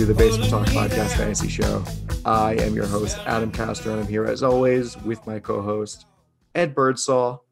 to 0.00 0.06
the 0.06 0.14
Basement 0.14 0.48
Talk 0.48 0.66
Podcast 0.68 1.14
Fantasy 1.18 1.48
Show. 1.48 1.84
I 2.24 2.54
am 2.54 2.74
your 2.74 2.86
host, 2.86 3.18
Adam 3.26 3.52
Castro, 3.52 3.92
and 3.92 4.00
I'm 4.00 4.08
here 4.08 4.24
as 4.24 4.42
always 4.42 4.96
with 5.02 5.26
my 5.26 5.38
co-host, 5.38 6.06
Ed 6.54 6.74
Birdsall. 6.74 7.44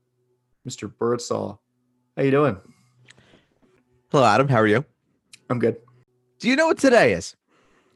Mr. 0.66 0.90
Birdsall, 0.90 1.60
how 2.16 2.22
you 2.22 2.30
doing? 2.30 2.56
Hello, 4.10 4.24
Adam. 4.24 4.48
How 4.48 4.56
are 4.56 4.66
you? 4.66 4.82
I'm 5.50 5.58
good. 5.58 5.76
Do 6.38 6.48
you 6.48 6.56
know 6.56 6.68
what 6.68 6.78
today 6.78 7.12
is? 7.12 7.36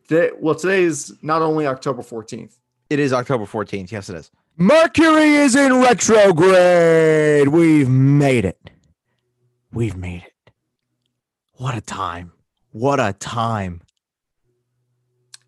Today, 0.07 0.33
well, 0.39 0.55
today 0.55 0.83
is 0.83 1.15
not 1.23 1.41
only 1.41 1.67
October 1.67 2.03
14th. 2.03 2.59
It 2.91 2.99
is 2.99 3.15
October 3.15 3.47
14th. 3.47 3.91
Yes, 3.91 4.11
it 4.11 4.17
is. 4.17 4.31
Mercury 4.59 5.35
is 5.35 5.57
in 5.57 5.81
retrograde. 5.81 7.49
We've 7.49 7.89
made 7.89 8.45
it. 8.45 8.71
We've 9.73 9.97
made 9.97 10.25
it. 10.25 10.53
What 11.53 11.75
a 11.75 11.81
time. 11.81 12.33
What 12.73 13.01
a 13.01 13.15
time. 13.15 13.81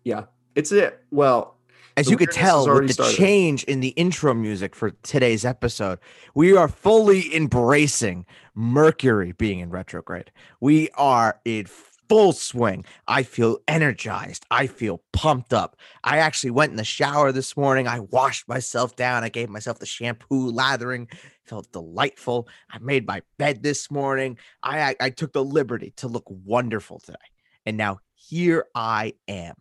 Yeah, 0.05 0.25
it's 0.55 0.71
it. 0.71 1.03
Well, 1.11 1.57
As 1.97 2.09
you 2.09 2.15
could 2.15 2.31
tell 2.31 2.67
with 2.73 2.87
the 2.87 2.93
started. 2.93 3.15
change 3.15 3.63
in 3.65 3.79
the 3.81 3.89
intro 3.89 4.33
music 4.33 4.75
for 4.75 4.91
today's 5.03 5.43
episode, 5.43 5.99
we 6.35 6.55
are 6.55 6.67
fully 6.69 7.35
embracing 7.35 8.25
Mercury 8.53 9.33
being 9.33 9.59
in 9.59 9.69
retrograde. 9.71 10.31
We 10.61 10.89
are 10.91 11.41
in 11.43 11.65
full 11.65 12.33
swing. 12.33 12.85
I 13.07 13.23
feel 13.23 13.57
energized. 13.67 14.45
I 14.51 14.67
feel 14.67 15.01
pumped 15.11 15.53
up. 15.53 15.75
I 16.03 16.19
actually 16.19 16.51
went 16.51 16.69
in 16.69 16.77
the 16.77 16.83
shower 16.83 17.31
this 17.31 17.57
morning. 17.57 17.87
I 17.87 18.01
washed 18.01 18.47
myself 18.47 18.95
down. 18.95 19.23
I 19.23 19.29
gave 19.29 19.49
myself 19.49 19.79
the 19.79 19.87
shampoo 19.87 20.51
lathering. 20.51 21.07
Felt 21.45 21.71
delightful. 21.71 22.47
I 22.69 22.77
made 22.77 23.07
my 23.07 23.23
bed 23.39 23.63
this 23.63 23.89
morning. 23.89 24.37
I, 24.61 24.81
I 24.91 24.95
I 24.99 25.09
took 25.09 25.33
the 25.33 25.43
liberty 25.43 25.93
to 25.97 26.07
look 26.07 26.25
wonderful 26.27 26.99
today. 26.99 27.17
And 27.65 27.75
now 27.75 27.99
here 28.13 28.65
I 28.75 29.13
am, 29.27 29.55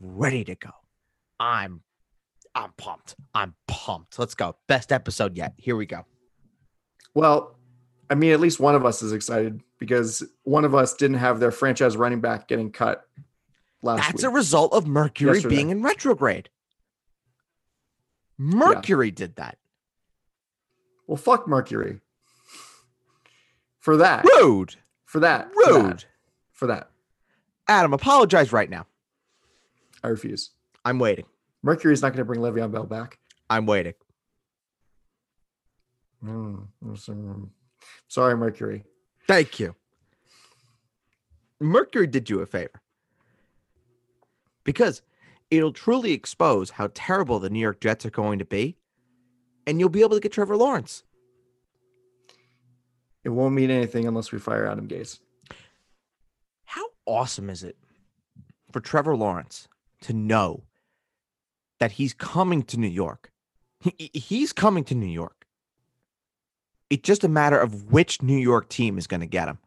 ready 0.00 0.44
to 0.44 0.54
go. 0.54 0.70
I'm 1.40 1.82
I'm 2.54 2.72
pumped. 2.76 3.14
I'm 3.34 3.54
pumped. 3.66 4.18
Let's 4.18 4.34
go. 4.34 4.56
Best 4.68 4.92
episode 4.92 5.36
yet. 5.36 5.54
Here 5.56 5.74
we 5.76 5.86
go. 5.86 6.04
well, 7.14 7.56
I 8.10 8.14
mean, 8.14 8.32
at 8.32 8.40
least 8.40 8.60
one 8.60 8.74
of 8.74 8.84
us 8.84 9.02
is 9.02 9.12
excited 9.12 9.62
because 9.78 10.22
one 10.42 10.64
of 10.66 10.74
us 10.74 10.92
didn't 10.94 11.16
have 11.18 11.40
their 11.40 11.50
franchise 11.50 11.96
running 11.96 12.20
back 12.20 12.46
getting 12.46 12.70
cut 12.70 13.06
last 13.82 13.98
That's 14.02 14.22
week. 14.22 14.30
a 14.30 14.34
result 14.34 14.74
of 14.74 14.86
Mercury 14.86 15.34
Yesterday. 15.36 15.56
being 15.56 15.70
in 15.70 15.82
retrograde. 15.82 16.50
Mercury 18.36 19.10
did 19.10 19.36
that. 19.36 19.56
well, 21.06 21.16
fuck 21.16 21.48
Mercury. 21.48 22.00
For 23.78 23.96
that. 23.96 24.24
Rude. 24.24 24.76
For 25.06 25.20
that. 25.20 25.52
For 25.54 25.72
that. 25.72 25.82
Rude. 25.82 26.04
For 26.52 26.66
that. 26.66 26.90
Adam, 27.66 27.92
apologize 27.94 28.52
right 28.52 28.68
now. 28.68 28.86
I 30.02 30.08
refuse. 30.08 30.50
I'm 30.84 30.98
waiting. 30.98 31.26
Mercury's 31.62 32.02
not 32.02 32.08
going 32.08 32.18
to 32.18 32.24
bring 32.24 32.40
Le'Veon 32.40 32.72
Bell 32.72 32.84
back. 32.84 33.18
I'm 33.48 33.66
waiting. 33.66 33.94
Mm, 36.24 36.66
mm, 36.84 37.48
Sorry, 38.08 38.36
Mercury. 38.36 38.84
Thank 39.26 39.60
you. 39.60 39.74
Mercury 41.60 42.06
did 42.06 42.28
you 42.28 42.40
a 42.40 42.46
favor 42.46 42.82
because 44.64 45.02
it'll 45.50 45.72
truly 45.72 46.12
expose 46.12 46.70
how 46.70 46.90
terrible 46.94 47.38
the 47.38 47.50
New 47.50 47.60
York 47.60 47.80
Jets 47.80 48.04
are 48.04 48.10
going 48.10 48.38
to 48.40 48.44
be, 48.44 48.76
and 49.66 49.78
you'll 49.78 49.88
be 49.88 50.00
able 50.00 50.16
to 50.16 50.20
get 50.20 50.32
Trevor 50.32 50.56
Lawrence. 50.56 51.04
It 53.24 53.28
won't 53.28 53.54
mean 53.54 53.70
anything 53.70 54.08
unless 54.08 54.32
we 54.32 54.38
fire 54.40 54.66
Adam 54.66 54.88
Gase. 54.88 55.20
How 56.64 56.84
awesome 57.06 57.48
is 57.48 57.62
it 57.62 57.76
for 58.72 58.80
Trevor 58.80 59.14
Lawrence 59.16 59.68
to 60.02 60.12
know 60.12 60.64
that 61.80 61.92
he's 61.92 62.12
coming 62.14 62.62
to 62.64 62.78
New 62.78 62.88
York? 62.88 63.32
He, 63.80 64.10
he's 64.12 64.52
coming 64.52 64.84
to 64.84 64.94
New 64.94 65.06
York. 65.06 65.46
It's 66.90 67.02
just 67.02 67.24
a 67.24 67.28
matter 67.28 67.58
of 67.58 67.90
which 67.90 68.22
New 68.22 68.36
York 68.36 68.68
team 68.68 68.98
is 68.98 69.06
going 69.06 69.20
to 69.20 69.26
get 69.26 69.48
him. 69.48 69.58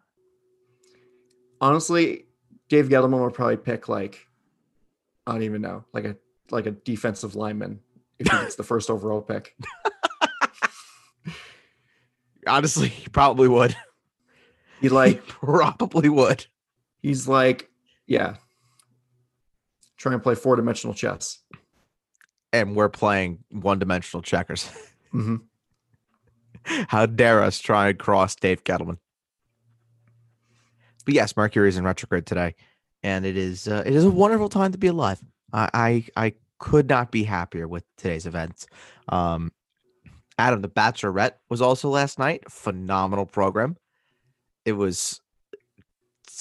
Honestly, 1.60 2.26
Dave 2.70 2.88
Gettleman 2.90 3.24
would 3.24 3.34
probably 3.34 3.58
pick 3.58 3.90
like 3.90 4.28
I 5.28 5.34
don't 5.34 5.44
even 5.44 5.62
know, 5.62 5.86
like 5.92 6.06
a 6.06 6.16
like 6.52 6.68
a 6.68 6.72
defensive 6.72 7.36
lineman 7.36 7.80
if 8.20 8.28
he 8.28 8.38
gets 8.38 8.56
the 8.56 8.64
first 8.64 8.90
overall 8.90 9.22
pick. 9.22 9.56
Honestly, 12.48 12.90
he 12.90 13.10
probably 13.10 13.48
would. 13.48 13.76
He 14.82 14.90
like 14.90 15.26
probably 15.28 16.10
would. 16.10 16.46
he's 17.02 17.28
like, 17.28 17.70
yeah. 18.06 18.36
Try 19.98 20.14
and 20.14 20.22
play 20.22 20.36
four 20.36 20.56
dimensional 20.56 20.94
chess. 20.94 21.40
And 22.52 22.76
we're 22.76 22.90
playing 22.90 23.40
one 23.50 23.80
dimensional 23.80 24.22
checkers. 24.22 24.70
hmm 25.12 25.38
How 26.64 27.06
dare 27.06 27.42
us 27.42 27.60
try 27.60 27.90
and 27.90 28.00
cross 28.00 28.36
Dave 28.36 28.64
Gettleman? 28.64 28.98
But 31.06 31.14
yes, 31.14 31.38
Mercury 31.38 31.70
is 31.70 31.78
in 31.78 31.86
retrograde 31.86 32.26
today, 32.26 32.56
and 33.04 33.26
it 33.26 33.38
is 33.38 33.68
uh, 33.68 33.84
it 33.86 33.94
is 33.94 34.04
a 34.04 34.10
wonderful 34.10 34.50
time 34.50 34.72
to 34.72 34.78
be 34.78 34.88
alive. 34.88 35.20
I, 35.54 35.70
I 35.74 36.06
I 36.26 36.34
could 36.60 36.90
not 36.90 37.12
be 37.12 37.24
happier 37.24 37.68
with 37.68 37.84
today's 37.98 38.26
events. 38.26 38.66
Um, 39.10 39.52
Adam, 40.38 40.62
the 40.62 40.70
Bachelorette 40.70 41.34
was 41.50 41.62
also 41.62 41.90
last 41.90 42.18
night. 42.20 42.50
Phenomenal 42.50 43.26
program. 43.26 43.78
It 44.66 44.74
was. 44.74 45.22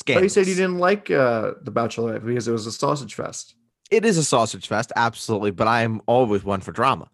Oh, 0.08 0.20
you 0.20 0.28
said 0.28 0.46
you 0.46 0.54
didn't 0.54 0.78
like 0.78 1.10
uh, 1.10 1.52
the 1.62 1.72
Bachelorette 1.72 2.24
because 2.24 2.48
it 2.48 2.52
was 2.52 2.66
a 2.66 2.72
sausage 2.72 3.14
fest. 3.14 3.54
It 3.90 4.04
is 4.04 4.18
a 4.18 4.24
sausage 4.24 4.66
fest, 4.66 4.92
absolutely, 4.96 5.50
but 5.50 5.68
I 5.68 5.82
am 5.82 6.02
always 6.06 6.42
one 6.44 6.60
for 6.60 6.72
drama. 6.72 7.08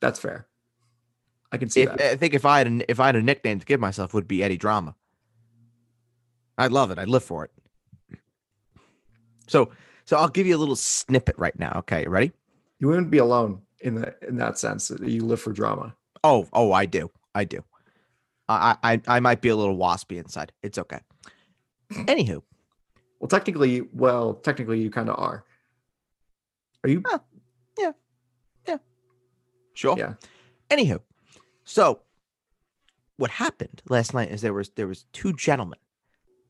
That's 0.00 0.18
fair. 0.18 0.46
I 1.52 1.58
can 1.58 1.68
see 1.68 1.82
If, 1.82 1.90
that. 1.90 2.00
I 2.00 2.16
think 2.16 2.34
if 2.34 2.44
I 2.44 2.58
had 2.58 2.66
a, 2.66 2.90
if 2.90 2.98
I 2.98 3.06
had 3.06 3.16
a 3.16 3.22
nickname 3.22 3.60
to 3.60 3.66
give 3.66 3.78
myself, 3.78 4.10
it 4.10 4.14
would 4.14 4.28
be 4.28 4.42
Eddie 4.42 4.56
Drama. 4.56 4.94
I 6.58 6.66
love 6.66 6.90
it. 6.90 6.98
I 6.98 7.04
live 7.04 7.22
for 7.22 7.44
it. 7.44 7.50
So 9.46 9.70
so 10.04 10.16
I'll 10.16 10.28
give 10.28 10.46
you 10.46 10.56
a 10.56 10.58
little 10.58 10.76
snippet 10.76 11.36
right 11.38 11.56
now. 11.58 11.72
Okay, 11.80 12.06
ready? 12.06 12.32
You 12.78 12.88
wouldn't 12.88 13.10
be 13.10 13.18
alone 13.18 13.62
in 13.80 13.94
the 13.96 14.14
in 14.26 14.36
that 14.36 14.58
sense. 14.58 14.88
that 14.88 15.02
You 15.02 15.24
live 15.24 15.40
for 15.40 15.52
drama. 15.52 15.94
Oh 16.24 16.48
oh, 16.52 16.72
I 16.72 16.86
do. 16.86 17.10
I 17.34 17.44
do. 17.44 17.62
I 18.48 18.76
I 18.82 19.00
I 19.08 19.20
might 19.20 19.40
be 19.40 19.48
a 19.48 19.56
little 19.56 19.76
waspy 19.76 20.18
inside. 20.18 20.52
It's 20.62 20.78
okay. 20.78 21.00
Anywho, 21.92 22.42
Well, 23.20 23.28
technically, 23.28 23.82
well, 23.92 24.34
technically, 24.34 24.80
you 24.80 24.90
kind 24.90 25.08
of 25.08 25.18
are. 25.18 25.44
Are 26.84 26.90
you? 26.90 27.02
Huh. 27.06 27.18
yeah, 27.78 27.92
yeah, 28.66 28.78
sure. 29.74 29.96
Yeah. 29.96 30.14
Anywho, 30.70 31.00
so 31.64 32.00
what 33.16 33.30
happened 33.30 33.82
last 33.88 34.14
night 34.14 34.30
is 34.30 34.40
there 34.40 34.54
was 34.54 34.70
there 34.70 34.88
was 34.88 35.04
two 35.12 35.32
gentlemen, 35.34 35.78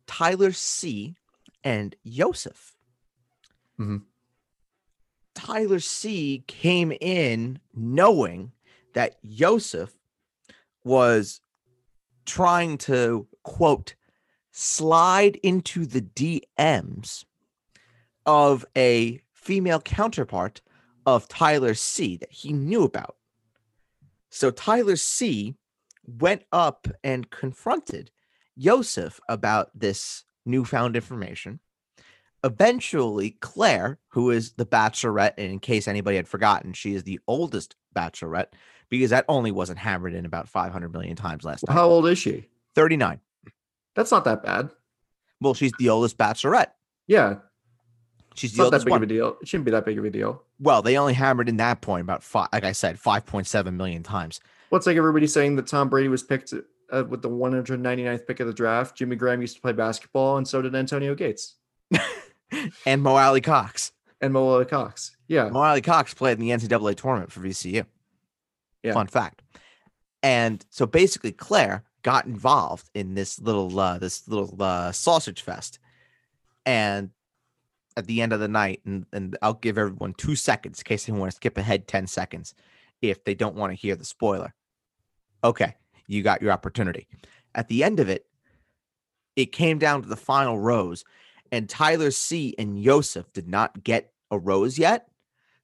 Tyler 0.06 0.52
C. 0.52 1.16
and 1.64 1.94
Yosef. 2.02 2.74
Mhm. 3.78 4.02
Tyler 5.34 5.80
C. 5.80 6.44
came 6.46 6.92
in 7.00 7.58
knowing 7.74 8.52
that 8.94 9.16
Yosef 9.22 9.92
was 10.84 11.40
trying 12.24 12.78
to 12.78 13.26
quote 13.42 13.94
slide 14.50 15.36
into 15.36 15.86
the 15.86 16.02
DMs 16.02 17.24
of 18.26 18.64
a 18.76 19.20
female 19.32 19.80
counterpart 19.80 20.60
of 21.06 21.28
Tyler 21.28 21.74
C 21.74 22.16
that 22.18 22.30
he 22.30 22.52
knew 22.52 22.84
about. 22.84 23.16
So 24.30 24.50
Tyler 24.50 24.96
C 24.96 25.56
went 26.06 26.44
up 26.52 26.86
and 27.02 27.30
confronted 27.30 28.10
Yosef 28.54 29.20
about 29.28 29.70
this 29.78 30.24
newfound 30.44 30.96
information. 30.96 31.60
Eventually, 32.44 33.36
Claire, 33.40 33.98
who 34.08 34.30
is 34.30 34.52
the 34.52 34.66
bachelorette, 34.66 35.34
and 35.38 35.52
in 35.52 35.60
case 35.60 35.86
anybody 35.86 36.16
had 36.16 36.26
forgotten, 36.26 36.72
she 36.72 36.94
is 36.94 37.04
the 37.04 37.20
oldest 37.26 37.76
bachelorette 37.94 38.52
because 38.98 39.10
that 39.10 39.24
only 39.26 39.50
wasn't 39.50 39.78
hammered 39.78 40.12
in 40.12 40.26
about 40.26 40.48
500 40.48 40.92
million 40.92 41.16
times 41.16 41.44
last 41.44 41.66
night. 41.66 41.72
How 41.72 41.86
old 41.88 42.06
is 42.06 42.18
she? 42.18 42.46
39. 42.74 43.20
That's 43.94 44.10
not 44.10 44.24
that 44.24 44.42
bad. 44.42 44.70
Well, 45.40 45.54
she's 45.54 45.72
the 45.78 45.88
oldest 45.88 46.18
bachelorette. 46.18 46.68
Yeah, 47.06 47.36
She's 48.34 48.56
not 48.56 48.64
that 48.64 48.66
oldest 48.66 48.84
big 48.86 48.90
one. 48.92 48.98
of 48.98 49.02
a 49.02 49.06
deal. 49.12 49.36
It 49.42 49.48
shouldn't 49.48 49.64
be 49.64 49.70
that 49.72 49.84
big 49.84 49.98
of 49.98 50.04
a 50.04 50.10
deal. 50.10 50.42
Well, 50.60 50.82
they 50.82 50.96
only 50.98 51.14
hammered 51.14 51.48
in 51.48 51.56
that 51.56 51.80
point 51.80 52.02
about 52.02 52.22
five, 52.22 52.48
like 52.52 52.64
I 52.64 52.72
said, 52.72 52.98
5.7 52.98 53.74
million 53.74 54.02
times. 54.02 54.40
Well, 54.70 54.76
it's 54.76 54.86
like 54.86 54.96
everybody 54.96 55.26
saying 55.26 55.56
that 55.56 55.66
Tom 55.66 55.88
Brady 55.88 56.08
was 56.08 56.22
picked 56.22 56.52
uh, 56.92 57.04
with 57.04 57.22
the 57.22 57.28
199th 57.30 58.26
pick 58.26 58.40
of 58.40 58.46
the 58.46 58.52
draft. 58.54 58.96
Jimmy 58.96 59.16
Graham 59.16 59.40
used 59.40 59.56
to 59.56 59.62
play 59.62 59.72
basketball, 59.72 60.36
and 60.36 60.46
so 60.46 60.62
did 60.62 60.74
Antonio 60.74 61.14
Gates 61.14 61.56
And 62.86 63.02
Mo 63.02 63.16
Alie-Cox. 63.16 63.92
and 64.20 64.32
Mo 64.32 64.46
Alie-Cox. 64.48 65.16
Yeah, 65.28 65.48
Mo 65.48 65.60
Alie-Cox 65.60 66.14
played 66.14 66.38
in 66.38 66.46
the 66.46 66.50
NCAA 66.50 66.94
tournament 66.96 67.32
for 67.32 67.40
VCU. 67.40 67.84
Yeah. 68.82 68.94
Fun 68.94 69.06
fact. 69.06 69.42
And 70.22 70.64
so 70.70 70.86
basically, 70.86 71.32
Claire 71.32 71.84
got 72.02 72.26
involved 72.26 72.88
in 72.94 73.14
this 73.14 73.40
little 73.40 73.78
uh, 73.78 73.98
this 73.98 74.26
little 74.28 74.54
uh, 74.60 74.92
sausage 74.92 75.42
fest, 75.42 75.78
and 76.64 77.10
at 77.96 78.06
the 78.06 78.22
end 78.22 78.32
of 78.32 78.40
the 78.40 78.48
night, 78.48 78.80
and, 78.84 79.06
and 79.12 79.36
I'll 79.42 79.54
give 79.54 79.78
everyone 79.78 80.14
two 80.14 80.36
seconds 80.36 80.80
in 80.80 80.84
case 80.84 81.06
they 81.06 81.12
want 81.12 81.30
to 81.30 81.36
skip 81.36 81.58
ahead 81.58 81.86
10 81.86 82.06
seconds 82.06 82.54
if 83.00 83.24
they 83.24 83.34
don't 83.34 83.56
want 83.56 83.70
to 83.72 83.76
hear 83.76 83.96
the 83.96 84.04
spoiler. 84.04 84.54
Okay, 85.44 85.74
you 86.06 86.22
got 86.22 86.42
your 86.42 86.52
opportunity. 86.52 87.08
At 87.54 87.68
the 87.68 87.84
end 87.84 88.00
of 88.00 88.08
it, 88.08 88.26
it 89.36 89.46
came 89.46 89.78
down 89.78 90.02
to 90.02 90.08
the 90.08 90.16
final 90.16 90.58
rose, 90.58 91.04
and 91.50 91.68
Tyler 91.68 92.10
C 92.10 92.54
and 92.58 92.80
Yosef 92.80 93.32
did 93.32 93.48
not 93.48 93.82
get 93.82 94.12
a 94.30 94.38
rose 94.38 94.78
yet. 94.78 95.08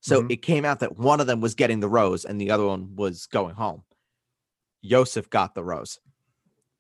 So 0.01 0.23
Mhm. 0.23 0.33
it 0.33 0.37
came 0.43 0.65
out 0.65 0.81
that 0.81 0.97
one 0.99 1.21
of 1.21 1.27
them 1.27 1.41
was 1.41 1.55
getting 1.55 1.81
the 1.81 1.89
rose 1.89 2.25
and 2.25 2.41
the 2.41 2.51
other 2.51 2.65
one 2.67 2.95
was 2.97 3.27
going 3.27 3.55
home. 3.57 3.83
Yosef 4.81 5.29
got 5.29 5.55
the 5.55 5.65
rose. 5.65 5.99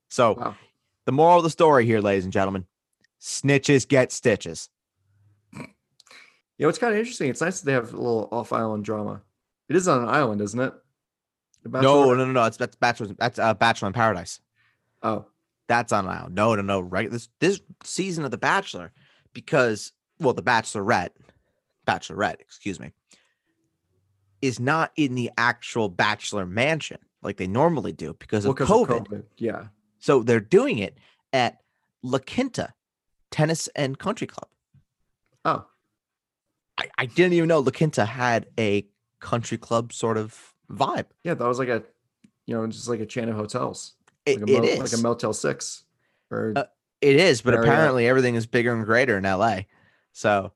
So 0.09 0.35
Wow. 0.35 0.57
the 1.05 1.13
moral 1.13 1.39
of 1.39 1.45
the 1.45 1.51
story 1.51 1.85
here, 1.85 2.01
ladies 2.01 2.25
and 2.25 2.33
gentlemen, 2.33 2.67
snitches 3.21 3.87
get 3.89 4.13
stitches. 4.13 4.71
You 5.53 6.65
know, 6.65 6.69
it's 6.69 6.79
kind 6.79 6.93
of 6.93 6.99
interesting. 6.99 7.31
It's 7.31 7.41
nice 7.41 7.61
that 7.61 7.67
they 7.67 7.73
have 7.73 7.93
a 7.93 7.97
little 7.97 8.29
off-island 8.33 8.85
drama. 8.85 9.23
It 9.69 9.77
is 9.77 9.87
on 9.87 10.03
an 10.03 10.09
island, 10.09 10.41
isn't 10.41 10.59
it? 10.59 10.75
No, 11.65 12.15
no, 12.15 12.15
no, 12.15 12.33
no. 12.33 12.45
It's 12.45 12.57
that's 12.57 12.77
Bachelor. 12.77 13.09
That's 13.19 13.39
uh, 13.39 13.55
Bachelor 13.55 13.89
in 13.89 13.93
Paradise. 13.95 14.41
Oh, 15.03 15.27
That's 15.69 15.93
on 15.93 16.07
an 16.07 16.11
island. 16.11 16.35
No, 16.35 16.55
no, 16.55 16.63
no. 16.63 16.81
Right. 16.81 17.11
This 17.11 17.29
this 17.41 17.61
season 17.85 18.25
of 18.25 18.31
The 18.31 18.39
Bachelor, 18.39 18.93
because 19.35 19.93
well, 20.19 20.33
The 20.35 20.43
Bachelorette, 20.43 21.11
Bachelorette, 21.89 22.41
excuse 22.41 22.79
me, 22.79 22.93
is 24.43 24.61
not 24.61 24.93
in 24.97 25.15
the 25.15 25.31
actual 25.39 25.89
Bachelor 25.89 26.47
mansion 26.47 26.99
like 27.23 27.37
they 27.37 27.47
normally 27.49 27.93
do 27.93 28.15
because 28.19 28.45
well, 28.45 28.53
of 28.53 28.59
'cause 28.59 28.69
COVID. 28.69 29.01
of 29.01 29.05
COVID. 29.09 29.25
Yeah. 29.39 29.69
So 29.99 30.23
they're 30.23 30.39
doing 30.41 30.79
it 30.79 30.99
at 31.33 31.61
La 32.03 32.19
Quinta 32.19 32.73
Tennis 33.31 33.69
and 33.75 33.99
Country 33.99 34.27
Club. 34.27 34.49
Oh, 35.45 35.67
I, 36.79 36.89
I 36.99 37.07
didn't 37.07 37.33
even 37.33 37.49
know 37.49 37.59
La 37.61 37.73
Quinta 37.73 38.05
had 38.05 38.47
a 38.59 38.87
country 39.21 39.59
club 39.59 39.93
sort 39.93 40.17
of 40.17 40.55
vibe. 40.71 41.07
yeah. 41.25 41.35
That 41.35 41.49
was 41.49 41.59
like 41.59 41.69
a, 41.69 41.83
you 42.47 42.55
know, 42.55 42.65
just 42.69 42.87
like 42.89 43.01
a 43.01 43.07
chain 43.07 43.29
of 43.29 43.35
hotels. 43.37 43.95
It, 44.27 44.41
Like 44.41 44.49
a, 44.51 44.53
it 44.53 44.59
mo- 44.61 44.69
is. 44.69 44.93
like 44.93 45.01
a 45.01 45.03
Motel 45.03 45.33
Six. 45.33 45.83
Or 46.31 46.53
Uh, 46.55 46.65
It 47.01 47.17
is, 47.17 47.41
but 47.43 47.55
Marriott. 47.55 47.69
apparently 47.73 48.07
everything 48.07 48.35
is 48.37 48.47
bigger 48.47 48.73
and 48.75 48.85
greater 48.85 49.17
in 49.19 49.25
LA. 49.25 49.63
So, 50.13 50.53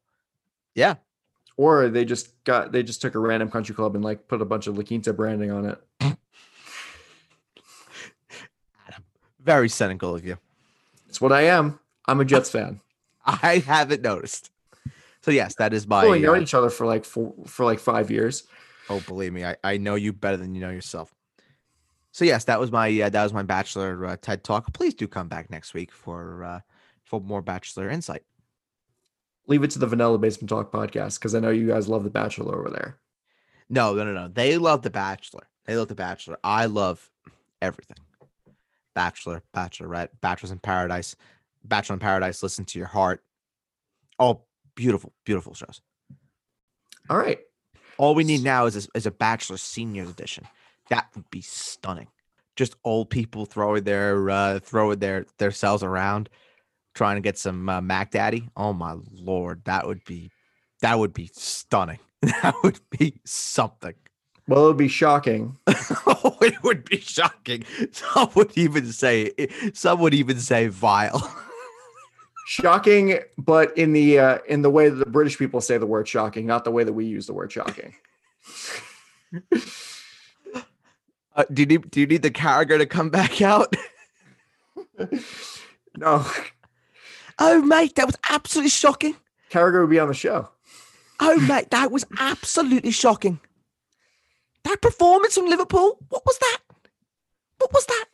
yeah, 0.74 0.96
or 1.62 1.88
they 1.88 2.04
just 2.04 2.42
got 2.42 2.72
they 2.72 2.82
just 2.82 3.00
took 3.00 3.14
a 3.14 3.18
random 3.20 3.48
country 3.48 3.72
club 3.72 3.94
and 3.94 4.02
like 4.02 4.26
put 4.26 4.42
a 4.42 4.44
bunch 4.44 4.66
of 4.66 4.76
La 4.76 4.82
Quinta 4.82 5.12
branding 5.12 5.52
on 5.52 5.66
it. 5.66 5.78
Adam, 8.88 9.04
very 9.38 9.68
cynical 9.68 10.14
of 10.14 10.26
you. 10.26 10.38
It's 11.08 11.20
what 11.20 11.30
I 11.30 11.42
am. 11.42 11.78
I'm 12.08 12.20
a 12.20 12.24
Jets 12.24 12.50
fan. 12.50 12.80
I 13.24 13.58
haven't 13.58 14.02
noticed. 14.02 14.50
So 15.20 15.30
yes, 15.30 15.54
that 15.56 15.72
is 15.72 15.86
my. 15.86 16.02
We've 16.02 16.08
only 16.08 16.20
known 16.20 16.38
uh, 16.38 16.42
each 16.42 16.54
other 16.54 16.68
for 16.68 16.84
like 16.84 17.04
four, 17.04 17.32
for 17.46 17.64
like 17.64 17.78
five 17.78 18.10
years. 18.10 18.42
oh, 18.90 18.98
believe 19.06 19.32
me, 19.32 19.44
I, 19.44 19.56
I 19.62 19.76
know 19.76 19.94
you 19.94 20.12
better 20.12 20.36
than 20.36 20.56
you 20.56 20.60
know 20.60 20.70
yourself. 20.70 21.14
So 22.10 22.24
yes, 22.24 22.44
that 22.44 22.58
was 22.58 22.72
my 22.72 22.88
uh, 23.00 23.08
that 23.08 23.22
was 23.22 23.32
my 23.32 23.44
bachelor 23.44 24.04
uh, 24.04 24.16
TED 24.20 24.42
talk. 24.42 24.72
Please 24.72 24.94
do 24.94 25.06
come 25.06 25.28
back 25.28 25.48
next 25.48 25.74
week 25.74 25.92
for 25.92 26.42
uh, 26.42 26.60
for 27.04 27.20
more 27.20 27.40
bachelor 27.40 27.88
insight. 27.88 28.24
Leave 29.46 29.64
it 29.64 29.70
to 29.72 29.78
the 29.78 29.86
Vanilla 29.86 30.18
Basement 30.18 30.48
Talk 30.48 30.72
podcast 30.72 31.18
because 31.18 31.34
I 31.34 31.40
know 31.40 31.50
you 31.50 31.66
guys 31.66 31.88
love 31.88 32.04
The 32.04 32.10
Bachelor 32.10 32.56
over 32.56 32.70
there. 32.70 32.98
No, 33.68 33.94
no, 33.94 34.04
no, 34.04 34.12
no. 34.12 34.28
They 34.28 34.58
love 34.58 34.82
the 34.82 34.90
Bachelor. 34.90 35.48
They 35.64 35.76
love 35.76 35.88
the 35.88 35.94
Bachelor. 35.94 36.38
I 36.44 36.66
love 36.66 37.10
everything. 37.60 37.96
Bachelor, 38.94 39.42
Bachelorette, 39.54 40.08
Bachelors 40.20 40.50
in 40.50 40.58
Paradise, 40.58 41.16
Bachelor 41.64 41.94
in 41.94 42.00
Paradise. 42.00 42.42
Listen 42.42 42.64
to 42.66 42.78
your 42.78 42.88
heart. 42.88 43.22
All 44.18 44.46
beautiful, 44.74 45.12
beautiful 45.24 45.54
shows. 45.54 45.80
All 47.08 47.16
right. 47.16 47.40
All 47.98 48.14
we 48.14 48.24
need 48.24 48.42
now 48.42 48.66
is 48.66 48.86
a, 48.86 48.88
is 48.94 49.06
a 49.06 49.10
Bachelor 49.10 49.56
Seniors 49.56 50.10
Edition. 50.10 50.46
That 50.90 51.08
would 51.14 51.30
be 51.30 51.40
stunning. 51.40 52.08
Just 52.56 52.76
old 52.84 53.10
people 53.10 53.46
throwing 53.46 53.84
their 53.84 54.28
uh, 54.28 54.58
throwing 54.58 54.98
their 54.98 55.24
their 55.38 55.50
selves 55.50 55.82
around, 55.82 56.28
trying 56.94 57.16
to 57.16 57.20
get 57.20 57.38
some 57.38 57.68
uh, 57.68 57.80
Mac 57.80 58.10
Daddy. 58.10 58.48
Oh 58.56 58.72
my 58.72 58.96
lord, 59.12 59.64
that 59.64 59.86
would 59.86 60.04
be 60.04 60.30
that 60.80 60.98
would 60.98 61.12
be 61.12 61.30
stunning. 61.32 61.98
That 62.42 62.54
would 62.62 62.78
be 62.96 63.20
something. 63.24 63.94
Well, 64.46 64.64
it 64.64 64.68
would 64.68 64.76
be 64.76 64.86
shocking. 64.86 65.58
oh, 65.66 66.36
it 66.40 66.62
would 66.62 66.84
be 66.84 66.98
shocking. 66.98 67.64
Some 67.90 68.30
would 68.36 68.56
even 68.56 68.92
say 68.92 69.32
some 69.74 69.98
would 69.98 70.14
even 70.14 70.38
say 70.38 70.68
vile. 70.68 71.34
shocking, 72.46 73.18
but 73.38 73.76
in 73.76 73.92
the 73.92 74.20
uh, 74.20 74.38
in 74.46 74.62
the 74.62 74.70
way 74.70 74.88
that 74.88 74.96
the 75.04 75.10
British 75.10 75.36
people 75.36 75.60
say 75.60 75.78
the 75.78 75.86
word 75.86 76.06
shocking, 76.06 76.46
not 76.46 76.62
the 76.62 76.70
way 76.70 76.84
that 76.84 76.92
we 76.92 77.06
use 77.06 77.26
the 77.26 77.34
word 77.34 77.50
shocking. 77.50 77.94
Uh, 81.34 81.44
do 81.50 81.62
you 81.62 81.66
need 81.66 81.90
do 81.90 82.00
you 82.00 82.06
need 82.06 82.20
the 82.20 82.30
character 82.30 82.76
to 82.76 82.84
come 82.84 83.08
back 83.08 83.40
out? 83.40 83.74
no, 85.96 86.26
Oh 87.38 87.62
mate, 87.62 87.94
that 87.96 88.06
was 88.06 88.16
absolutely 88.28 88.70
shocking. 88.70 89.16
Carragher 89.50 89.80
would 89.82 89.90
be 89.90 89.98
on 89.98 90.08
the 90.08 90.14
show. 90.14 90.48
Oh 91.20 91.38
mate, 91.40 91.70
that 91.70 91.90
was 91.90 92.04
absolutely 92.18 92.90
shocking. 92.90 93.40
That 94.64 94.80
performance 94.80 95.34
from 95.34 95.46
Liverpool, 95.46 95.98
what 96.08 96.24
was 96.24 96.38
that? 96.38 96.58
What 97.58 97.72
was 97.72 97.86
that? 97.86 98.04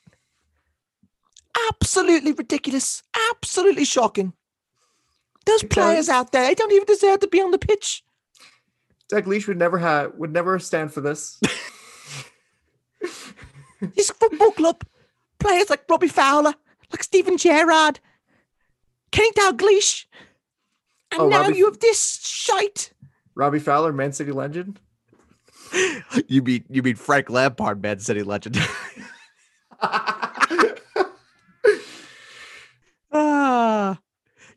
Absolutely 1.71 2.33
ridiculous. 2.33 3.03
Absolutely 3.31 3.85
shocking. 3.85 4.33
Those 5.47 5.65
players 5.65 6.09
out 6.09 6.33
there, 6.33 6.47
they 6.47 6.55
don't 6.55 6.73
even 6.73 6.87
deserve 6.87 7.21
to 7.21 7.29
be 7.29 7.41
on 7.41 7.51
the 7.51 7.59
pitch. 7.59 8.05
Doug 9.09 9.27
Leach 9.27 9.49
would 9.49 9.57
never 9.57 9.79
have 9.79 10.15
would 10.17 10.33
never 10.33 10.59
stand 10.59 10.93
for 10.93 11.01
this. 11.01 11.41
This 13.81 14.11
football 14.11 14.51
club, 14.51 14.83
players 15.39 15.71
like 15.71 15.85
Robbie 15.89 16.09
Fowler, 16.09 16.55
like 16.91 17.03
Steven 17.03 17.39
Gerrard, 17.39 18.01
Kenny 19.11 19.33
Dalglish, 19.33 20.07
and 21.11 21.23
Oh, 21.23 21.29
now 21.29 21.43
Robbie- 21.43 21.57
you 21.59 21.65
have 21.67 21.79
this 21.81 22.21
shite. 22.23 22.93
Robbie 23.35 23.59
Fowler, 23.59 23.93
Man 23.93 24.13
City 24.13 24.33
legend. 24.33 24.81
You 26.29 26.43
mean 26.43 26.65
you 26.71 26.83
mean 26.83 26.97
Frank 26.97 27.29
Lampard, 27.29 27.83
Man 27.83 27.99
City 27.99 28.23
legend? 28.23 28.59
Ah, 33.13 33.99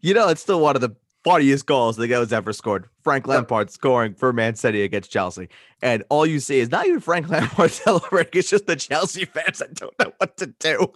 you 0.02 0.14
know, 0.14 0.28
it's 0.30 0.42
still 0.42 0.60
one 0.60 0.76
of 0.76 0.82
the 0.82 0.96
funniest 1.24 1.66
goals 1.66 1.96
the 1.96 2.08
guy's 2.08 2.34
ever 2.34 2.52
scored. 2.54 2.90
Frank 3.04 3.28
Lampard 3.28 3.72
scoring 3.72 4.14
for 4.14 4.34
Man 4.34 4.56
City 4.56 4.84
against 4.84 5.12
Chelsea, 5.12 5.48
and 5.82 6.04
all 6.10 6.26
you 6.26 6.40
see 6.40 6.60
is 6.60 6.70
not 6.70 6.86
even 6.86 7.00
Frank 7.00 7.30
Lampard 7.30 7.72
celebrating; 7.72 8.32
it's 8.40 8.50
just 8.50 8.68
the 8.68 8.76
Chelsea 8.76 9.26
fans 9.26 9.60
that 9.60 9.74
don't 9.76 9.98
know 10.00 10.12
what 10.18 10.38
to 10.38 10.48
do. 10.48 10.92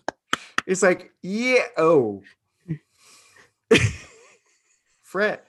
It's 0.65 0.82
like, 0.84 1.12
yeah, 1.22 1.63
oh. 1.77 2.24
Fred, 5.01 5.41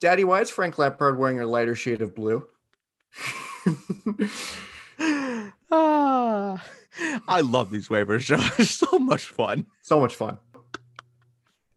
Daddy, 0.00 0.24
why 0.24 0.40
is 0.40 0.50
Frank 0.50 0.78
Lampard 0.78 1.18
wearing 1.18 1.40
a 1.40 1.46
lighter 1.46 1.74
shade 1.74 2.02
of 2.02 2.14
blue? 2.14 2.46
ah, 5.70 6.64
I 7.26 7.40
love 7.40 7.70
these 7.70 7.88
waiver 7.88 8.20
shows; 8.20 8.50
They're 8.56 8.66
so 8.66 8.98
much 8.98 9.26
fun. 9.26 9.66
so 9.82 10.00
much 10.00 10.14
fun. 10.14 10.38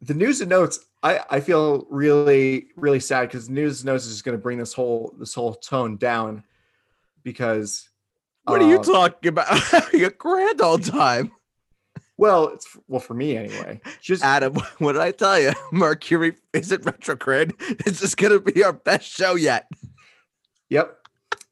The 0.01 0.13
news 0.13 0.41
and 0.41 0.49
notes, 0.49 0.79
I, 1.03 1.21
I 1.29 1.39
feel 1.39 1.87
really, 1.89 2.67
really 2.75 2.99
sad 2.99 3.29
because 3.29 3.49
news 3.49 3.81
and 3.81 3.87
notes 3.87 4.05
is 4.05 4.13
just 4.13 4.25
going 4.25 4.37
to 4.37 4.41
bring 4.41 4.57
this 4.57 4.73
whole 4.73 5.13
this 5.19 5.33
whole 5.33 5.55
tone 5.55 5.97
down 5.97 6.43
because 7.23 7.89
What 8.45 8.61
are 8.61 8.69
you 8.69 8.79
uh, 8.79 8.83
talking 8.83 9.29
about? 9.29 9.47
Having 9.47 10.05
a 10.05 10.09
grand 10.09 10.61
old 10.61 10.83
time, 10.83 11.31
well, 12.17 12.47
it's 12.49 12.67
well 12.87 12.99
for 12.99 13.13
me 13.13 13.37
anyway. 13.37 13.79
Just 14.01 14.23
Adam. 14.23 14.55
What 14.79 14.93
did 14.93 15.01
I 15.01 15.11
tell 15.11 15.39
you? 15.41 15.51
Mercury 15.71 16.35
isn't 16.53 16.85
retrograde. 16.85 17.53
This 17.85 18.01
is 18.01 18.15
gonna 18.15 18.39
be 18.39 18.63
our 18.63 18.73
best 18.73 19.07
show 19.09 19.35
yet. 19.35 19.67
yep. 20.69 20.97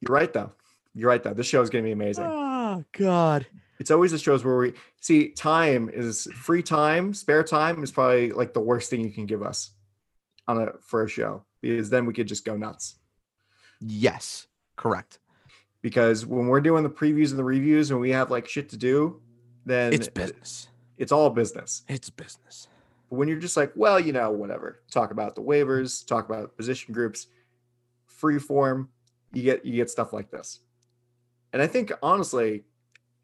You're 0.02 0.14
right 0.14 0.32
though. 0.34 0.52
You're 0.94 1.10
right 1.10 1.22
though. 1.24 1.34
This 1.34 1.48
show 1.48 1.62
is 1.62 1.70
going 1.70 1.84
to 1.84 1.88
be 1.88 1.92
amazing. 1.94 2.26
Oh 2.26 2.84
God. 2.94 3.46
it's 3.80 3.92
always 3.92 4.12
the 4.12 4.18
shows 4.18 4.44
where 4.46 4.58
we 4.58 4.74
see 5.02 5.30
time 5.30 5.90
is 5.94 6.28
free 6.34 6.62
time 6.64 7.14
spare 7.14 7.44
time 7.44 7.84
is 7.84 7.92
probably 7.92 8.32
like 8.32 8.54
the 8.54 8.60
worst 8.62 8.90
thing 8.90 9.02
you 9.02 9.12
can 9.12 9.26
give 9.26 9.42
us 9.44 9.72
on 10.48 10.62
a 10.62 10.72
for 10.82 11.04
a 11.04 11.10
show 11.10 11.44
because 11.62 11.90
then 11.90 12.06
we 12.06 12.14
could 12.14 12.28
just 12.28 12.46
go 12.46 12.56
nuts 12.56 12.96
Yes, 13.82 14.48
correct. 14.78 15.20
because 15.82 16.26
when 16.26 16.48
we're 16.48 16.62
doing 16.62 16.84
the 16.84 16.90
previews 16.90 17.30
and 17.32 17.40
the 17.40 17.44
reviews 17.44 17.92
and 17.92 18.00
we 18.00 18.12
have 18.12 18.32
like 18.32 18.48
shit 18.48 18.70
to 18.70 18.78
do 18.78 19.22
then 19.66 19.94
It's 19.94 20.08
business. 20.08 20.68
it's 20.98 21.12
all 21.12 21.30
business 21.30 21.84
It's 21.88 22.10
business. 22.10 22.68
but 23.10 23.18
when 23.18 23.28
you're 23.28 23.40
just 23.40 23.58
like 23.58 23.72
well 23.76 24.00
you 24.00 24.14
know 24.14 24.32
whatever 24.32 24.82
talk 24.92 25.12
about 25.12 25.36
the 25.36 25.42
waivers 25.42 26.06
talk 26.06 26.28
about 26.30 26.56
position 26.58 26.94
groups 26.94 27.28
free 28.08 28.40
form 28.40 28.90
you 29.34 29.42
get 29.44 29.66
you 29.66 29.74
get 29.76 29.90
stuff 29.90 30.14
like 30.14 30.30
this 30.32 30.60
and 31.54 31.62
i 31.62 31.68
think 31.68 31.92
honestly 32.02 32.64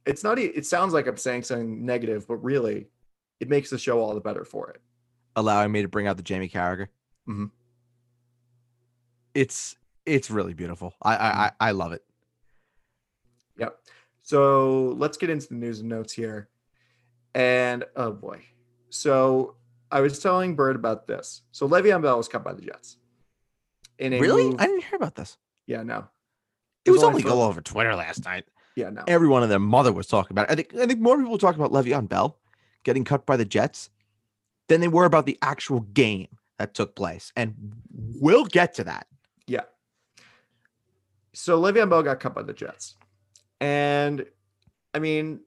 it's 0.06 0.24
not 0.24 0.38
it 0.40 0.66
sounds 0.66 0.94
like 0.94 1.08
i'm 1.08 1.18
saying 1.18 1.44
something 1.44 1.86
negative 1.86 2.28
but 2.28 2.36
really 2.38 2.88
it 3.40 3.48
makes 3.50 3.70
the 3.70 3.78
show 3.78 4.00
all 4.00 4.14
the 4.14 4.20
better 4.22 4.44
for 4.46 4.70
it 4.72 4.82
Allowing 5.38 5.72
me 5.72 5.82
to 5.82 5.88
bring 5.88 6.08
out 6.08 6.18
the 6.18 6.24
Jamie 6.24 6.50
Carragher. 6.50 6.88
Mhm. 7.26 7.52
it's 9.34 9.78
it's 10.06 10.30
really 10.30 10.54
beautiful. 10.54 10.94
I 11.02 11.16
I 11.16 11.30
I, 11.46 11.52
I 11.62 11.72
love 11.72 11.94
it. 11.94 12.04
Yep. 13.58 13.80
So 14.22 14.96
let's 14.98 15.18
get 15.18 15.30
into 15.30 15.48
the 15.48 15.56
news 15.56 15.80
and 15.80 15.90
notes 15.90 16.14
here. 16.14 16.50
And 17.34 17.84
oh 17.96 18.12
boy. 18.12 18.44
So 18.90 19.56
I 19.92 20.02
was 20.02 20.20
telling 20.20 20.56
Bird 20.56 20.76
about 20.76 21.08
this. 21.08 21.42
So 21.52 21.68
Le'Veon 21.68 22.02
Bell 22.02 22.18
was 22.18 22.28
cut 22.28 22.44
by 22.44 22.54
the 22.54 22.62
Jets. 22.62 22.98
In 23.98 24.14
a 24.14 24.20
Really? 24.20 24.50
move- 24.50 24.60
I 24.60 24.66
didn't 24.66 24.84
hear 24.84 24.96
about 24.96 25.16
this. 25.16 25.38
yeah, 25.68 25.84
no. 25.84 26.08
It 26.86 26.92
was 26.92 27.04
only 27.04 27.24
only 27.24 27.32
all 27.32 27.44
over 27.48 27.62
Twitter 27.62 27.96
last 27.96 28.26
night. 28.26 28.46
Yeah, 28.76 28.90
no. 28.90 29.04
Everyone 29.08 29.44
and 29.44 29.52
their 29.52 29.60
mother 29.60 29.92
was 29.94 30.08
talking 30.08 30.34
about 30.34 30.50
it. 30.50 30.52
I 30.52 30.56
think 30.56 30.76
I 30.76 30.88
think 30.88 31.00
more 31.00 31.16
people 31.18 31.38
talk 31.38 31.56
about 31.56 31.72
Le'Veon 31.72 32.08
Bell 32.10 32.38
getting 32.84 33.04
cut 33.04 33.26
by 33.28 33.38
the 33.38 33.46
Jets 33.46 33.90
than 34.68 34.82
they 34.82 34.88
were 34.88 35.06
about 35.06 35.26
the 35.28 35.38
actual 35.44 35.82
game 35.82 36.28
that 36.58 36.74
took 36.74 36.96
place. 36.96 37.32
And 37.36 37.74
we'll 38.20 38.46
get 38.46 38.74
to 38.76 38.84
that. 38.86 39.06
Yeah. 39.46 39.62
So 41.34 41.62
Le'Veon 41.62 41.90
Bell 41.90 42.02
got 42.04 42.20
cut 42.20 42.34
by 42.34 42.42
the 42.44 42.54
Jets. 42.54 42.96
And 43.62 44.26
I 44.94 45.00
mean, 45.00 45.40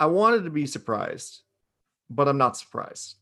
I 0.00 0.06
wanted 0.06 0.42
to 0.44 0.50
be 0.50 0.66
surprised, 0.66 1.42
but 2.10 2.26
I'm 2.26 2.38
not 2.38 2.56
surprised. 2.56 3.16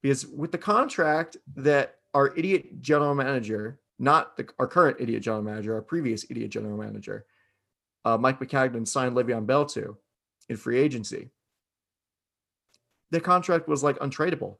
Because 0.00 0.26
with 0.26 0.52
the 0.52 0.58
contract 0.58 1.36
that 1.56 1.96
our 2.14 2.34
idiot 2.36 2.80
general 2.80 3.14
manager, 3.14 3.80
not 3.98 4.36
the, 4.38 4.48
our 4.58 4.66
current 4.66 4.96
idiot 4.98 5.22
general 5.22 5.42
manager, 5.42 5.74
our 5.74 5.82
previous 5.82 6.24
idiot 6.30 6.50
general 6.50 6.78
manager, 6.78 7.26
uh, 8.06 8.16
Mike 8.16 8.40
Maccagnan 8.40 8.88
signed 8.88 9.14
Le'Veon 9.14 9.44
Bell 9.44 9.66
to 9.66 9.98
in 10.48 10.56
free 10.56 10.78
agency, 10.78 11.28
the 13.10 13.20
contract 13.20 13.68
was 13.68 13.82
like 13.82 13.98
untradeable. 13.98 14.56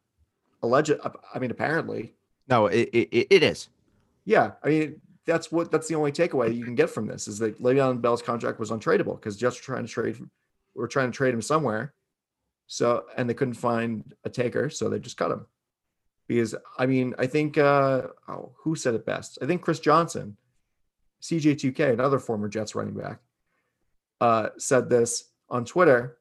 Alleged, 0.62 0.92
I 1.34 1.38
mean, 1.38 1.50
apparently, 1.50 2.14
No, 2.48 2.66
it 2.66 2.90
it, 2.92 3.26
it 3.30 3.42
is. 3.42 3.68
yeah, 4.26 4.52
I 4.62 4.68
mean 4.68 5.00
that's 5.26 5.52
what 5.52 5.70
that's 5.70 5.88
the 5.88 5.94
only 5.94 6.12
takeaway 6.12 6.54
you 6.54 6.64
can 6.64 6.74
get 6.74 6.90
from 6.90 7.06
this 7.06 7.28
is 7.28 7.38
that 7.38 7.60
Le'Veon 7.62 8.00
Bell's 8.00 8.22
contract 8.22 8.58
was 8.58 8.70
untradeable 8.70 9.20
because 9.20 9.36
Jets 9.36 9.56
were 9.56 9.74
trying 9.74 9.86
to 9.86 9.92
trade, 9.92 10.18
were 10.74 10.88
trying 10.88 11.10
to 11.10 11.16
trade 11.16 11.34
him 11.34 11.42
somewhere, 11.42 11.94
so 12.66 13.04
and 13.16 13.28
they 13.28 13.34
couldn't 13.34 13.54
find 13.54 14.14
a 14.24 14.30
taker, 14.30 14.70
so 14.70 14.88
they 14.88 14.98
just 14.98 15.16
cut 15.16 15.30
him. 15.30 15.46
Because 16.26 16.54
I 16.78 16.86
mean, 16.86 17.14
I 17.18 17.26
think 17.26 17.58
uh, 17.58 18.02
oh, 18.28 18.52
who 18.58 18.76
said 18.76 18.94
it 18.94 19.04
best? 19.04 19.38
I 19.42 19.46
think 19.46 19.62
Chris 19.62 19.80
Johnson, 19.80 20.36
CJ2K, 21.22 21.92
another 21.92 22.18
former 22.18 22.48
Jets 22.48 22.74
running 22.74 22.94
back, 22.94 23.20
uh, 24.20 24.50
said 24.56 24.88
this 24.88 25.24
on 25.48 25.64
Twitter 25.64 26.18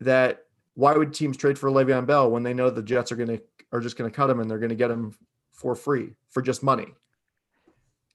that 0.00 0.44
why 0.74 0.96
would 0.96 1.14
teams 1.14 1.36
trade 1.36 1.58
for 1.58 1.70
Le'Veon 1.70 2.06
Bell 2.06 2.30
when 2.30 2.42
they 2.42 2.54
know 2.54 2.70
the 2.70 2.82
Jets 2.82 3.12
are 3.12 3.16
gonna 3.16 3.38
are 3.72 3.80
just 3.80 3.96
gonna 3.96 4.10
cut 4.10 4.28
him 4.28 4.40
and 4.40 4.50
they're 4.50 4.58
gonna 4.58 4.74
get 4.74 4.90
him 4.90 5.14
for 5.52 5.74
free 5.74 6.14
for 6.28 6.42
just 6.42 6.62
money, 6.62 6.88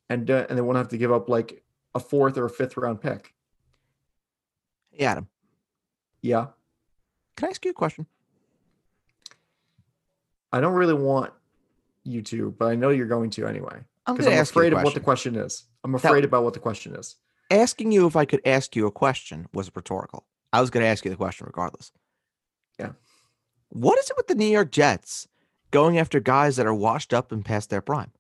and 0.10 0.30
uh, 0.30 0.46
and 0.50 0.58
they 0.58 0.62
won't 0.62 0.78
have 0.78 0.88
to 0.90 0.98
give 0.98 1.12
up 1.12 1.30
like 1.30 1.64
a 1.96 2.00
fourth 2.00 2.38
or 2.38 2.46
a 2.46 2.50
fifth 2.50 2.78
round 2.78 3.02
pick. 3.02 3.34
Hey, 4.92 5.06
Adam, 5.06 5.28
Yeah, 6.22 6.48
can 7.36 7.48
I 7.48 7.50
ask 7.52 7.64
you 7.66 7.72
a 7.72 7.74
question? 7.74 8.06
I 10.52 10.62
don't 10.62 10.74
really 10.74 10.94
want 10.94 11.34
you 12.04 12.22
to, 12.24 12.52
but 12.58 12.66
I 12.68 12.76
know 12.76 12.90
you're 12.90 13.06
going 13.08 13.30
to 13.32 13.46
anyway 13.46 13.80
I'm 14.06 14.16
because 14.16 14.26
going 14.26 14.36
to 14.36 14.40
I'm 14.40 14.44
afraid 14.44 14.74
of 14.74 14.82
what 14.84 14.94
the 14.94 15.00
question. 15.00 15.34
question 15.34 15.46
is. 15.46 15.66
I'm 15.84 15.96
afraid 15.96 16.24
about 16.24 16.44
what 16.44 16.54
the 16.54 16.60
question 16.60 16.96
is. 16.96 17.16
Asking 17.52 17.92
you 17.92 18.08
if 18.08 18.16
I 18.16 18.26
could 18.26 18.42
ask 18.46 18.76
you 18.76 18.88
a 18.88 18.92
question 18.92 19.48
was 19.54 19.72
rhetorical. 19.76 20.26
I 20.54 20.62
was 20.62 20.70
going 20.70 20.84
to 20.84 20.88
ask 20.88 21.04
you 21.06 21.12
the 21.12 21.18
question 21.18 21.46
regardless. 21.46 21.92
Yeah. 22.80 22.92
What 23.70 24.00
is 24.00 24.10
it 24.10 24.18
with 24.18 24.28
the 24.28 24.36
New 24.36 24.46
York 24.48 24.72
Jets 24.72 25.28
going 25.72 25.98
after 25.98 26.20
guys 26.20 26.56
that 26.56 26.66
are 26.66 26.74
washed 26.74 27.14
up 27.14 27.32
and 27.32 27.44
past 27.44 27.70
their 27.70 27.82
prime? 27.82 28.12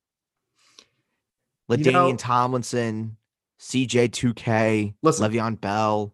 You 1.69 1.77
LaDainian 1.77 1.91
know- 1.91 2.15
Tomlinson, 2.15 3.17
CJ2K, 3.59 4.93
Listen. 5.01 5.31
Le'Veon 5.31 5.59
Bell. 5.59 6.13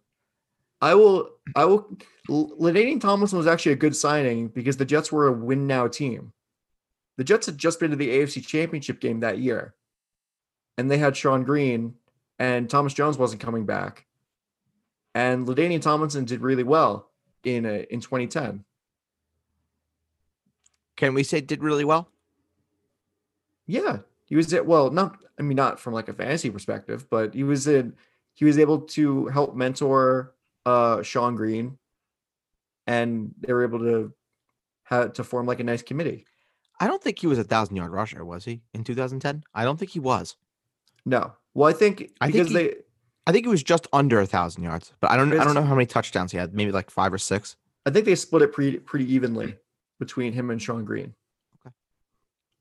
I 0.81 0.95
will. 0.95 1.29
I 1.55 1.63
will. 1.65 1.97
Ladainian 2.29 2.99
Tomlinson 2.99 3.37
was 3.37 3.47
actually 3.47 3.71
a 3.73 3.77
good 3.77 3.95
signing 3.95 4.49
because 4.49 4.75
the 4.77 4.83
Jets 4.85 5.11
were 5.11 5.27
a 5.27 5.31
win 5.31 5.65
now 5.67 5.87
team. 5.87 6.33
The 7.17 7.23
Jets 7.23 7.45
had 7.45 7.57
just 7.57 7.79
been 7.79 7.91
to 7.91 7.95
the 7.97 8.09
AFC 8.09 8.45
Championship 8.45 8.99
game 8.99 9.21
that 9.21 9.37
year, 9.37 9.75
and 10.77 10.89
they 10.91 10.97
had 10.97 11.13
Shonn 11.13 11.45
Greene, 11.45 11.93
and 12.39 12.69
Thomas 12.69 12.93
Jones 12.93 13.17
wasn't 13.17 13.41
coming 13.41 13.65
back, 13.65 14.05
and 15.15 15.47
Ladainian 15.47 15.81
Tomlinson 15.81 16.25
did 16.25 16.41
really 16.41 16.63
well 16.63 17.09
in 17.45 17.65
uh, 17.65 17.83
in 17.89 18.01
2010. 18.01 18.65
Can 20.97 21.13
we 21.13 21.23
say 21.23 21.39
did 21.41 21.63
really 21.63 21.85
well? 21.85 22.09
Yeah, 23.67 23.99
he 24.25 24.35
was 24.35 24.53
at 24.53 24.65
well, 24.65 24.89
not 24.91 25.17
I 25.39 25.41
mean 25.43 25.55
not 25.55 25.79
from 25.79 25.93
like 25.93 26.09
a 26.09 26.13
fantasy 26.13 26.49
perspective, 26.49 27.09
but 27.09 27.33
he 27.33 27.43
was 27.43 27.67
in 27.67 27.95
he 28.33 28.45
was 28.45 28.57
able 28.57 28.81
to 28.81 29.27
help 29.27 29.55
mentor 29.55 30.33
uh 30.65 30.97
Shonn 30.97 31.35
Greene 31.35 31.77
and 32.87 33.33
they 33.39 33.53
were 33.53 33.63
able 33.63 33.79
to 33.79 34.13
have 34.85 35.13
to 35.13 35.23
form 35.23 35.45
like 35.45 35.59
a 35.59 35.63
nice 35.63 35.81
committee. 35.81 36.25
I 36.79 36.87
don't 36.87 37.01
think 37.01 37.19
he 37.19 37.27
was 37.27 37.39
a 37.39 37.43
thousand 37.43 37.75
yard 37.75 37.91
rusher, 37.91 38.25
was 38.25 38.45
he 38.45 38.61
in 38.73 38.83
2010? 38.83 39.43
I 39.53 39.63
don't 39.63 39.77
think 39.77 39.91
he 39.91 39.99
was. 39.99 40.35
No. 41.05 41.33
Well, 41.53 41.69
I 41.69 41.73
think 41.73 42.11
I 42.19 42.25
think 42.31 42.33
because 42.33 42.47
he- 42.49 42.53
they 42.53 42.75
I 43.25 43.31
think 43.31 43.45
he 43.45 43.49
was 43.49 43.63
just 43.63 43.87
under 43.93 44.19
a 44.19 44.25
thousand 44.25 44.63
yards, 44.63 44.91
but 44.99 45.09
I 45.11 45.15
don't 45.15 45.31
I 45.39 45.43
don't 45.43 45.53
know 45.53 45.63
how 45.63 45.75
many 45.75 45.85
touchdowns 45.85 46.31
he 46.31 46.37
had. 46.37 46.53
Maybe 46.53 46.71
like 46.71 46.89
five 46.89 47.13
or 47.13 47.17
six. 47.17 47.55
I 47.85 47.89
think 47.89 48.05
they 48.05 48.15
split 48.15 48.41
it 48.41 48.51
pretty 48.51 48.79
pretty 48.79 49.11
evenly 49.13 49.55
between 49.99 50.33
him 50.33 50.49
and 50.49 50.59
Shonn 50.59 50.83
Greene. 50.83 51.13
Okay. 51.65 51.73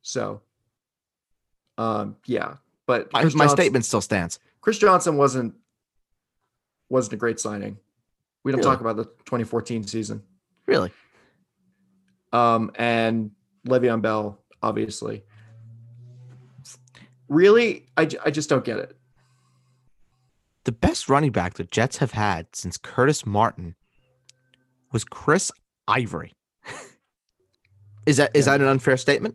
So 0.03 0.43
um 1.83 2.17
yeah, 2.27 2.55
but 2.87 3.13
My, 3.13 3.23
Johnson- 3.23 3.49
statement 3.49 3.85
still 3.85 4.01
stands. 4.01 4.39
Chris 4.61 4.79
Johnson 4.79 5.17
wasn't 5.17 5.55
wasn't 6.89 7.15
a 7.15 7.17
great 7.17 7.41
signing. 7.41 7.79
We 8.45 8.53
don't 8.53 8.61
Really? 8.61 8.71
talk 8.71 8.81
about 8.81 8.97
the 8.97 9.05
2014 9.05 9.85
season. 9.87 10.23
Really? 10.67 10.93
um, 12.33 12.71
and 12.77 13.31
Le'Veon 13.67 14.01
Bell, 14.03 14.39
obviously. 14.63 15.23
Really, 17.29 17.87
I, 17.97 18.09
I 18.25 18.31
just 18.31 18.49
don't 18.49 18.65
get 18.65 18.79
it. 18.79 18.97
The 20.65 20.73
best 20.73 21.09
running 21.09 21.31
back 21.33 21.55
the 21.55 21.65
Jets 21.65 21.99
have 21.99 22.13
had 22.13 22.47
since 22.55 22.77
Curtis 22.77 23.25
Martin 23.27 23.75
was 24.93 25.05
Chris 25.05 25.51
Ivory. 25.89 26.33
is 28.07 28.19
that 28.19 28.31
is 28.35 28.47
Yeah. 28.47 28.53
that 28.59 28.61
an 28.63 28.69
unfair 28.69 28.97
statement? 28.97 29.35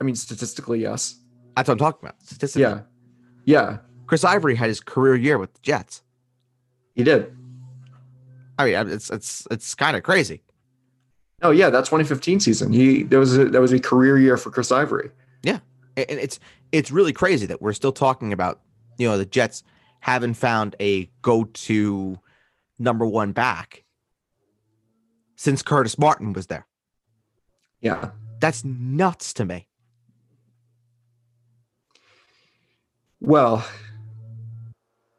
I 0.00 0.04
mean, 0.04 0.14
statistically, 0.14 0.80
yes. 0.80 1.16
That's 1.56 1.68
what 1.68 1.74
I'm 1.74 1.78
talking 1.78 2.00
about. 2.02 2.22
Statistically. 2.22 2.62
Yeah, 2.62 2.80
yeah, 3.44 3.78
Chris 4.06 4.24
Ivory 4.24 4.54
had 4.54 4.68
his 4.68 4.80
career 4.80 5.14
year 5.14 5.38
with 5.38 5.52
the 5.54 5.60
Jets. 5.62 6.02
he 6.94 7.04
did. 7.04 7.36
I 8.58 8.64
mean, 8.66 8.88
it's 8.90 9.10
it's 9.10 9.46
it's 9.50 9.74
kind 9.74 9.96
of 9.96 10.02
crazy. 10.02 10.42
Oh 11.42 11.50
yeah, 11.50 11.70
that 11.70 11.84
2015 11.84 12.40
season. 12.40 12.72
He 12.72 13.02
there 13.02 13.18
was 13.18 13.36
a, 13.36 13.46
that 13.46 13.60
was 13.60 13.72
a 13.72 13.80
career 13.80 14.18
year 14.18 14.36
for 14.36 14.50
Chris 14.50 14.70
Ivory. 14.70 15.10
Yeah, 15.42 15.58
and 15.96 16.06
it's 16.08 16.38
it's 16.70 16.90
really 16.90 17.12
crazy 17.12 17.46
that 17.46 17.60
we're 17.60 17.72
still 17.72 17.92
talking 17.92 18.32
about 18.32 18.60
you 18.98 19.08
know 19.08 19.18
the 19.18 19.26
Jets 19.26 19.64
haven't 20.00 20.34
found 20.34 20.76
a 20.80 21.10
go-to 21.22 22.18
number 22.78 23.06
one 23.06 23.32
back 23.32 23.84
since 25.36 25.62
Curtis 25.62 25.98
Martin 25.98 26.32
was 26.32 26.46
there. 26.46 26.66
Yeah, 27.80 28.10
That's 28.40 28.64
nuts 28.64 29.32
to 29.34 29.44
me. 29.44 29.66
Well, 33.22 33.64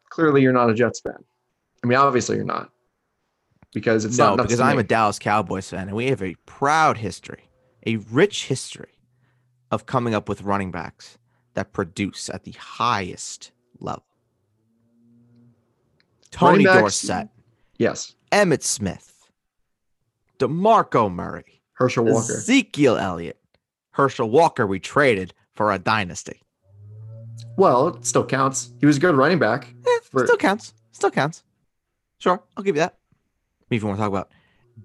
clearly 0.09 0.41
you're 0.41 0.51
not 0.51 0.69
a 0.69 0.73
Jets 0.73 0.99
fan. 0.99 1.23
I 1.83 1.87
mean, 1.87 1.97
obviously 1.97 2.35
you're 2.35 2.45
not, 2.45 2.69
because 3.73 4.03
it's 4.03 4.17
no, 4.17 4.35
not 4.35 4.43
because 4.43 4.59
I'm 4.59 4.77
a 4.77 4.83
Dallas 4.83 5.19
Cowboys 5.19 5.69
fan, 5.69 5.87
and 5.87 5.95
we 5.95 6.07
have 6.07 6.21
a 6.21 6.35
proud 6.45 6.97
history, 6.97 7.49
a 7.87 7.95
rich 7.95 8.45
history 8.45 8.99
of 9.71 9.85
coming 9.85 10.13
up 10.13 10.27
with 10.27 10.41
running 10.41 10.69
backs 10.69 11.17
that 11.53 11.71
produce 11.71 12.29
at 12.29 12.43
the 12.43 12.51
highest 12.51 13.51
level. 13.79 14.03
Tony 16.29 16.65
backs- 16.65 16.79
Dorsett, 16.81 17.29
yes, 17.77 18.15
Emmitt 18.31 18.63
Smith, 18.63 19.29
DeMarco 20.39 21.09
Murray, 21.09 21.61
Herschel 21.73 22.03
Walker. 22.03 22.33
Ezekiel 22.33 22.97
Elliott, 22.97 23.39
Herschel 23.91 24.29
Walker. 24.29 24.67
We 24.67 24.79
traded 24.79 25.33
for 25.53 25.71
a 25.71 25.79
dynasty. 25.79 26.42
Well, 27.57 27.89
it 27.89 28.05
still 28.05 28.25
counts. 28.25 28.71
He 28.79 28.85
was 28.85 28.97
a 28.97 28.99
good 28.99 29.15
running 29.15 29.39
back. 29.39 29.67
Eh, 29.85 29.99
For- 30.03 30.25
still 30.25 30.37
counts. 30.37 30.73
Still 30.91 31.11
counts. 31.11 31.43
Sure, 32.17 32.41
I'll 32.57 32.63
give 32.63 32.75
you 32.75 32.81
that. 32.81 32.97
If 33.69 33.81
you 33.81 33.87
want 33.87 33.97
to 33.97 34.01
talk 34.01 34.09
about 34.09 34.29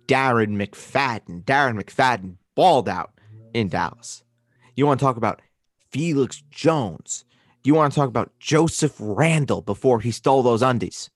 Darren 0.06 0.56
McFadden, 0.56 1.44
Darren 1.44 1.80
McFadden 1.80 2.36
balled 2.54 2.88
out 2.88 3.12
in 3.54 3.68
Dallas. 3.68 4.22
You 4.74 4.86
want 4.86 4.98
to 5.00 5.04
talk 5.04 5.16
about 5.16 5.40
Felix 5.90 6.42
Jones. 6.50 7.24
You 7.64 7.74
want 7.74 7.92
to 7.92 7.98
talk 7.98 8.08
about 8.08 8.32
Joseph 8.38 8.94
Randle 8.98 9.62
before 9.62 10.00
he 10.00 10.10
stole 10.10 10.42
those 10.42 10.62
undies. 10.62 11.10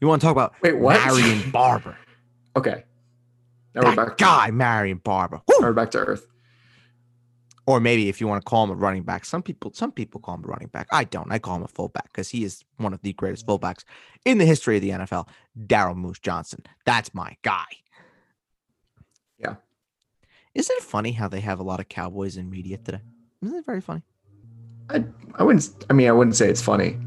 You 0.00 0.08
want 0.08 0.20
to 0.22 0.26
talk 0.26 0.32
about 0.32 0.54
Wait, 0.62 0.78
what? 0.78 0.94
Marion 1.04 1.50
Barber. 1.50 1.96
Okay. 2.56 2.82
Now 3.76 3.82
that 3.82 3.96
we're 3.96 4.06
back. 4.06 4.18
guy, 4.18 4.50
Marion 4.50 4.98
Barber. 4.98 5.36
Now 5.36 5.54
Woo! 5.60 5.66
we're 5.66 5.72
back 5.72 5.92
to 5.92 5.98
earth. 5.98 6.26
Or 7.70 7.78
maybe 7.78 8.08
if 8.08 8.20
you 8.20 8.26
want 8.26 8.44
to 8.44 8.50
call 8.50 8.64
him 8.64 8.70
a 8.70 8.74
running 8.74 9.04
back, 9.04 9.24
some 9.24 9.44
people 9.44 9.72
some 9.72 9.92
people 9.92 10.20
call 10.20 10.34
him 10.34 10.44
a 10.44 10.48
running 10.48 10.66
back. 10.66 10.88
I 10.90 11.04
don't. 11.04 11.30
I 11.30 11.38
call 11.38 11.54
him 11.54 11.62
a 11.62 11.68
fullback 11.68 12.06
because 12.06 12.28
he 12.28 12.42
is 12.42 12.64
one 12.78 12.92
of 12.92 13.00
the 13.02 13.12
greatest 13.12 13.46
mm. 13.46 13.56
fullbacks 13.56 13.84
in 14.24 14.38
the 14.38 14.44
history 14.44 14.74
of 14.74 14.82
the 14.82 14.90
NFL. 14.90 15.28
Daryl 15.56 15.94
Moose 15.94 16.18
Johnston. 16.18 16.64
That's 16.84 17.14
my 17.14 17.36
guy. 17.42 17.66
Yeah. 19.38 19.54
Isn't 20.52 20.76
it 20.78 20.82
funny 20.82 21.12
how 21.12 21.28
they 21.28 21.38
have 21.38 21.60
a 21.60 21.62
lot 21.62 21.78
of 21.78 21.88
Cowboys 21.88 22.36
in 22.36 22.50
media 22.50 22.76
today? 22.76 23.02
Isn't 23.40 23.56
it 23.56 23.64
very 23.64 23.80
funny? 23.80 24.02
I 24.88 25.04
I 25.36 25.44
wouldn't. 25.44 25.86
I 25.88 25.92
mean, 25.92 26.08
I 26.08 26.12
wouldn't 26.12 26.34
say 26.34 26.50
it's 26.50 26.60
funny. 26.60 26.98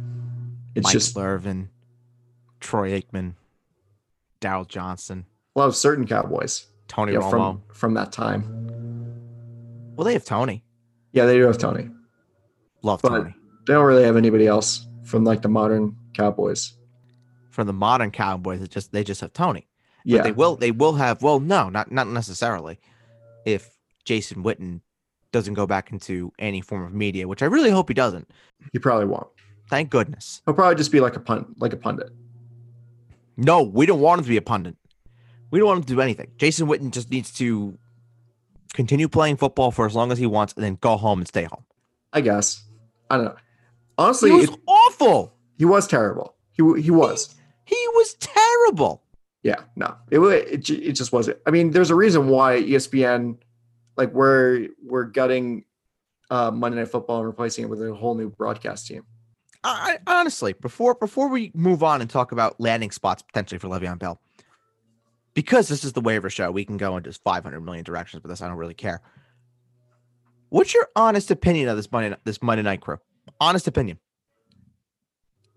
It's 0.75 0.86
Mike 0.86 0.93
just 0.93 1.17
Irvin, 1.17 1.67
Troy 2.62 3.01
Aikman, 3.01 3.34
Daryl 4.39 4.65
Johnston, 4.65 5.25
of 5.58 5.75
certain 5.75 6.08
Cowboys 6.08 6.67
Tony 6.88 7.13
yeah, 7.13 7.20
Romo. 7.20 7.29
from 7.29 7.63
from 7.74 7.93
that 7.96 8.13
time. 8.13 8.62
Well, 9.96 10.06
they 10.06 10.14
have 10.14 10.26
Tony. 10.26 10.64
Yeah, 11.12 11.26
they 11.26 11.38
do 11.38 11.44
have 11.46 11.58
Tony. 11.58 11.90
Love 12.82 13.02
But- 13.02 13.10
Tony. 13.10 13.36
They 13.66 13.74
don't 13.74 13.86
really 13.86 14.04
have 14.04 14.18
anybody 14.18 14.46
else 14.46 14.88
from 15.04 15.24
like 15.24 15.42
the 15.42 15.48
modern 15.48 15.96
Cowboys. 16.14 16.74
From 17.52 17.66
the 17.68 17.74
modern 17.74 18.12
Cowboys, 18.12 18.62
it 18.62 18.70
just 18.72 18.92
they 18.92 19.04
just 19.06 19.22
have 19.22 19.32
Tony. 19.32 19.68
But 20.06 20.12
Yeah, 20.12 20.22
they 20.24 20.32
will 20.34 20.58
they 20.58 20.72
will 20.72 20.94
have 20.96 21.22
well 21.22 21.40
no 21.40 21.70
not 21.70 21.92
not 21.92 22.08
necessarily 22.10 22.78
if 23.46 23.78
Jason 24.04 24.44
Witten 24.44 24.82
doesn't 25.32 25.54
go 25.54 25.66
back 25.66 25.92
into 25.94 26.34
any 26.40 26.60
form 26.60 26.84
of 26.86 26.94
media 26.94 27.26
which 27.28 27.42
I 27.42 27.46
really 27.46 27.70
hope 27.72 27.88
he 27.88 27.94
doesn't 27.94 28.30
he 28.74 28.80
probably 28.80 29.06
won't. 29.06 29.28
thank 29.70 29.90
goodness 29.90 30.42
He'll 30.46 30.54
probably 30.54 30.76
just 30.76 30.92
be 30.92 31.00
like 31.00 31.16
a 31.16 31.20
pun, 31.22 31.56
like 31.58 31.72
a 31.74 31.78
pundit. 31.78 32.12
no 33.38 33.64
we 33.64 33.86
don't 33.86 34.00
want 34.02 34.20
him 34.20 34.26
to 34.26 34.30
be 34.30 34.38
a 34.38 34.42
pundit 34.42 34.76
we 35.52 35.60
don't 35.60 35.68
want 35.70 35.78
him 35.80 35.84
to 35.86 35.94
do 35.94 36.02
anything 36.02 36.32
Jason 36.38 36.68
Witten 36.68 36.92
just 36.92 37.10
needs 37.10 37.32
to 37.36 37.78
continue 38.74 39.08
playing 39.08 39.38
football 39.38 39.72
for 39.72 39.86
as 39.86 39.96
long 39.96 40.12
as 40.12 40.18
he 40.18 40.25
wants 40.25 40.53
and 40.53 40.63
then 40.63 40.77
go 40.82 40.98
home 40.98 41.20
and 41.20 41.27
stay 41.27 41.44
home 41.44 41.63
I 42.12 42.22
guess. 42.22 42.63
I 43.10 43.18
don't 43.18 43.25
know. 43.25 43.36
Honestly, 43.98 44.30
he 44.32 44.36
was 44.38 44.50
it- 44.50 44.60
awful 44.68 45.34
he 45.58 45.65
was 45.65 45.88
terrible. 45.88 46.36
He 46.51 46.63
he 46.82 46.92
was. 46.92 47.36
he 47.65 47.75
was 47.96 48.15
terrible 48.20 49.01
Yeah, 49.44 49.62
no, 49.75 49.96
it 50.12 50.20
it 50.20 50.70
it 50.70 50.92
just 50.94 51.12
wasn't. 51.12 51.38
I 51.46 51.51
mean, 51.51 51.72
there's 51.72 51.89
a 51.92 51.96
reason 51.96 52.27
why 52.27 52.62
ESPN, 52.62 53.38
like 53.98 54.12
we're 54.13 54.68
we're 54.84 55.06
gutting 55.06 55.65
uh, 56.30 56.50
Monday 56.51 56.77
Night 56.80 56.88
Football 56.89 57.18
and 57.20 57.27
replacing 57.27 57.65
it 57.65 57.70
with 57.70 57.82
a 57.82 57.94
whole 57.94 58.15
new 58.15 58.30
broadcast 58.30 58.88
team. 58.88 59.03
I, 59.63 59.98
I 60.08 60.20
honestly, 60.20 60.53
before 60.53 60.96
before 60.96 61.27
we 61.30 61.51
move 61.53 61.84
on 61.84 62.01
and 62.01 62.10
talk 62.10 62.32
about 62.32 62.60
landing 62.60 62.92
spots 62.92 63.22
potentially 63.22 63.60
for 63.60 63.68
Le'Veon 63.68 64.00
Bell, 64.00 64.20
because 65.34 65.68
this 65.68 65.84
is 65.84 65.94
the 65.94 66.02
waiver 66.02 66.30
show, 66.30 66.52
we 66.52 66.66
can 66.66 66.78
go 66.78 66.98
into 66.98 67.12
500 67.12 67.62
million 67.62 67.84
directions, 67.84 68.22
but 68.22 68.30
this 68.30 68.42
I 68.42 68.48
don't 68.48 68.58
really 68.58 68.74
care. 68.74 69.02
What's 70.50 70.74
your 70.74 70.88
honest 70.96 71.32
opinion 71.32 71.68
of 71.70 71.78
this 71.78 71.92
Monday 71.92 72.16
this 72.25 72.42
Monday 72.42 72.62
night 72.62 72.82
crew? 72.82 72.98
Honest 73.40 73.68
opinion. 73.68 74.00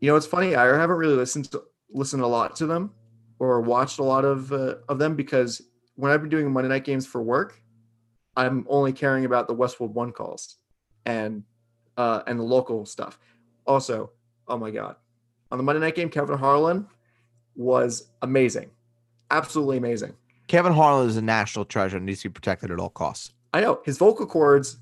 You 0.00 0.10
know, 0.10 0.16
it's 0.16 0.26
funny. 0.26 0.54
I 0.54 0.64
haven't 0.66 0.96
really 0.96 1.16
listened 1.16 1.50
to 1.52 1.64
listened 1.90 2.22
a 2.22 2.26
lot 2.26 2.56
to 2.56 2.66
them 2.66 2.92
or 3.38 3.60
watched 3.60 3.98
a 3.98 4.02
lot 4.02 4.24
of 4.24 4.52
uh, 4.52 4.76
of 4.88 4.98
them 4.98 5.14
because 5.14 5.60
when 5.96 6.12
I've 6.12 6.20
been 6.20 6.30
doing 6.30 6.50
Monday 6.50 6.68
night 6.68 6.84
games 6.84 7.06
for 7.06 7.22
work, 7.22 7.60
I'm 8.36 8.66
only 8.68 8.92
caring 8.92 9.24
about 9.24 9.48
the 9.48 9.54
Westwood 9.54 9.92
One 9.92 10.12
calls 10.12 10.56
and 11.04 11.42
uh, 11.96 12.22
and 12.26 12.38
the 12.38 12.44
local 12.44 12.86
stuff. 12.86 13.18
Also, 13.66 14.10
oh 14.48 14.56
my 14.56 14.70
god, 14.70 14.96
on 15.50 15.58
the 15.58 15.64
Monday 15.64 15.80
night 15.80 15.94
game, 15.94 16.08
Kevin 16.08 16.38
Harlan 16.38 16.86
was 17.54 18.10
amazing, 18.22 18.70
absolutely 19.30 19.78
amazing. 19.78 20.14
Kevin 20.48 20.72
Harlan 20.72 21.08
is 21.08 21.16
a 21.16 21.22
national 21.22 21.64
treasure 21.64 21.96
and 21.96 22.06
needs 22.06 22.22
to 22.22 22.28
be 22.28 22.32
protected 22.32 22.70
at 22.70 22.78
all 22.78 22.90
costs. 22.90 23.32
I 23.52 23.60
know 23.60 23.80
his 23.84 23.98
vocal 23.98 24.26
cords 24.26 24.78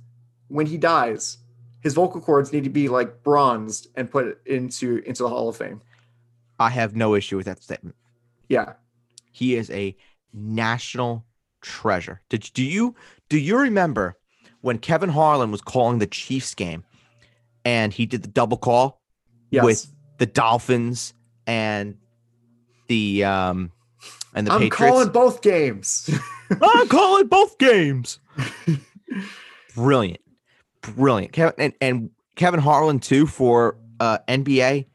when 0.48 0.66
he 0.66 0.76
dies, 0.76 1.38
his 1.80 1.94
vocal 1.94 2.20
cords 2.20 2.52
need 2.52 2.64
to 2.64 2.70
be 2.70 2.88
like 2.88 3.22
bronzed 3.22 3.88
and 3.94 4.10
put 4.10 4.40
into 4.46 5.02
into 5.06 5.22
the 5.22 5.28
Hall 5.28 5.48
of 5.48 5.56
Fame. 5.56 5.80
I 6.58 6.70
have 6.70 6.96
no 6.96 7.14
issue 7.14 7.36
with 7.36 7.46
that 7.46 7.62
statement. 7.62 7.96
Yeah, 8.48 8.74
He 9.32 9.56
is 9.56 9.70
a 9.70 9.96
national 10.32 11.24
treasure. 11.60 12.20
Did 12.28 12.50
do 12.54 12.62
you 12.62 12.94
do 13.28 13.38
you 13.38 13.58
remember 13.58 14.16
when 14.60 14.78
Kevin 14.78 15.10
Harlan 15.10 15.50
was 15.50 15.60
calling 15.60 15.98
the 15.98 16.06
Chiefs 16.06 16.54
game 16.54 16.84
and 17.64 17.92
he 17.92 18.06
did 18.06 18.22
the 18.22 18.28
double 18.28 18.56
call 18.56 19.00
yes. 19.50 19.64
with 19.64 19.92
the 20.18 20.26
Dolphins 20.26 21.14
and 21.46 21.96
the 22.88 23.24
um 23.24 23.72
and 24.34 24.46
the 24.46 24.52
I'm 24.52 24.60
Patriots? 24.60 24.76
calling 24.92 25.08
both 25.10 25.42
games. 25.42 26.10
I'm 26.62 26.88
calling 26.88 27.26
both 27.26 27.58
games. 27.58 28.18
Brilliant. 29.74 30.20
Brilliant. 30.82 31.32
Kevin 31.32 31.54
and, 31.58 31.72
and 31.80 32.10
Kevin 32.36 32.60
Harlan 32.60 32.98
too 33.00 33.26
for 33.26 33.76
uh 34.00 34.18
NBA 34.28 34.86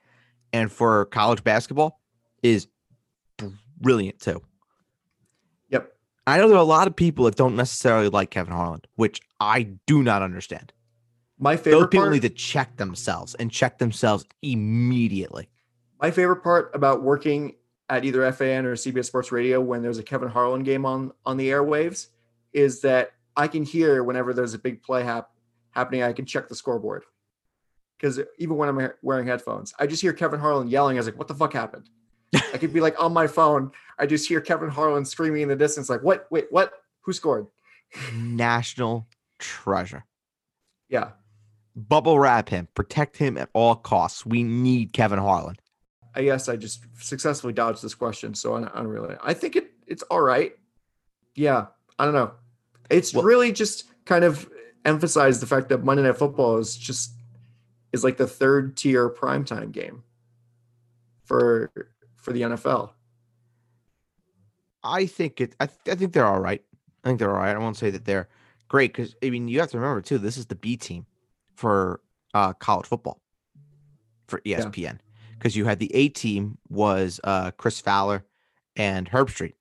and 0.53 0.71
for 0.71 1.05
college 1.05 1.43
basketball 1.43 1.99
is 2.43 2.67
brilliant 3.81 4.19
too. 4.19 4.41
yep. 5.69 5.93
I 6.27 6.37
know 6.37 6.47
there 6.47 6.57
are 6.57 6.61
a 6.61 6.63
lot 6.63 6.87
of 6.87 6.95
people 6.95 7.25
that 7.25 7.35
don't 7.35 7.55
necessarily 7.55 8.09
like 8.09 8.29
Kevin 8.29 8.53
Harlan, 8.53 8.81
which 8.95 9.19
I 9.39 9.63
do 9.87 10.03
not 10.03 10.21
understand. 10.21 10.73
My 11.37 11.55
favorite 11.55 11.71
Those 11.71 11.71
favorite 11.79 11.91
people 11.91 12.03
part, 12.05 12.13
need 12.13 12.21
to 12.23 12.29
check 12.29 12.75
themselves 12.77 13.35
and 13.35 13.49
check 13.51 13.77
themselves 13.79 14.25
immediately. 14.41 15.49
my 16.01 16.11
favorite 16.11 16.43
part 16.43 16.71
about 16.75 17.01
working 17.03 17.55
at 17.89 18.05
either 18.05 18.31
FAN 18.31 18.65
or 18.65 18.75
CBS 18.75 19.05
Sports 19.05 19.31
Radio 19.31 19.59
when 19.59 19.81
there's 19.81 19.97
a 19.97 20.03
Kevin 20.03 20.29
Harlan 20.29 20.63
game 20.63 20.85
on 20.85 21.11
on 21.25 21.37
the 21.37 21.49
airwaves 21.49 22.07
is 22.53 22.81
that 22.81 23.11
I 23.35 23.47
can 23.47 23.63
hear 23.63 24.03
whenever 24.03 24.33
there's 24.33 24.53
a 24.53 24.59
big 24.59 24.81
play 24.81 25.03
hap- 25.03 25.31
happening. 25.71 26.03
I 26.03 26.13
can 26.13 26.25
check 26.25 26.47
the 26.47 26.55
scoreboard 26.55 27.03
because 27.97 28.19
even 28.37 28.57
when 28.57 28.69
I'm 28.69 28.91
wearing 29.01 29.27
headphones, 29.27 29.73
I 29.79 29.87
just 29.87 30.01
hear 30.01 30.13
Kevin 30.13 30.39
Harlan 30.39 30.67
yelling. 30.67 30.97
I 30.97 30.99
was 30.99 31.07
like, 31.07 31.17
"What 31.17 31.27
the 31.27 31.35
fuck 31.35 31.53
happened?" 31.53 31.89
I 32.53 32.57
could 32.57 32.73
be 32.73 32.81
like 32.81 33.01
on 33.01 33.13
my 33.13 33.27
phone. 33.27 33.71
I 33.97 34.05
just 34.05 34.27
hear 34.27 34.41
Kevin 34.41 34.69
Harlan 34.69 35.05
screaming 35.05 35.41
in 35.41 35.49
the 35.49 35.55
distance, 35.55 35.89
like, 35.89 36.03
"What? 36.03 36.27
Wait, 36.29 36.45
what? 36.51 36.73
Who 37.01 37.13
scored?" 37.13 37.47
National 38.13 39.07
treasure. 39.39 40.05
Yeah, 40.89 41.11
Bubble 41.75 42.19
wrap 42.19 42.49
him, 42.49 42.67
protect 42.73 43.17
him 43.17 43.37
at 43.37 43.49
all 43.53 43.75
costs. 43.75 44.25
We 44.25 44.43
need 44.43 44.91
Kevin 44.91 45.19
Harlan. 45.19 45.55
I 46.15 46.23
guess 46.23 46.49
I 46.49 46.55
just 46.55 46.83
successfully 46.99 47.53
dodged 47.53 47.83
this 47.83 47.93
question, 47.95 48.33
so 48.33 48.55
I 48.55 48.61
don't, 48.61 48.71
I 48.73 48.77
don't 48.77 48.87
really. 48.87 49.15
I 49.21 49.33
think 49.33 49.55
it 49.55 49.71
it's 49.87 50.03
all 50.03 50.21
right. 50.21 50.53
Yeah, 51.35 51.67
I 51.97 52.05
don't 52.05 52.13
know. 52.13 52.31
It's 52.89 53.13
Well- 53.13 53.23
really 53.23 53.51
just 53.51 53.85
kind 54.05 54.23
of 54.23 54.49
emphasized 54.85 55.41
the 55.41 55.45
fact 55.47 55.69
that 55.69 55.83
Monday 55.83 56.03
Night 56.03 56.17
Football 56.17 56.57
is 56.57 56.75
just 56.75 57.13
is 57.93 58.03
like 58.03 58.17
the 58.17 58.27
third 58.27 58.75
tier 58.77 59.09
primetime 59.09 59.71
game 59.71 60.03
for 61.25 61.71
for 62.15 62.33
the 62.33 62.41
NFL. 62.41 62.91
I 64.83 65.05
think 65.05 65.41
it. 65.41 65.55
I, 65.59 65.65
th- 65.67 65.79
I 65.89 65.95
think 65.95 66.13
they're 66.13 66.25
all 66.25 66.39
right. 66.39 66.63
I 67.03 67.07
think 67.07 67.19
they're 67.19 67.31
all 67.31 67.41
right. 67.41 67.55
I 67.55 67.59
won't 67.59 67.77
say 67.77 67.89
that 67.91 68.05
they're 68.05 68.27
great 68.67 68.93
because 68.93 69.15
I 69.23 69.29
mean 69.29 69.47
you 69.47 69.59
have 69.59 69.71
to 69.71 69.77
remember 69.77 70.01
too. 70.01 70.17
This 70.17 70.37
is 70.37 70.45
the 70.47 70.55
B 70.55 70.77
team 70.77 71.05
for 71.55 72.01
uh, 72.33 72.53
college 72.53 72.85
football 72.87 73.21
for 74.27 74.39
ESPN 74.41 74.99
because 75.39 75.55
you 75.55 75.65
had 75.65 75.79
the 75.79 75.93
A 75.95 76.09
team 76.09 76.57
was 76.67 77.19
uh, 77.23 77.51
Chris 77.51 77.79
Fowler 77.79 78.25
and 78.75 79.09
Herbstreit, 79.09 79.53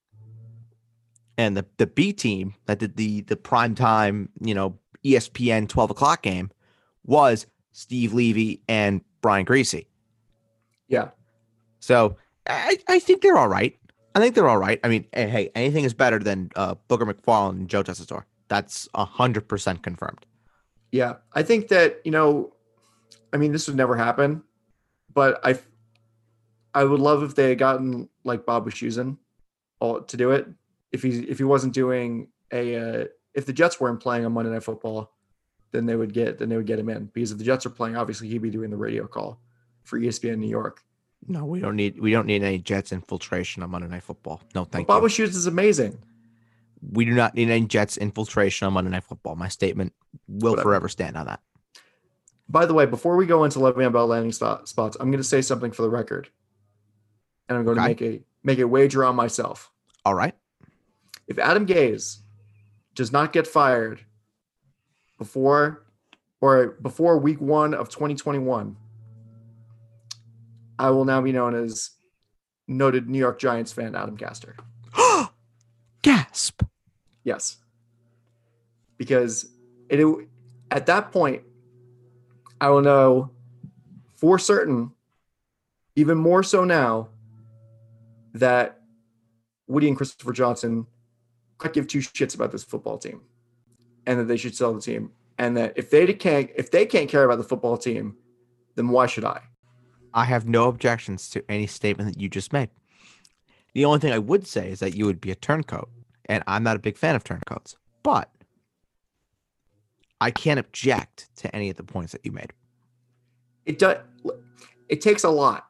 and 1.39 1.57
the 1.57 1.65
the 1.79 1.87
B 1.87 2.13
team 2.13 2.55
that 2.67 2.79
did 2.79 2.97
the 2.97 3.23
the 3.23 3.37
prime 3.37 3.75
time 3.75 4.29
you 4.41 4.55
know 4.55 4.79
ESPN 5.05 5.69
twelve 5.69 5.91
o'clock 5.91 6.23
game 6.23 6.51
was 7.05 7.47
Steve 7.73 8.13
Levy 8.13 8.61
and 8.69 9.01
Brian 9.23 9.47
Griese. 9.47 9.87
Yeah, 10.89 11.11
So 11.81 12.17
I, 12.49 12.79
I 12.89 12.99
think 12.99 13.23
they're 13.23 13.37
all 13.37 13.49
right. 13.49 13.77
I 14.15 14.21
think 14.21 14.35
they're 14.35 14.49
all 14.49 14.59
right. 14.59 14.81
I 14.83 14.89
mean, 14.89 15.05
eh, 15.13 15.27
hey, 15.27 15.51
anything 15.55 15.85
is 15.85 15.95
better 15.95 16.19
than 16.19 16.51
uh, 16.57 16.75
Booger 16.89 17.11
McFarland 17.11 17.51
and 17.51 17.69
Joe 17.69 17.83
Tessitore. 17.83 18.25
That's 18.49 18.89
a 18.95 19.05
hundred 19.05 19.49
percent 19.49 19.83
confirmed. 19.83 20.25
yeah. 20.93 21.17
I 21.35 21.43
think 21.43 21.69
that 21.69 22.01
you 22.05 22.11
know, 22.11 22.53
I 23.33 23.37
mean, 23.37 23.53
this 23.53 23.69
would 23.69 23.77
never 23.77 23.97
happen, 23.97 24.43
but 25.19 25.41
I 25.45 25.59
I 26.73 26.85
would 26.85 27.01
love 27.01 27.25
if 27.25 27.35
they 27.35 27.49
had 27.49 27.59
gotten 27.59 28.09
like 28.23 28.47
Bob 28.47 28.65
Wischusen 28.67 29.17
all 29.81 30.03
to 30.03 30.17
do 30.17 30.31
it. 30.31 30.47
If 30.93 31.03
he 31.03 31.11
if 31.29 31.39
he 31.39 31.45
wasn't 31.45 31.75
doing 31.75 32.29
a 32.53 32.77
uh, 32.77 33.05
if 33.35 33.45
the 33.45 33.53
Jets 33.53 33.81
weren't 33.81 33.99
playing 33.99 34.25
on 34.25 34.31
Monday 34.33 34.53
Night 34.53 34.63
Football, 34.63 35.11
then 35.73 35.87
they 35.87 35.97
would 35.97 36.15
get 36.15 36.39
then 36.39 36.49
they 36.49 36.57
would 36.57 36.67
get 36.69 36.79
him 36.79 36.89
in 36.89 37.07
because 37.07 37.33
if 37.33 37.39
the 37.39 37.43
Jets 37.43 37.67
are 37.67 37.71
playing, 37.71 37.97
obviously 37.97 38.29
he'd 38.29 38.43
be 38.43 38.49
doing 38.51 38.71
the 38.71 38.77
radio 38.77 39.09
call 39.09 39.41
for 39.83 39.99
ESPN 39.99 40.39
New 40.39 40.49
York. 40.49 40.85
No, 41.27 41.45
we 41.45 41.59
don't 41.59 41.75
need 41.75 41.99
we 41.99 42.13
don't 42.13 42.27
need 42.27 42.45
any 42.45 42.59
Jets 42.59 42.93
infiltration 42.93 43.65
on 43.65 43.71
Monday 43.71 43.89
Night 43.89 44.05
Football. 44.05 44.41
No, 44.55 44.63
But 44.63 44.71
thank 44.71 44.87
Bob 44.87 45.03
you. 45.03 45.09
Wischusen 45.09 45.31
is 45.31 45.47
amazing. 45.49 45.99
We 46.93 47.05
do 47.07 47.11
not 47.13 47.35
need 47.35 47.51
any 47.51 47.67
Jets 47.67 47.97
infiltration 47.97 48.69
on 48.69 48.73
Monday 48.75 48.93
Night 48.93 49.03
Football. 49.03 49.35
My 49.35 49.49
statement 49.49 49.95
will 50.29 50.53
Whatever. 50.53 50.63
forever 50.69 50.89
stand 50.89 51.17
on 51.17 51.27
that. 51.27 51.41
By 52.49 52.65
the 52.67 52.75
way, 52.75 52.87
before 52.87 53.17
we 53.17 53.27
go 53.27 53.45
into 53.45 53.59
Le'Veon 53.59 53.93
Bell 53.93 54.07
landing 54.07 54.33
spot, 54.33 54.69
spots, 54.69 54.97
I'm 54.99 55.11
going 55.11 55.21
to 55.23 55.29
say 55.29 55.43
something 55.43 55.71
for 55.71 55.83
the 55.83 55.91
record, 55.91 56.29
and 57.49 57.59
I'm 57.59 57.65
going 57.65 57.79
Okay. 57.79 57.95
to 57.95 58.05
make 58.05 58.21
a 58.21 58.25
make 58.43 58.59
a 58.59 58.67
wager 58.69 59.05
on 59.05 59.17
myself. 59.17 59.71
All 60.05 60.15
right. 60.15 60.35
If 61.27 61.39
Adam 61.39 61.67
Gase 61.67 62.19
does 62.95 63.13
not 63.13 63.33
get 63.35 63.47
fired 63.47 64.01
before 65.19 65.85
or 66.41 66.69
before 66.81 67.19
week 67.19 67.41
one 67.41 67.75
of 67.75 67.91
2021, 67.91 68.77
I 70.79 70.91
will 70.91 71.05
now 71.05 71.21
be 71.21 71.33
known 71.33 71.55
as 71.55 71.91
noted 72.67 73.09
New 73.09 73.19
York 73.19 73.39
Giants 73.39 73.73
fan 73.73 73.95
Adam 73.95 74.17
Caster. 74.17 74.57
Gasp. 76.03 76.63
Yes. 77.25 77.59
Because 78.97 79.51
it 79.91 80.01
at 80.71 80.87
that 80.87 81.13
point, 81.13 81.43
I 82.61 82.71
will 82.71 82.83
know 82.83 83.31
for 84.17 84.39
certain, 84.39 84.93
even 85.97 86.19
more 86.19 86.43
so 86.43 86.65
now, 86.65 87.09
that 88.35 88.81
Woody 89.67 89.89
and 89.89 89.97
Christopher 89.97 90.33
Johnson 90.33 90.87
could 91.59 91.73
give 91.73 91.87
two 91.87 91.99
shits 91.99 92.35
about 92.35 92.53
this 92.53 92.65
football 92.65 92.99
team, 92.99 93.21
and 94.07 94.19
that 94.19 94.25
they 94.25 94.37
should 94.37 94.55
sell 94.55 94.73
the 94.73 94.81
team, 94.81 95.13
and 95.39 95.57
that 95.57 95.73
if 95.77 95.91
they 95.91 96.13
can't 96.13 96.51
if 96.57 96.71
they 96.71 96.87
can't 96.87 97.09
care 97.09 97.25
about 97.25 97.39
the 97.39 97.45
football 97.45 97.77
team, 97.77 98.17
then 98.75 98.89
why 98.89 99.07
should 99.07 99.25
I? 99.25 99.41
I 100.15 100.25
have 100.25 100.49
no 100.49 100.69
objections 100.69 101.29
to 101.31 101.45
any 101.49 101.67
statement 101.67 102.13
that 102.13 102.21
you 102.21 102.29
just 102.29 102.53
made. 102.53 102.71
The 103.75 103.85
only 103.85 103.99
thing 104.01 104.13
I 104.13 104.19
would 104.19 104.47
say 104.47 104.71
is 104.71 104.81
that 104.81 104.95
you 104.97 105.05
would 105.07 105.21
be 105.21 105.31
a 105.31 105.37
turncoat, 105.37 105.89
and 106.27 106.43
I'm 106.47 106.63
not 106.63 106.77
a 106.77 106.81
big 106.81 106.97
fan 106.97 107.15
of 107.15 107.25
turncoats, 107.25 107.77
but 108.03 108.31
I 110.21 110.31
can't 110.31 110.59
object 110.59 111.29
to 111.37 111.55
any 111.55 111.71
of 111.71 111.77
the 111.77 111.85
points 111.85 112.13
that 112.13 112.25
you 112.25 112.33
made. 112.33 112.53
It 113.67 113.79
does. 113.79 113.99
It 114.89 115.01
takes 115.01 115.25
a 115.25 115.29
lot. 115.31 115.67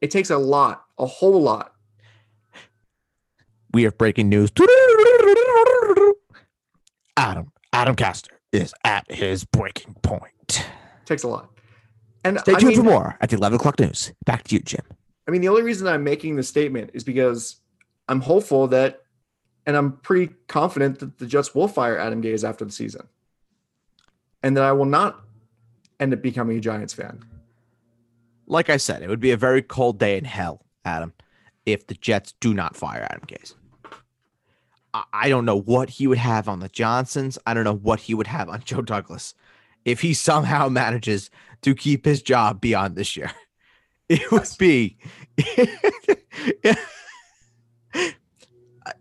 It 0.00 0.10
takes 0.10 0.30
a 0.30 0.38
lot, 0.38 0.84
a 0.98 1.06
whole 1.06 1.40
lot. 1.40 1.74
We 3.72 3.84
have 3.84 3.96
breaking 3.96 4.28
news. 4.28 4.50
Adam, 7.16 7.52
Adam 7.72 7.94
Caster 7.94 8.38
is 8.52 8.74
at 8.84 9.10
his 9.10 9.44
breaking 9.44 9.94
point. 10.02 10.66
Takes 11.04 11.22
a 11.22 11.28
lot. 11.28 11.50
And 12.24 12.38
Stay 12.40 12.54
I 12.54 12.58
tuned 12.58 12.74
for 12.74 12.82
mean- 12.82 12.90
more 12.90 13.16
at 13.20 13.30
the 13.30 13.36
11 13.36 13.56
o'clock 13.56 13.78
news. 13.78 14.12
Back 14.24 14.44
to 14.44 14.54
you, 14.54 14.60
Jim. 14.60 14.84
I 15.26 15.30
mean, 15.30 15.40
the 15.40 15.48
only 15.48 15.62
reason 15.62 15.86
I'm 15.86 16.02
making 16.04 16.36
this 16.36 16.48
statement 16.48 16.90
is 16.94 17.04
because 17.04 17.60
I'm 18.08 18.20
hopeful 18.20 18.66
that, 18.68 19.01
and 19.66 19.76
I'm 19.76 19.92
pretty 19.98 20.34
confident 20.48 20.98
that 21.00 21.18
the 21.18 21.26
Jets 21.26 21.54
will 21.54 21.68
fire 21.68 21.98
Adam 21.98 22.22
Gase 22.22 22.48
after 22.48 22.64
the 22.64 22.72
season, 22.72 23.08
and 24.42 24.56
that 24.56 24.64
I 24.64 24.72
will 24.72 24.86
not 24.86 25.20
end 26.00 26.12
up 26.12 26.22
becoming 26.22 26.58
a 26.58 26.60
Giants 26.60 26.94
fan. 26.94 27.24
Like 28.46 28.68
I 28.68 28.76
said, 28.76 29.02
it 29.02 29.08
would 29.08 29.20
be 29.20 29.30
a 29.30 29.36
very 29.36 29.62
cold 29.62 29.98
day 29.98 30.18
in 30.18 30.24
hell, 30.24 30.64
Adam, 30.84 31.12
if 31.64 31.86
the 31.86 31.94
Jets 31.94 32.34
do 32.40 32.52
not 32.52 32.76
fire 32.76 33.06
Adam 33.08 33.24
Gase. 33.26 33.54
I, 34.94 35.30
don't 35.30 35.46
know 35.46 35.58
what 35.58 35.88
he 35.88 36.06
would 36.06 36.18
have 36.18 36.48
on 36.48 36.60
the 36.60 36.68
Johnsons. 36.68 37.38
I 37.46 37.54
don't 37.54 37.64
know 37.64 37.74
what 37.74 38.00
he 38.00 38.12
would 38.14 38.26
have 38.26 38.50
on 38.50 38.60
Joe 38.64 38.82
Douglas 38.82 39.34
if 39.84 40.00
he 40.00 40.14
somehow 40.14 40.68
manages 40.68 41.30
to 41.62 41.74
keep 41.74 42.04
his 42.04 42.22
job 42.22 42.60
beyond 42.60 42.96
this 42.96 43.16
year. 43.16 43.32
It 44.08 44.30
would 44.30 44.48
be. 44.58 44.98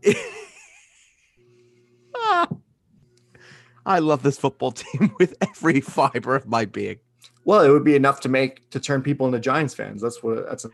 I 3.85 3.99
love 3.99 4.23
this 4.23 4.37
football 4.37 4.71
team 4.83 5.13
with 5.19 5.35
every 5.41 5.81
fiber 5.81 6.35
of 6.35 6.47
my 6.47 6.65
being. 6.65 6.97
Well, 7.45 7.61
it 7.61 7.69
would 7.69 7.83
be 7.83 7.95
enough 7.95 8.19
to 8.21 8.29
make 8.29 8.69
to 8.71 8.79
turn 8.79 9.01
people 9.01 9.25
into 9.25 9.39
Giants 9.39 9.73
fans. 9.73 10.01
That's 10.01 10.21
what 10.21 10.47
that's 10.47 10.65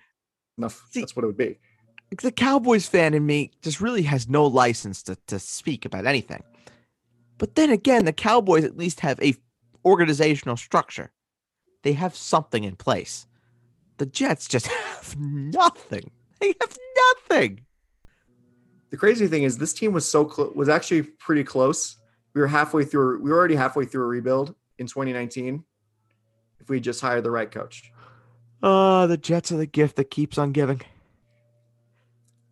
enough. 0.57 0.85
See- 0.91 0.99
that's 0.99 1.15
what 1.15 1.23
it 1.23 1.27
would 1.27 1.37
be. 1.37 1.59
the 2.21 2.31
Cowboys 2.31 2.87
fan 2.87 3.13
in 3.13 3.25
me 3.25 3.51
just 3.61 3.79
really 3.81 4.03
has 4.03 4.27
no 4.27 4.45
license 4.45 5.03
to, 5.03 5.17
to 5.27 5.39
speak 5.39 5.85
about 5.85 6.05
anything. 6.05 6.43
But 7.37 7.55
then 7.55 7.69
again, 7.69 8.05
the 8.05 8.13
Cowboys 8.13 8.63
at 8.63 8.77
least 8.77 8.99
have 9.01 9.19
a 9.21 9.35
organizational 9.85 10.57
structure. 10.57 11.11
They 11.83 11.93
have 11.93 12.15
something 12.15 12.63
in 12.63 12.75
place. 12.75 13.27
The 13.97 14.05
Jets 14.05 14.47
just 14.47 14.67
have 14.95 15.15
nothing. 15.17 16.11
They 16.41 16.53
have 16.59 16.77
nothing. 17.29 17.61
The 18.89 18.97
crazy 18.97 19.27
thing 19.27 19.43
is, 19.43 19.57
this 19.57 19.73
team 19.73 19.91
was 19.93 20.07
so 20.07 20.23
close. 20.25 20.53
Was 20.55 20.69
actually 20.69 21.03
pretty 21.03 21.43
close. 21.43 21.97
We 22.33 22.41
were 22.41 22.47
halfway 22.47 22.85
through. 22.85 23.21
We 23.21 23.29
were 23.29 23.37
already 23.37 23.55
halfway 23.55 23.85
through 23.85 24.03
a 24.03 24.07
rebuild 24.07 24.55
in 24.77 24.87
2019. 24.87 25.63
If 26.59 26.69
we 26.69 26.79
just 26.79 27.01
hired 27.01 27.23
the 27.23 27.31
right 27.31 27.49
coach, 27.49 27.91
Oh, 28.63 29.05
the 29.07 29.17
Jets 29.17 29.51
are 29.51 29.57
the 29.57 29.65
gift 29.65 29.97
that 29.97 30.09
keeps 30.09 30.37
on 30.37 30.51
giving. 30.51 30.81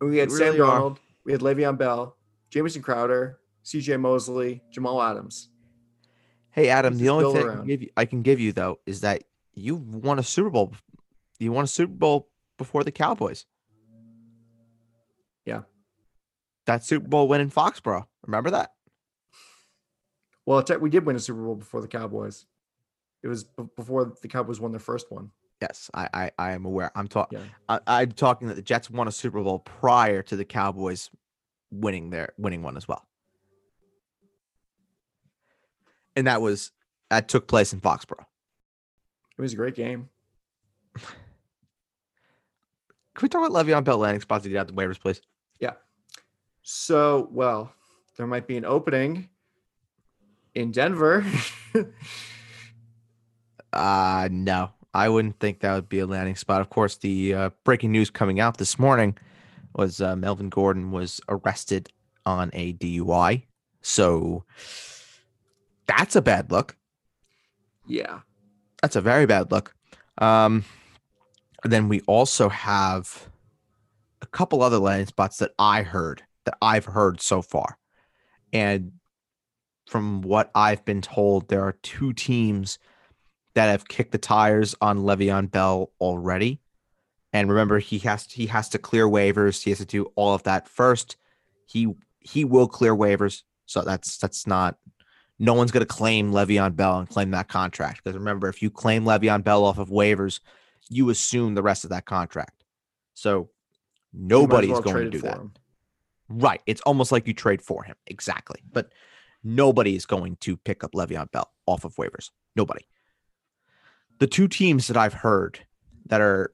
we 0.00 0.18
had 0.18 0.30
Sam 0.30 0.54
really 0.54 0.60
are. 0.60 0.80
Darnold, 0.80 0.98
we 1.24 1.32
had 1.32 1.40
Le'Veon 1.40 1.76
Bell, 1.76 2.16
Jamison 2.50 2.82
Crowder, 2.82 3.38
C.J. 3.62 3.96
Mosley, 3.96 4.62
Jamal 4.70 5.02
Adams. 5.02 5.48
Hey 6.50 6.68
Adam, 6.68 6.96
the 6.96 7.08
only 7.10 7.32
thing 7.38 7.48
I 7.50 7.54
can, 7.54 7.66
give 7.66 7.82
you, 7.82 7.90
I 7.96 8.04
can 8.06 8.22
give 8.22 8.40
you 8.40 8.52
though 8.52 8.78
is 8.86 9.00
that 9.02 9.24
you 9.52 9.76
won 9.76 10.18
a 10.18 10.22
Super 10.22 10.48
Bowl. 10.48 10.72
You 11.38 11.52
won 11.52 11.64
a 11.64 11.68
Super 11.68 11.92
Bowl 11.92 12.28
before 12.56 12.82
the 12.84 12.92
Cowboys. 12.92 13.44
Yeah. 15.44 15.62
That 16.66 16.84
Super 16.84 17.08
Bowl 17.08 17.28
win 17.28 17.40
in 17.40 17.50
Foxborough. 17.50 18.06
Remember 18.26 18.50
that? 18.50 18.72
Well, 20.44 20.64
we 20.80 20.90
did 20.90 21.06
win 21.06 21.16
a 21.16 21.20
Super 21.20 21.42
Bowl 21.42 21.56
before 21.56 21.80
the 21.80 21.88
Cowboys. 21.88 22.46
It 23.22 23.28
was 23.28 23.44
before 23.44 24.12
the 24.20 24.28
Cowboys 24.28 24.60
won 24.60 24.72
their 24.72 24.80
first 24.80 25.10
one. 25.10 25.30
Yes, 25.60 25.90
I 25.94 26.08
I, 26.12 26.30
I 26.38 26.52
am 26.52 26.64
aware. 26.64 26.92
I'm 26.94 27.08
talking. 27.08 27.40
Yeah. 27.40 27.78
I, 27.86 28.02
I'm 28.02 28.12
talking 28.12 28.48
that 28.48 28.54
the 28.54 28.62
Jets 28.62 28.90
won 28.90 29.08
a 29.08 29.12
Super 29.12 29.42
Bowl 29.42 29.60
prior 29.60 30.22
to 30.22 30.36
the 30.36 30.44
Cowboys 30.44 31.10
winning 31.70 32.10
their 32.10 32.32
winning 32.36 32.62
one 32.62 32.76
as 32.76 32.86
well, 32.86 33.06
and 36.14 36.26
that 36.26 36.42
was 36.42 36.72
that 37.10 37.28
took 37.28 37.48
place 37.48 37.72
in 37.72 37.80
Foxborough. 37.80 38.26
It 39.38 39.42
was 39.42 39.52
a 39.52 39.56
great 39.56 39.74
game. 39.74 40.10
Can 40.94 41.04
we 43.22 43.28
talk 43.28 43.46
about 43.46 43.66
Le'Veon 43.66 43.82
Bell 43.82 43.98
landing 43.98 44.20
spots 44.20 44.44
to 44.44 44.50
get 44.50 44.58
out 44.58 44.66
the 44.66 44.74
waivers, 44.74 45.00
please? 45.00 45.22
So, 46.68 47.28
well, 47.30 47.72
there 48.16 48.26
might 48.26 48.48
be 48.48 48.56
an 48.56 48.64
opening 48.64 49.28
in 50.54 50.72
Denver. 50.72 51.24
Uh 53.72 54.28
no, 54.30 54.70
I 54.94 55.10
wouldn't 55.10 55.38
think 55.38 55.60
that 55.60 55.74
would 55.74 55.88
be 55.88 55.98
a 55.98 56.06
landing 56.06 56.36
spot. 56.36 56.62
Of 56.62 56.70
course, 56.70 56.96
the 56.96 57.34
uh, 57.34 57.50
breaking 57.62 57.92
news 57.92 58.08
coming 58.08 58.40
out 58.40 58.56
this 58.56 58.78
morning 58.78 59.18
was 59.74 60.00
uh, 60.00 60.16
Melvin 60.16 60.48
Gordon 60.48 60.92
was 60.92 61.20
arrested 61.28 61.90
on 62.24 62.48
a 62.54 62.72
DUI. 62.72 63.42
So 63.82 64.44
that's 65.86 66.16
a 66.16 66.22
bad 66.22 66.50
look. 66.50 66.76
yeah. 67.86 68.20
That's 68.80 68.96
a 68.96 69.02
very 69.02 69.26
bad 69.26 69.50
look. 69.50 69.74
Um, 70.16 70.64
then 71.64 71.88
we 71.88 72.00
also 72.06 72.48
have 72.48 73.28
a 74.22 74.26
couple 74.26 74.62
other 74.62 74.78
landing 74.78 75.06
spots 75.08 75.36
that 75.38 75.50
I 75.58 75.82
heard 75.82 76.22
that 76.46 76.56
I've 76.62 76.86
heard 76.86 77.20
so 77.20 77.42
far, 77.42 77.78
and 78.52 78.92
from 79.86 80.22
what 80.22 80.50
I've 80.54 80.84
been 80.84 81.00
told, 81.02 81.48
there 81.48 81.62
are 81.62 81.76
two 81.82 82.12
teams 82.12 82.78
that 83.54 83.66
have 83.66 83.88
kicked 83.88 84.12
the 84.12 84.18
tires 84.18 84.74
on 84.80 84.98
Le'Veon 84.98 85.50
Bell 85.50 85.92
already. 86.00 86.60
And 87.32 87.48
remember, 87.48 87.78
he 87.78 87.98
has 88.00 88.24
he 88.30 88.46
has 88.46 88.68
to 88.70 88.78
clear 88.78 89.06
waivers. 89.06 89.62
He 89.62 89.70
has 89.70 89.78
to 89.78 89.84
do 89.84 90.06
all 90.16 90.34
of 90.34 90.42
that 90.44 90.68
first. 90.68 91.16
He 91.66 91.94
he 92.20 92.44
will 92.44 92.66
clear 92.68 92.94
waivers, 92.94 93.42
so 93.66 93.82
that's 93.82 94.18
that's 94.18 94.46
not 94.46 94.78
no 95.38 95.52
one's 95.54 95.70
going 95.70 95.86
to 95.86 95.94
claim 95.94 96.32
Le'Veon 96.32 96.74
Bell 96.76 96.98
and 96.98 97.08
claim 97.08 97.30
that 97.32 97.48
contract. 97.48 98.02
Because 98.02 98.16
remember, 98.16 98.48
if 98.48 98.62
you 98.62 98.70
claim 98.70 99.04
Le'Veon 99.04 99.44
Bell 99.44 99.64
off 99.64 99.78
of 99.78 99.88
waivers, 99.90 100.40
you 100.88 101.10
assume 101.10 101.54
the 101.54 101.62
rest 101.62 101.84
of 101.84 101.90
that 101.90 102.06
contract. 102.06 102.64
So 103.14 103.50
You 104.38 104.46
might 104.48 104.64
as 104.64 104.68
nobody's 104.68 104.70
well 104.70 104.82
going 104.82 105.04
to 105.04 105.10
do 105.10 105.20
that. 105.20 105.36
him. 105.38 105.52
Right. 106.28 106.60
It's 106.66 106.80
almost 106.82 107.12
like 107.12 107.26
you 107.26 107.34
trade 107.34 107.62
for 107.62 107.84
him. 107.84 107.96
Exactly. 108.06 108.60
But 108.72 108.92
nobody 109.44 109.94
is 109.94 110.06
going 110.06 110.36
to 110.40 110.56
pick 110.56 110.82
up 110.82 110.92
Le'Veon 110.92 111.30
Bell 111.30 111.50
off 111.66 111.84
of 111.84 111.94
waivers. 111.96 112.30
Nobody. 112.56 112.86
The 114.18 114.26
two 114.26 114.48
teams 114.48 114.88
that 114.88 114.96
I've 114.96 115.12
heard 115.14 115.60
that 116.06 116.20
are 116.20 116.52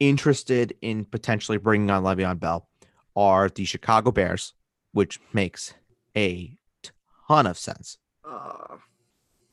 interested 0.00 0.74
in 0.82 1.04
potentially 1.06 1.58
bringing 1.58 1.90
on 1.90 2.02
Le'Veon 2.02 2.38
Bell 2.38 2.68
are 3.16 3.48
the 3.48 3.64
Chicago 3.64 4.10
Bears, 4.10 4.52
which 4.92 5.18
makes 5.32 5.74
a 6.16 6.56
ton 7.28 7.46
of 7.46 7.56
sense, 7.58 7.98
Uh, 8.24 8.76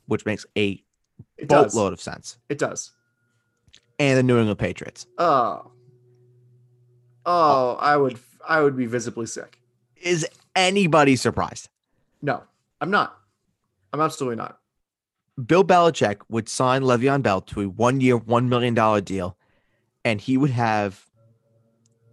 which 0.08 0.26
makes 0.26 0.46
a 0.58 0.84
boatload 1.48 1.94
of 1.94 2.02
sense, 2.02 2.38
It 2.50 2.58
does. 2.58 2.92
and 4.00 4.18
the 4.18 4.24
New 4.24 4.38
England 4.38 4.60
Patriots. 4.60 5.06
Oh. 5.18 5.72
Oh, 7.26 7.76
I 7.80 7.96
would 7.98 8.18
I 8.48 8.62
would 8.62 8.76
be 8.76 8.86
visibly 8.86 9.26
sick. 9.26 9.60
Is 10.02 10.28
anybody 10.56 11.16
surprised? 11.16 11.70
No, 12.22 12.44
I'm 12.80 12.92
not. 12.92 13.18
I'm 13.94 14.02
absolutely 14.02 14.38
not. 14.38 14.60
Bill 15.46 15.64
Belichick 15.64 16.22
would 16.30 16.50
sign 16.50 16.84
Le'Veon 16.84 17.22
Bell 17.22 17.42
to 17.42 17.62
a 17.62 17.70
one-year, 17.70 18.18
one 18.18 18.50
million 18.50 18.74
dollar 18.74 19.02
deal, 19.02 19.38
and 20.04 20.20
he 20.20 20.38
would 20.38 20.52
have 20.52 21.06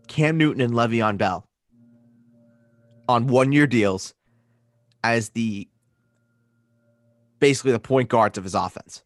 Cam 0.07 0.39
Newton 0.39 0.61
and 0.61 0.73
Le'Veon 0.73 1.19
Bell 1.19 1.47
on 3.09 3.27
one-year 3.27 3.67
deals 3.67 4.15
as 5.03 5.31
the 5.31 5.69
basically 7.39 7.73
the 7.73 7.81
point 7.81 8.09
guards 8.09 8.39
of 8.39 8.45
his 8.45 8.55
offense. 8.55 9.03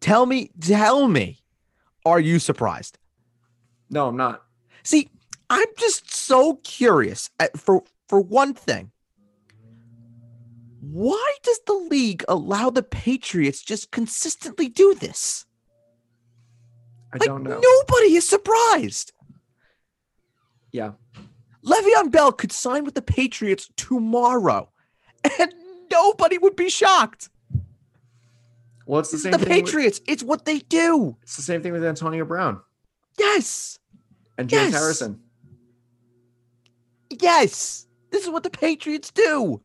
Tell 0.00 0.26
me, 0.26 0.50
tell 0.60 1.08
me, 1.08 1.40
are 2.04 2.20
you 2.20 2.38
surprised? 2.38 2.98
No, 3.90 4.08
I'm 4.08 4.16
not. 4.16 4.44
See, 4.88 5.10
I'm 5.50 5.68
just 5.76 6.10
so 6.14 6.54
curious. 6.64 7.28
uh, 7.38 7.48
For 7.54 7.82
for 8.08 8.22
one 8.22 8.54
thing, 8.54 8.90
why 10.80 11.34
does 11.42 11.60
the 11.66 11.74
league 11.74 12.24
allow 12.26 12.70
the 12.70 12.82
Patriots 12.82 13.62
just 13.62 13.90
consistently 13.90 14.66
do 14.70 14.94
this? 14.94 15.44
I 17.12 17.18
Like 17.18 17.26
don't 17.28 17.42
know. 17.42 17.60
nobody 17.62 18.14
is 18.14 18.26
surprised. 18.26 19.12
Yeah. 20.72 20.92
Le'Veon 21.62 22.10
Bell 22.10 22.32
could 22.32 22.50
sign 22.52 22.84
with 22.86 22.94
the 22.94 23.02
Patriots 23.02 23.68
tomorrow, 23.76 24.70
and 25.38 25.52
nobody 25.92 26.38
would 26.38 26.56
be 26.56 26.70
shocked. 26.70 27.28
Well, 28.86 29.00
it's 29.00 29.10
the 29.10 29.18
same 29.18 29.32
the 29.32 29.38
thing. 29.38 29.48
With, 29.48 29.54
the 29.54 29.62
Patriots. 29.64 30.00
It's 30.06 30.22
what 30.22 30.46
they 30.46 30.60
do. 30.60 31.18
it's 31.22 31.36
the 31.36 31.42
same 31.42 31.62
thing 31.62 31.72
with 31.74 31.84
Antonio 31.84 32.24
Brown 32.24 32.62
Yes. 33.18 33.77
And 34.38 34.48
James 34.48 34.72
Yes. 34.72 34.80
Harrison. 34.80 35.20
Yes. 37.10 37.86
This 38.10 38.24
is 38.24 38.30
what 38.30 38.42
the 38.42 38.50
Patriots 38.50 39.10
do. 39.10 39.60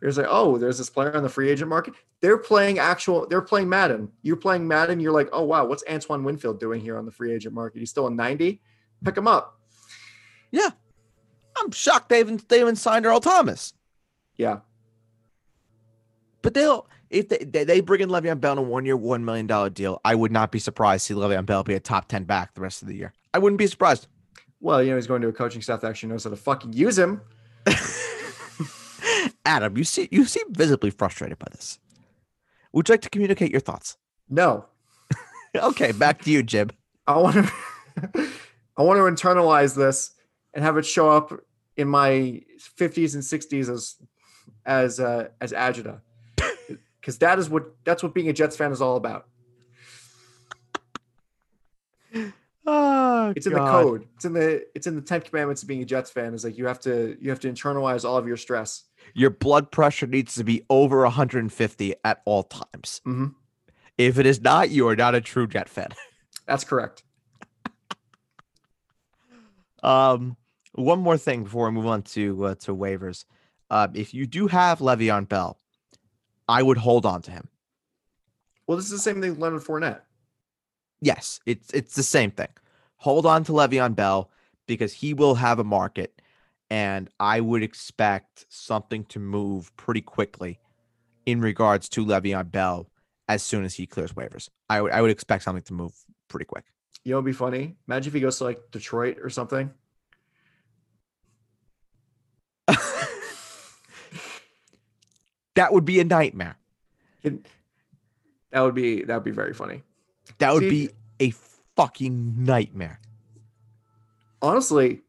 There's 0.00 0.18
like, 0.18 0.26
oh, 0.28 0.58
there's 0.58 0.78
this 0.78 0.90
player 0.90 1.16
on 1.16 1.22
the 1.22 1.28
free 1.28 1.50
agent 1.50 1.68
market. 1.68 1.94
They're 2.20 2.38
playing 2.38 2.78
actual. 2.78 3.26
They're 3.26 3.40
playing 3.40 3.68
Madden. 3.68 4.10
You're 4.22 4.36
playing 4.36 4.66
Madden. 4.66 5.00
You're 5.00 5.12
like, 5.12 5.28
oh 5.32 5.44
wow, 5.44 5.64
what's 5.64 5.84
Antoine 5.88 6.24
Winfield 6.24 6.60
doing 6.60 6.80
here 6.80 6.98
on 6.98 7.06
the 7.06 7.12
free 7.12 7.32
agent 7.32 7.54
market? 7.54 7.78
He's 7.78 7.90
still 7.90 8.06
a 8.08 8.10
90. 8.10 8.60
Pick 9.04 9.16
him 9.16 9.28
up. 9.28 9.58
Yeah, 10.50 10.70
I'm 11.56 11.70
shocked 11.70 12.08
they 12.08 12.18
haven't 12.18 12.48
they 12.48 12.58
haven't 12.58 12.76
signed 12.76 13.06
Earl 13.06 13.20
Thomas. 13.20 13.72
Yeah. 14.36 14.60
But 16.42 16.54
they'll 16.54 16.88
if 17.10 17.28
they 17.28 17.64
they, 17.64 17.80
bring 17.80 18.00
in 18.00 18.08
Le'Veon 18.08 18.40
Bell 18.40 18.52
on 18.52 18.58
a 18.58 18.62
one 18.62 18.84
year, 18.84 18.96
one 18.96 19.24
million 19.24 19.46
dollar 19.46 19.70
deal, 19.70 20.00
I 20.04 20.14
would 20.14 20.32
not 20.32 20.52
be 20.52 20.58
surprised 20.58 21.06
to 21.06 21.14
see 21.14 21.20
Le'Veon 21.20 21.46
Bell 21.46 21.62
be 21.64 21.74
a 21.74 21.80
top 21.80 22.08
ten 22.08 22.24
back 22.24 22.54
the 22.54 22.60
rest 22.60 22.82
of 22.82 22.88
the 22.88 22.96
year. 22.96 23.12
I 23.34 23.38
wouldn't 23.38 23.58
be 23.58 23.66
surprised. 23.66 24.06
Well, 24.60 24.82
you 24.82 24.90
know, 24.90 24.96
he's 24.96 25.06
going 25.06 25.22
to 25.22 25.28
a 25.28 25.32
coaching 25.32 25.62
staff 25.62 25.80
that 25.82 25.88
actually 25.88 26.10
knows 26.10 26.24
how 26.24 26.30
to 26.30 26.36
fucking 26.36 26.72
use 26.72 26.98
him. 26.98 27.20
Adam, 29.44 29.76
you 29.76 29.84
see 29.84 30.08
you 30.10 30.24
seem 30.24 30.52
visibly 30.52 30.90
frustrated 30.90 31.38
by 31.38 31.46
this. 31.52 31.78
Would 32.72 32.88
you 32.88 32.92
like 32.92 33.02
to 33.02 33.10
communicate 33.10 33.50
your 33.50 33.60
thoughts? 33.60 33.96
No, 34.28 34.66
Okay, 35.56 35.92
back 35.92 36.22
to 36.22 36.30
you, 36.30 36.42
Jib. 36.42 36.74
I 37.06 37.16
want 37.16 37.36
to. 37.36 37.52
I 38.76 38.82
want 38.82 38.98
to 38.98 39.26
internalize 39.26 39.74
this 39.74 40.12
and 40.54 40.64
have 40.64 40.76
it 40.76 40.86
show 40.86 41.10
up 41.10 41.32
in 41.76 41.88
my 41.88 42.42
50s 42.78 43.14
and 43.14 43.22
60s 43.22 43.68
as 43.72 43.96
as 44.64 45.00
uh, 45.00 45.28
as 45.40 45.52
agita, 45.52 46.00
because 47.00 47.18
that 47.18 47.38
is 47.38 47.48
what 47.48 47.74
that's 47.84 48.02
what 48.02 48.14
being 48.14 48.28
a 48.28 48.32
Jets 48.32 48.56
fan 48.56 48.72
is 48.72 48.80
all 48.80 48.96
about. 48.96 49.26
Oh, 52.70 53.32
It's 53.34 53.46
in 53.46 53.54
the 53.54 53.60
code. 53.60 54.06
It's 54.16 54.26
in 54.26 54.34
the 54.34 54.66
it's 54.74 54.86
in 54.86 54.94
the 54.94 55.00
Ten 55.00 55.22
Commandments 55.22 55.62
of 55.62 55.68
being 55.68 55.80
a 55.80 55.86
Jets 55.86 56.10
fan. 56.10 56.34
Is 56.34 56.44
like 56.44 56.58
you 56.58 56.66
have 56.66 56.80
to 56.80 57.16
you 57.18 57.30
have 57.30 57.40
to 57.40 57.50
internalize 57.50 58.04
all 58.04 58.18
of 58.18 58.26
your 58.26 58.36
stress. 58.36 58.84
Your 59.14 59.30
blood 59.30 59.70
pressure 59.70 60.06
needs 60.06 60.34
to 60.34 60.44
be 60.44 60.62
over 60.68 61.00
150 61.02 61.94
at 62.04 62.20
all 62.26 62.42
times. 62.42 63.00
hmm 63.04 63.28
If 63.96 64.18
it 64.18 64.26
is 64.26 64.42
not, 64.42 64.68
you 64.68 64.86
are 64.88 64.96
not 64.96 65.14
a 65.14 65.20
true 65.22 65.46
Jet 65.46 65.68
fan. 65.70 65.88
That's 66.46 66.64
correct. 66.64 67.04
Um, 69.82 70.36
one 70.74 71.00
more 71.00 71.16
thing 71.16 71.44
before 71.44 71.66
we 71.66 71.72
move 71.72 71.86
on 71.86 72.02
to 72.02 72.44
uh, 72.46 72.54
to 72.56 72.74
waivers. 72.74 73.24
Uh, 73.70 73.88
if 73.94 74.12
you 74.12 74.26
do 74.26 74.46
have 74.46 74.80
Le'Veon 74.80 75.26
Bell, 75.28 75.58
I 76.48 76.62
would 76.62 76.78
hold 76.78 77.06
on 77.06 77.22
to 77.22 77.30
him. 77.30 77.48
Well, 78.66 78.76
this 78.76 78.86
is 78.86 78.92
the 78.92 78.98
same 78.98 79.20
thing 79.22 79.30
with 79.30 79.38
Leonard 79.40 79.62
Fournette. 79.62 80.00
Yes, 81.00 81.40
it's 81.46 81.70
it's 81.72 81.94
the 81.94 82.02
same 82.02 82.30
thing. 82.30 82.48
Hold 82.98 83.24
on 83.26 83.44
to 83.44 83.52
Le'Veon 83.52 83.94
Bell 83.94 84.30
because 84.66 84.92
he 84.92 85.14
will 85.14 85.36
have 85.36 85.58
a 85.58 85.64
market, 85.64 86.20
and 86.70 87.08
I 87.20 87.40
would 87.40 87.62
expect 87.62 88.46
something 88.48 89.04
to 89.06 89.18
move 89.20 89.74
pretty 89.76 90.00
quickly 90.02 90.58
in 91.26 91.40
regards 91.40 91.88
to 91.90 92.04
Le'Veon 92.04 92.50
Bell 92.50 92.90
as 93.28 93.42
soon 93.42 93.64
as 93.64 93.74
he 93.74 93.86
clears 93.86 94.12
waivers. 94.12 94.48
I 94.68 94.80
would 94.80 94.92
I 94.92 95.00
would 95.02 95.10
expect 95.10 95.44
something 95.44 95.62
to 95.64 95.72
move 95.74 95.92
pretty 96.28 96.46
quick. 96.46 96.64
You 97.04 97.12
know, 97.12 97.18
it'd 97.18 97.26
be 97.26 97.32
funny. 97.32 97.76
Imagine 97.86 98.10
if 98.10 98.14
he 98.14 98.20
goes 98.20 98.38
to 98.38 98.44
like 98.44 98.58
Detroit 98.72 99.18
or 99.22 99.30
something. 99.30 99.70
that 105.54 105.72
would 105.72 105.84
be 105.84 106.00
a 106.00 106.04
nightmare. 106.04 106.56
It- 107.22 107.46
that 108.50 108.62
would 108.62 108.74
be 108.74 109.04
that 109.04 109.14
would 109.14 109.24
be 109.24 109.30
very 109.30 109.52
funny. 109.52 109.82
That 110.38 110.52
would 110.52 110.62
See- 110.64 110.70
be 110.88 110.90
a 111.20 111.30
fucking 111.76 112.44
nightmare. 112.44 113.00
Honestly, 114.42 115.02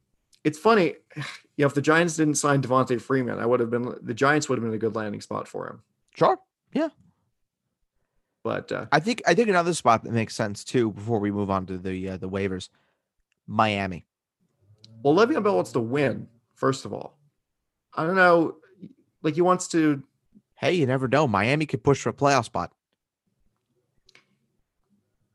it's 0.43 0.57
funny. 0.57 0.95
You 1.15 1.63
know, 1.63 1.67
if 1.67 1.73
the 1.73 1.81
Giants 1.81 2.15
didn't 2.15 2.35
sign 2.35 2.61
Devonta 2.61 2.99
Freeman, 3.01 3.37
I 3.39 3.45
would 3.45 3.59
have 3.59 3.69
been 3.69 3.93
the 4.01 4.13
Giants 4.13 4.47
would 4.47 4.57
have 4.57 4.63
been 4.63 4.73
a 4.73 4.77
good 4.77 4.95
landing 4.95 5.19
spot 5.21 5.47
for 5.47 5.67
him. 5.67 5.81
Sure. 6.15 6.37
Yeah. 6.73 6.87
But 8.43 8.71
uh, 8.71 8.85
I 8.91 8.99
think 9.01 9.21
I 9.27 9.33
think 9.33 9.49
another 9.49 9.73
spot 9.73 10.03
that 10.03 10.13
makes 10.13 10.33
sense 10.35 10.63
too 10.63 10.91
before 10.91 11.19
we 11.19 11.31
move 11.31 11.49
on 11.49 11.65
to 11.65 11.77
the 11.77 12.09
uh, 12.11 12.17
the 12.17 12.29
waivers, 12.29 12.69
Miami. 13.45 14.05
well, 15.03 15.13
Le'Veon 15.13 15.43
Bell 15.43 15.55
wants 15.55 15.73
to 15.73 15.79
win. 15.81 16.27
First 16.55 16.85
of 16.85 16.93
all, 16.93 17.17
I 17.93 18.05
don't 18.05 18.15
know. 18.15 18.55
Like 19.21 19.35
he 19.35 19.41
wants 19.41 19.67
to. 19.69 20.01
Hey, 20.55 20.73
you 20.73 20.85
never 20.85 21.07
know. 21.07 21.27
Miami 21.27 21.65
could 21.65 21.83
push 21.83 22.01
for 22.01 22.09
a 22.09 22.13
playoff 22.13 22.45
spot. 22.45 22.71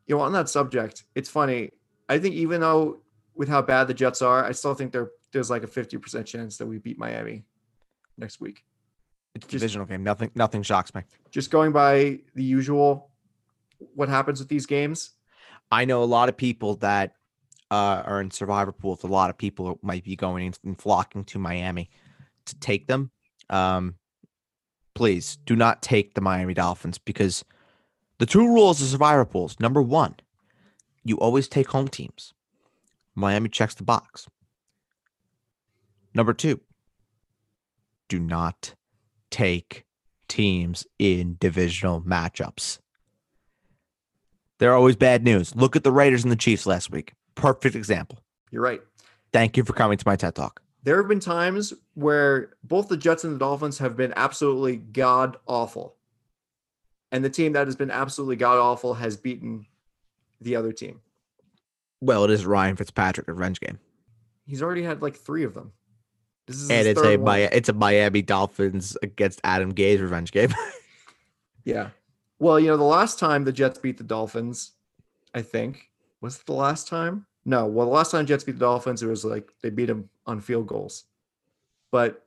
You 0.06 0.16
know, 0.16 0.22
on 0.22 0.32
that 0.32 0.48
subject, 0.48 1.04
it's 1.14 1.28
funny. 1.28 1.70
I 2.08 2.18
think 2.18 2.34
even 2.34 2.60
though 2.60 3.00
with 3.34 3.48
how 3.48 3.62
bad 3.62 3.88
the 3.88 3.94
Jets 3.94 4.22
are, 4.22 4.44
I 4.44 4.52
still 4.52 4.74
think 4.74 4.92
there 4.92 5.10
there's 5.32 5.50
like 5.50 5.62
a 5.64 5.66
fifty 5.66 5.96
percent 5.98 6.26
chance 6.26 6.58
that 6.58 6.66
we 6.66 6.78
beat 6.78 6.98
Miami 6.98 7.44
next 8.18 8.40
week. 8.40 8.64
It's 9.34 9.46
Just- 9.46 9.62
divisional 9.62 9.86
game. 9.86 10.04
Nothing 10.04 10.30
nothing 10.34 10.62
shocks 10.62 10.94
me. 10.94 11.02
Just 11.30 11.50
going 11.50 11.72
by 11.72 12.20
the 12.34 12.44
usual, 12.44 13.10
what 13.94 14.08
happens 14.08 14.38
with 14.38 14.48
these 14.48 14.66
games? 14.66 15.12
I 15.72 15.84
know 15.86 16.02
a 16.02 16.04
lot 16.04 16.28
of 16.28 16.36
people 16.36 16.76
that 16.76 17.14
uh, 17.70 18.02
are 18.04 18.20
in 18.20 18.30
survivor 18.30 18.70
pools. 18.70 19.02
A 19.02 19.08
lot 19.08 19.30
of 19.30 19.38
people 19.38 19.78
might 19.82 20.04
be 20.04 20.14
going 20.14 20.54
and 20.64 20.78
flocking 20.80 21.24
to 21.24 21.38
Miami 21.38 21.90
to 22.46 22.54
take 22.60 22.86
them. 22.86 23.10
Um, 23.50 23.96
please 24.94 25.38
do 25.44 25.56
not 25.56 25.82
take 25.82 26.14
the 26.14 26.20
Miami 26.20 26.54
Dolphins 26.54 26.98
because 26.98 27.44
the 28.18 28.26
two 28.26 28.46
rules 28.46 28.80
of 28.80 28.88
survivor 28.88 29.24
pools. 29.24 29.58
Number 29.60 29.82
one, 29.82 30.16
you 31.04 31.18
always 31.18 31.48
take 31.48 31.68
home 31.68 31.88
teams. 31.88 32.32
Miami 33.14 33.48
checks 33.48 33.74
the 33.74 33.84
box. 33.84 34.28
Number 36.14 36.32
two, 36.32 36.60
do 38.08 38.18
not 38.20 38.74
take 39.30 39.84
teams 40.28 40.86
in 40.98 41.36
divisional 41.40 42.00
matchups. 42.02 42.78
They're 44.58 44.74
always 44.74 44.96
bad 44.96 45.24
news. 45.24 45.54
Look 45.56 45.74
at 45.76 45.84
the 45.84 45.92
Raiders 45.92 46.22
and 46.22 46.30
the 46.30 46.36
Chiefs 46.36 46.66
last 46.66 46.90
week. 46.90 47.12
Perfect 47.34 47.74
example. 47.74 48.20
You're 48.50 48.62
right. 48.62 48.80
Thank 49.32 49.56
you 49.56 49.64
for 49.64 49.72
coming 49.72 49.98
to 49.98 50.04
my 50.06 50.14
TED 50.14 50.36
Talk. 50.36 50.62
There 50.84 50.96
have 50.98 51.08
been 51.08 51.20
times 51.20 51.72
where 51.94 52.54
both 52.62 52.88
the 52.88 52.96
Jets 52.96 53.24
and 53.24 53.34
the 53.34 53.38
Dolphins 53.38 53.78
have 53.78 53.96
been 53.96 54.12
absolutely 54.16 54.76
god 54.76 55.36
awful. 55.46 55.96
And 57.14 57.24
the 57.24 57.30
team 57.30 57.52
that 57.52 57.68
has 57.68 57.76
been 57.76 57.92
absolutely 57.92 58.34
god 58.34 58.58
awful 58.58 58.94
has 58.94 59.16
beaten 59.16 59.66
the 60.40 60.56
other 60.56 60.72
team. 60.72 61.00
Well, 62.00 62.24
it 62.24 62.30
is 62.32 62.44
Ryan 62.44 62.74
Fitzpatrick 62.74 63.28
revenge 63.28 63.60
game, 63.60 63.78
He's 64.46 64.60
already 64.60 64.82
had 64.82 65.00
like 65.00 65.14
three 65.14 65.44
of 65.44 65.54
them. 65.54 65.70
This 66.48 66.56
is 66.56 66.70
and 66.70 66.88
it's 66.88 67.00
a. 67.00 67.16
Mi- 67.16 67.44
it's 67.44 67.68
a 67.68 67.72
Miami 67.72 68.20
Dolphins 68.20 68.98
against 69.00 69.40
Adam 69.44 69.72
Gase 69.72 70.00
revenge 70.00 70.32
game. 70.32 70.52
Yeah. 71.64 71.90
Well, 72.38 72.60
you 72.60 72.66
know, 72.66 72.76
the 72.76 72.82
last 72.82 73.18
time 73.18 73.44
the 73.44 73.52
Jets 73.52 73.78
beat 73.78 73.96
the 73.96 74.04
Dolphins, 74.04 74.72
I 75.32 75.40
think, 75.40 75.88
was 76.20 76.36
it 76.36 76.44
the 76.44 76.52
last 76.52 76.88
time? 76.88 77.24
No. 77.46 77.64
Well, 77.64 77.86
the 77.86 77.92
last 77.92 78.10
time 78.10 78.26
Jets 78.26 78.44
beat 78.44 78.56
the 78.56 78.58
Dolphins, 78.58 79.02
it 79.02 79.06
was 79.06 79.24
like 79.24 79.50
they 79.62 79.70
beat 79.70 79.86
them 79.86 80.10
on 80.26 80.42
field 80.42 80.66
goals. 80.66 81.04
But 81.90 82.26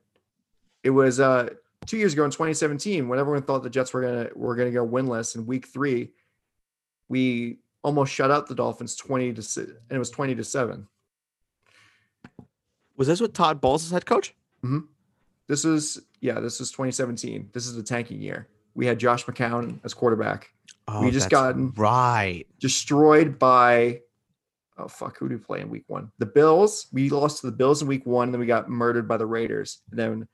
it 0.81 0.89
was 0.89 1.19
uh 1.19 1.49
two 1.85 1.97
years 1.97 2.13
ago 2.13 2.25
in 2.25 2.31
2017 2.31 3.07
when 3.07 3.19
everyone 3.19 3.41
thought 3.43 3.63
the 3.63 3.69
Jets 3.69 3.93
were 3.93 4.01
gonna 4.01 4.29
were 4.35 4.55
gonna 4.55 4.71
go 4.71 4.85
winless 4.87 5.35
in 5.35 5.45
week 5.45 5.67
three. 5.67 6.11
We 7.09 7.59
almost 7.83 8.11
shut 8.13 8.31
out 8.31 8.47
the 8.47 8.55
Dolphins 8.55 8.95
20 8.95 9.33
to 9.33 9.59
and 9.61 9.75
it 9.89 9.99
was 9.99 10.09
20 10.09 10.35
to 10.35 10.43
7. 10.43 10.87
Was 12.97 13.07
this 13.07 13.21
with 13.21 13.33
Todd 13.33 13.61
Bowles 13.61 13.85
as 13.85 13.91
head 13.91 14.05
coach? 14.05 14.33
Hmm. 14.61 14.79
This 15.47 15.63
is 15.65 16.01
yeah, 16.19 16.39
this 16.39 16.59
is 16.59 16.71
2017. 16.71 17.51
This 17.53 17.67
is 17.67 17.75
the 17.75 17.83
tanking 17.83 18.21
year. 18.21 18.47
We 18.73 18.85
had 18.85 18.99
Josh 18.99 19.25
McCown 19.25 19.79
as 19.83 19.93
quarterback. 19.93 20.49
Oh, 20.87 21.03
just 21.11 21.29
that's 21.29 21.31
gotten- 21.31 21.71
right. 21.77 22.45
destroyed 22.59 23.37
by 23.39 24.01
oh 24.77 24.87
fuck 24.87 25.17
who 25.17 25.27
do 25.27 25.35
we 25.35 25.43
play 25.43 25.59
in 25.61 25.69
week 25.69 25.83
one 25.87 26.11
the 26.19 26.25
bills 26.25 26.85
we 26.93 27.09
lost 27.09 27.41
to 27.41 27.47
the 27.47 27.51
bills 27.51 27.81
in 27.81 27.87
week 27.87 28.05
one 28.05 28.27
and 28.27 28.33
then 28.33 28.39
we 28.39 28.45
got 28.45 28.69
murdered 28.69 29.07
by 29.07 29.17
the 29.17 29.25
raiders 29.25 29.79
and 29.89 29.99
then 29.99 30.27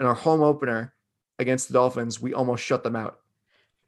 in 0.00 0.06
our 0.06 0.14
home 0.14 0.42
opener 0.42 0.94
against 1.38 1.68
the 1.68 1.74
Dolphins, 1.74 2.20
we 2.20 2.34
almost 2.34 2.64
shut 2.64 2.82
them 2.82 2.96
out. 2.96 3.18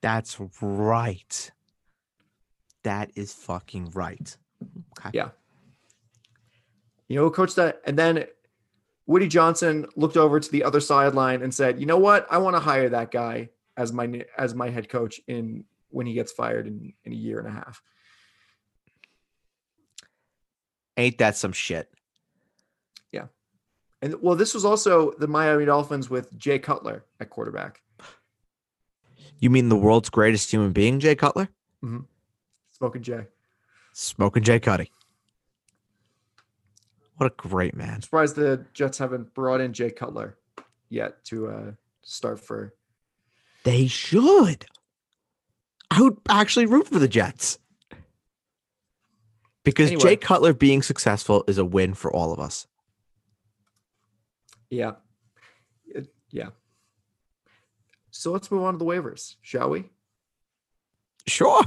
That's 0.03 0.39
right. 0.61 1.51
That 2.83 3.11
is 3.15 3.33
fucking 3.33 3.93
right. 3.95 4.37
Okay. 4.99 5.11
Yeah. 5.15 5.31
You 7.09 7.17
know, 7.17 7.31
coach 7.31 7.55
that, 7.55 7.81
and 7.87 7.99
then 7.99 8.27
Woody 9.07 9.29
Johnson 9.29 9.87
looked 9.97 10.17
over 10.17 10.41
to 10.41 10.51
the 10.51 10.65
other 10.65 10.81
sideline 10.81 11.43
and 11.43 11.55
said, 11.55 11.81
"You 11.81 11.87
know 11.87 11.99
what? 11.99 12.27
I 12.31 12.39
want 12.39 12.57
to 12.57 12.61
hire 12.61 12.89
that 12.91 13.11
guy 13.11 13.51
as 13.77 13.93
my 13.93 14.25
as 14.39 14.55
my 14.55 14.71
head 14.71 14.89
coach 14.89 15.21
in 15.27 15.65
when 15.91 16.07
he 16.07 16.15
gets 16.15 16.33
fired 16.33 16.67
in, 16.67 16.93
in 17.05 17.13
a 17.13 17.17
year 17.17 17.39
and 17.39 17.49
a 17.49 17.51
half." 17.51 17.83
Ain't 20.97 21.19
that 21.19 21.37
some 21.37 21.53
shit? 21.53 21.91
And 24.05 24.21
well, 24.21 24.37
this 24.37 24.53
was 24.53 24.67
also 24.67 25.13
the 25.13 25.27
Miami 25.27 25.65
Dolphins 25.65 26.11
with 26.11 26.39
Jay 26.39 26.59
Cutler 26.59 27.07
at 27.21 27.31
quarterback. 27.31 27.81
You 29.39 29.49
mean 29.49 29.71
the 29.71 29.77
world's 29.77 30.11
greatest 30.11 30.51
human 30.51 30.73
being, 30.73 31.01
Jay 31.01 31.15
Cutler? 31.15 31.49
Smoking 32.71 33.03
Jay. 33.03 33.27
Smoking 33.95 34.43
Jay 34.43 34.61
Cutty. 34.61 34.91
What 37.17 37.33
a 37.33 37.35
great 37.35 37.75
man. 37.75 37.95
I'm 37.95 38.03
surprised 38.03 38.37
the 38.37 38.67
Jets 38.75 38.99
haven't 38.99 39.33
brought 39.33 39.63
in 39.63 39.73
Jay 39.73 39.91
Cutler 39.91 40.37
yet 40.91 41.25
to 41.27 41.49
uh, 41.49 41.71
start 42.03 42.39
for. 42.41 42.75
They 43.63 43.87
should. 43.87 44.67
I 45.91 46.03
would 46.03 46.19
actually 46.29 46.67
root 46.67 46.89
for 46.89 46.99
the 46.99 47.09
Jets. 47.09 47.59
Because 49.65 49.87
Anyway. 49.87 50.03
Jay 50.03 50.17
Cutler 50.17 50.53
being 50.53 50.83
successful 50.83 51.43
is 51.49 51.57
a 51.57 51.65
win 51.65 51.95
for 51.95 52.15
all 52.15 52.35
of 52.35 52.39
us. 52.39 52.67
Yeah. 54.71 54.93
It- 55.87 56.13
yeah. 56.31 56.51
So 58.11 58.33
let's 58.33 58.51
move 58.51 58.63
on 58.63 58.75
to 58.75 58.79
the 58.79 58.85
waivers, 58.85 59.37
shall 59.43 59.71
we? 59.71 59.91
Sure. 61.27 61.63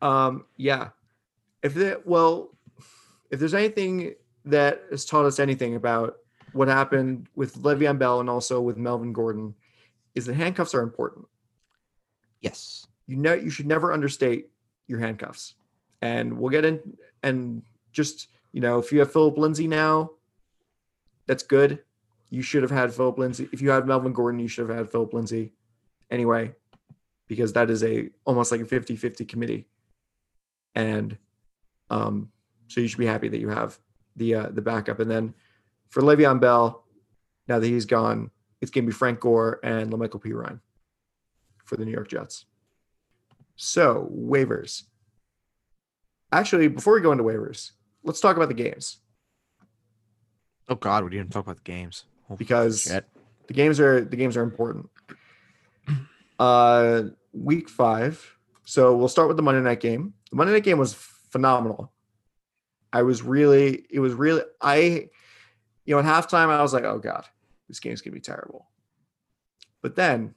Um, 0.00 0.46
yeah. 0.56 0.90
If 1.62 1.74
that 1.74 2.06
well, 2.06 2.56
if 3.30 3.40
there's 3.40 3.54
anything 3.54 4.14
that 4.44 4.82
has 4.90 5.04
taught 5.04 5.26
us 5.26 5.38
anything 5.38 5.74
about 5.74 6.16
what 6.52 6.68
happened 6.68 7.28
with 7.34 7.56
Le'Veon 7.62 7.98
Bell 7.98 8.20
and 8.20 8.30
also 8.30 8.60
with 8.60 8.76
Melvin 8.76 9.12
Gordon, 9.12 9.54
is 10.14 10.26
that 10.26 10.34
handcuffs 10.34 10.74
are 10.74 10.82
important. 10.82 11.26
Yes. 12.40 12.86
You 13.06 13.16
know, 13.16 13.34
you 13.34 13.50
should 13.50 13.66
never 13.66 13.92
understate 13.92 14.50
your 14.86 15.00
handcuffs. 15.00 15.54
And 16.00 16.38
we'll 16.38 16.50
get 16.50 16.64
in 16.64 16.96
and 17.22 17.62
just 17.92 18.28
you 18.52 18.60
know, 18.60 18.78
if 18.78 18.92
you 18.92 19.00
have 19.00 19.12
Philip 19.12 19.36
Lindsay 19.36 19.66
now, 19.68 20.10
that's 21.28 21.44
good. 21.44 21.80
You 22.30 22.42
should 22.42 22.62
have 22.62 22.72
had 22.72 22.92
Philip 22.92 23.18
Lindsay. 23.18 23.48
If 23.52 23.62
you 23.62 23.70
had 23.70 23.86
Melvin 23.86 24.12
Gordon, 24.12 24.40
you 24.40 24.48
should 24.48 24.68
have 24.68 24.76
had 24.76 24.90
Philip 24.90 25.12
Lindsay 25.12 25.52
anyway, 26.10 26.52
because 27.28 27.52
that 27.52 27.70
is 27.70 27.84
a 27.84 28.08
almost 28.24 28.50
like 28.50 28.60
a 28.60 28.64
50-50 28.64 29.28
committee. 29.28 29.68
And 30.74 31.16
um, 31.90 32.30
so 32.66 32.80
you 32.80 32.88
should 32.88 32.98
be 32.98 33.06
happy 33.06 33.28
that 33.28 33.40
you 33.40 33.48
have 33.50 33.78
the 34.16 34.34
uh, 34.34 34.48
the 34.48 34.62
backup. 34.62 35.00
And 35.00 35.10
then 35.10 35.34
for 35.90 36.02
Le'Veon 36.02 36.40
Bell, 36.40 36.84
now 37.46 37.58
that 37.58 37.66
he's 37.66 37.86
gone, 37.86 38.30
it's 38.60 38.70
gonna 38.70 38.86
be 38.86 38.92
Frank 38.92 39.20
Gore 39.20 39.60
and 39.62 39.92
La'Mical 39.92 40.22
Perine 40.22 40.60
for 41.64 41.76
the 41.76 41.84
New 41.84 41.92
York 41.92 42.08
Jets. 42.08 42.46
So 43.56 44.10
waivers. 44.12 44.84
Actually, 46.30 46.68
before 46.68 46.94
we 46.94 47.00
go 47.00 47.12
into 47.12 47.24
waivers, 47.24 47.72
let's 48.02 48.20
talk 48.20 48.36
about 48.36 48.48
the 48.48 48.54
games 48.54 48.98
Oh 50.68 50.74
God, 50.74 51.04
we 51.04 51.10
didn't 51.10 51.30
talk 51.30 51.44
about 51.44 51.56
the 51.56 51.62
games. 51.62 52.04
Because 52.36 52.82
shit. 52.82 53.06
the 53.46 53.54
games 53.54 53.80
are 53.80 54.04
the 54.04 54.16
games 54.16 54.36
are 54.36 54.42
important. 54.42 54.88
Uh, 56.38 57.02
week 57.32 57.68
five. 57.68 58.38
So 58.64 58.96
we'll 58.96 59.08
start 59.08 59.26
with 59.26 59.36
the 59.36 59.42
Monday 59.42 59.60
night 59.60 59.80
game. 59.80 60.14
The 60.30 60.36
Monday 60.36 60.52
night 60.52 60.62
game 60.62 60.78
was 60.78 60.94
phenomenal. 60.94 61.90
I 62.92 63.02
was 63.02 63.22
really, 63.22 63.86
it 63.90 63.98
was 63.98 64.12
really, 64.12 64.42
I, 64.60 65.08
you 65.84 65.94
know, 65.94 65.98
at 65.98 66.04
halftime 66.04 66.48
I 66.48 66.62
was 66.62 66.72
like, 66.72 66.84
oh 66.84 67.00
god, 67.00 67.24
this 67.66 67.80
game's 67.80 68.02
gonna 68.02 68.14
be 68.14 68.20
terrible. 68.20 68.68
But 69.82 69.96
then, 69.96 70.36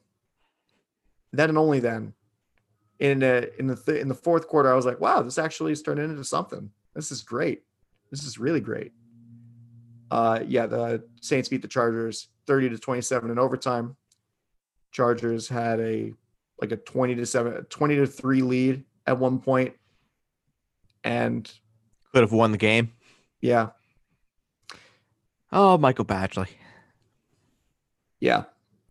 then 1.31 1.49
and 1.49 1.57
only 1.57 1.79
then, 1.79 2.13
in 2.99 3.19
the 3.19 3.51
in 3.59 3.67
the 3.67 3.75
th- 3.75 4.01
in 4.01 4.07
the 4.07 4.15
fourth 4.15 4.47
quarter, 4.47 4.71
I 4.71 4.75
was 4.75 4.85
like, 4.85 4.99
wow, 4.99 5.21
this 5.21 5.37
actually 5.37 5.71
is 5.71 5.81
turning 5.81 6.09
into 6.09 6.23
something. 6.23 6.71
This 6.95 7.11
is 7.11 7.21
great. 7.21 7.61
This 8.09 8.23
is 8.23 8.37
really 8.37 8.59
great. 8.59 8.91
Uh, 10.11 10.43
yeah, 10.45 10.65
the 10.65 11.01
Saints 11.21 11.47
beat 11.47 11.61
the 11.61 11.67
Chargers 11.69 12.27
30 12.45 12.69
to 12.69 12.77
27 12.77 13.31
in 13.31 13.39
overtime. 13.39 13.95
Chargers 14.91 15.47
had 15.47 15.79
a 15.79 16.13
like 16.59 16.73
a 16.73 16.75
20 16.77 17.15
to 17.15 17.25
7 17.25 17.63
20 17.69 17.95
to 17.95 18.05
3 18.05 18.41
lead 18.41 18.83
at 19.07 19.17
one. 19.17 19.41
And 21.05 21.51
Could 22.13 22.21
have 22.21 22.33
won 22.33 22.51
the 22.51 22.57
game. 22.57 22.91
yeah, 23.39 23.69
Oh, 25.53 25.77
Michael 25.77 26.05
Badgley. 26.05 26.47
yeah, 28.19 28.43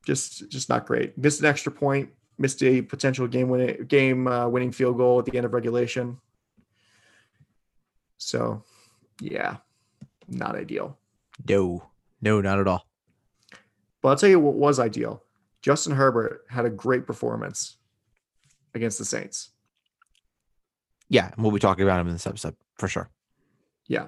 just 0.07 0.49
just 0.49 0.69
not 0.71 0.87
great. 0.87 1.17
Missed 1.19 1.41
an 1.41 1.47
extra 1.47 1.71
point, 1.71 2.11
missed 2.39 2.63
a 2.63 2.81
potential 2.81 3.27
game 3.29 3.49
winning 3.51 3.85
game 3.85 4.27
uh, 4.27 4.49
winning 4.49 4.73
field 4.73 4.97
goal 4.97 5.19
at 5.19 5.27
the 5.27 5.37
end 5.37 5.45
of 5.45 5.53
regulation. 5.53 6.19
So, 8.17 8.65
yeah, 9.21 9.57
not 10.29 10.57
ideal. 10.57 10.97
No, 11.49 11.91
no, 12.21 12.41
not 12.41 12.59
at 12.59 12.69
all. 12.69 12.87
But 14.03 14.09
I'll 14.11 14.17
tell 14.17 14.31
you 14.31 14.41
what 14.41 14.55
was 14.55 14.79
ideal. 14.79 15.23
Justin 15.63 15.95
Herbert 15.95 16.45
had 16.49 16.65
a 16.65 16.71
great 16.71 17.07
performance 17.07 17.77
against 18.75 18.99
the 18.99 19.05
Saints. 19.05 19.51
Yeah, 21.09 21.31
and 21.35 21.43
we'll 21.43 21.53
be 21.53 21.59
talking 21.59 21.83
about 21.83 22.01
him 22.01 22.07
in 22.07 22.13
this 22.15 22.27
episode 22.27 22.57
for 22.77 22.89
sure. 22.89 23.11
Yeah. 23.87 24.07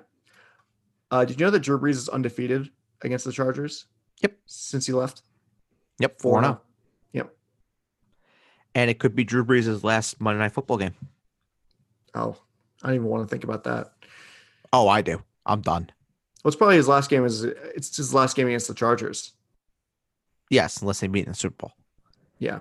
Uh, 1.10 1.24
did 1.24 1.38
you 1.38 1.44
know 1.46 1.50
that 1.50 1.60
Drew 1.60 1.78
Brees 1.78 1.90
is 1.90 2.08
undefeated 2.08 2.70
against 3.02 3.24
the 3.24 3.32
Chargers? 3.32 3.86
Yep. 4.22 4.38
Since 4.46 4.86
he 4.86 4.92
left. 4.92 5.22
Yep, 5.98 6.20
four 6.20 6.40
now. 6.40 6.52
4-0. 6.52 6.60
Yep. 7.12 7.36
And 8.74 8.90
it 8.90 8.98
could 8.98 9.14
be 9.14 9.24
Drew 9.24 9.44
Brees' 9.44 9.84
last 9.84 10.20
Monday 10.20 10.38
Night 10.38 10.52
Football 10.52 10.78
game. 10.78 10.94
Oh, 12.14 12.36
I 12.82 12.88
don't 12.88 12.96
even 12.96 13.08
want 13.08 13.24
to 13.24 13.28
think 13.28 13.44
about 13.44 13.64
that. 13.64 13.92
Oh, 14.72 14.88
I 14.88 15.02
do. 15.02 15.22
I'm 15.44 15.60
done. 15.60 15.90
Well, 16.42 16.48
it's 16.50 16.56
probably 16.56 16.76
his 16.76 16.88
last 16.88 17.08
game. 17.10 17.24
Is 17.24 17.44
it's 17.44 17.96
his 17.96 18.12
last 18.12 18.34
game 18.36 18.46
against 18.48 18.68
the 18.68 18.74
Chargers? 18.74 19.32
Yes, 20.50 20.80
unless 20.82 21.00
they 21.00 21.08
meet 21.08 21.24
in 21.26 21.32
the 21.32 21.36
Super 21.38 21.56
Bowl, 21.56 21.72
Yeah. 22.38 22.60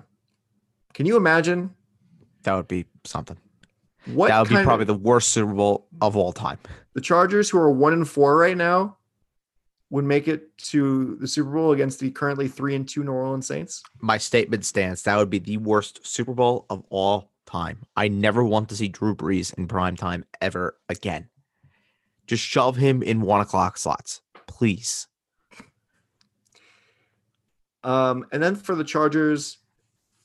Can 0.93 1.05
you 1.05 1.17
imagine 1.17 1.73
that 2.43 2.53
would 2.53 2.67
be 2.67 2.85
something. 3.05 3.37
what 4.05 4.27
that 4.29 4.39
would 4.39 4.49
be 4.49 4.63
probably 4.63 4.83
of, 4.83 4.87
the 4.87 4.93
worst 4.93 5.29
Super 5.29 5.53
Bowl 5.53 5.87
of 6.01 6.15
all 6.15 6.31
time. 6.31 6.57
the 6.93 7.01
Chargers, 7.01 7.49
who 7.49 7.57
are 7.57 7.71
one 7.71 7.93
and 7.93 8.07
four 8.07 8.37
right 8.37 8.57
now, 8.57 8.97
would 9.89 10.05
make 10.05 10.27
it 10.27 10.57
to 10.57 11.17
the 11.19 11.27
Super 11.27 11.51
Bowl 11.51 11.71
against 11.73 11.99
the 11.99 12.11
currently 12.11 12.47
three 12.47 12.75
and 12.75 12.87
two 12.87 13.03
New 13.03 13.11
Orleans 13.11 13.47
Saints? 13.47 13.83
My 13.99 14.17
statement 14.17 14.63
stands. 14.65 15.03
That 15.03 15.17
would 15.17 15.29
be 15.29 15.39
the 15.39 15.57
worst 15.57 16.05
Super 16.05 16.33
Bowl 16.33 16.65
of 16.69 16.83
all 16.89 17.31
time. 17.45 17.79
I 17.97 18.07
never 18.07 18.43
want 18.43 18.69
to 18.69 18.75
see 18.75 18.87
Drew 18.87 19.15
Brees 19.15 19.53
in 19.57 19.67
prime 19.67 19.97
time 19.97 20.23
ever 20.41 20.77
again. 20.87 21.27
Just 22.31 22.45
shove 22.45 22.77
him 22.77 23.03
in 23.03 23.19
one 23.19 23.41
o'clock 23.41 23.77
slots, 23.77 24.21
please. 24.47 25.05
Um, 27.83 28.25
and 28.31 28.41
then 28.41 28.55
for 28.55 28.73
the 28.73 28.85
Chargers, 28.85 29.57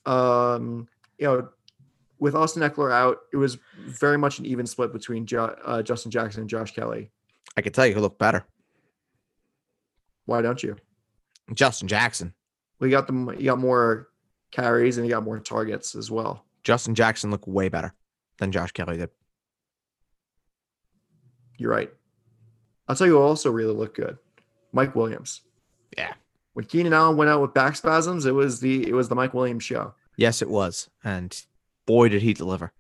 um, 0.05 0.87
you 1.19 1.27
know, 1.27 1.49
with 2.21 2.37
Austin 2.37 2.63
Ekeler 2.63 2.93
out, 2.93 3.23
it 3.33 3.39
was 3.39 3.59
very 3.87 4.17
much 4.17 4.39
an 4.39 4.47
even 4.47 4.67
split 4.67 4.93
between 4.93 5.27
jo- 5.27 5.57
uh, 5.65 5.83
Justin 5.83 6.13
Jackson 6.13 6.43
and 6.43 6.49
Josh 6.49 6.73
Kelley. 6.73 7.11
I 7.57 7.61
can 7.61 7.73
tell 7.73 7.85
you 7.85 7.95
who 7.95 8.01
looked 8.01 8.21
better. 8.21 8.47
Why 10.27 10.43
don't 10.43 10.63
you? 10.63 10.77
Justin 11.55 11.89
Jackson. 11.89 12.35
We 12.79 12.89
got 12.89 13.09
them. 13.09 13.31
You 13.37 13.47
got 13.47 13.59
more 13.59 14.11
carries 14.53 14.97
and 14.97 15.09
you 15.09 15.13
got 15.13 15.25
more 15.25 15.41
targets 15.41 15.97
as 15.97 16.09
well. 16.09 16.45
Justin 16.63 16.95
Jackson 16.95 17.33
looked 17.33 17.49
way 17.49 17.69
better 17.69 17.95
than 18.39 18.53
Josh 18.53 18.71
Kelley 18.71 18.97
did. 18.97 19.11
You're 21.59 21.73
right. 21.73 21.91
I'll 22.89 22.97
tell 22.97 23.07
you 23.07 23.15
who 23.15 23.23
also 23.23 23.51
really 23.51 23.75
looked 23.75 23.97
good. 23.97 24.19
Mike 24.73 24.95
Williams. 24.95 25.43
Yeah. 25.97 26.13
When 26.53 26.65
Keenan 26.65 26.93
Allen 26.93 27.17
went 27.17 27.31
out 27.31 27.43
with 27.43 27.55
back 27.55 27.77
spasms, 27.77 28.27
it 28.27 28.33
was 28.33 28.61
the 28.61 28.89
it 28.89 28.95
was 28.95 29.09
the 29.09 29.15
Mike 29.15 29.35
Williams 29.35 29.65
show. 29.65 29.95
Yes, 30.17 30.43
it 30.43 30.49
was. 30.49 30.89
And 31.05 31.39
boy, 31.87 32.09
did 32.09 32.23
he 32.23 32.33
deliver. 32.33 32.73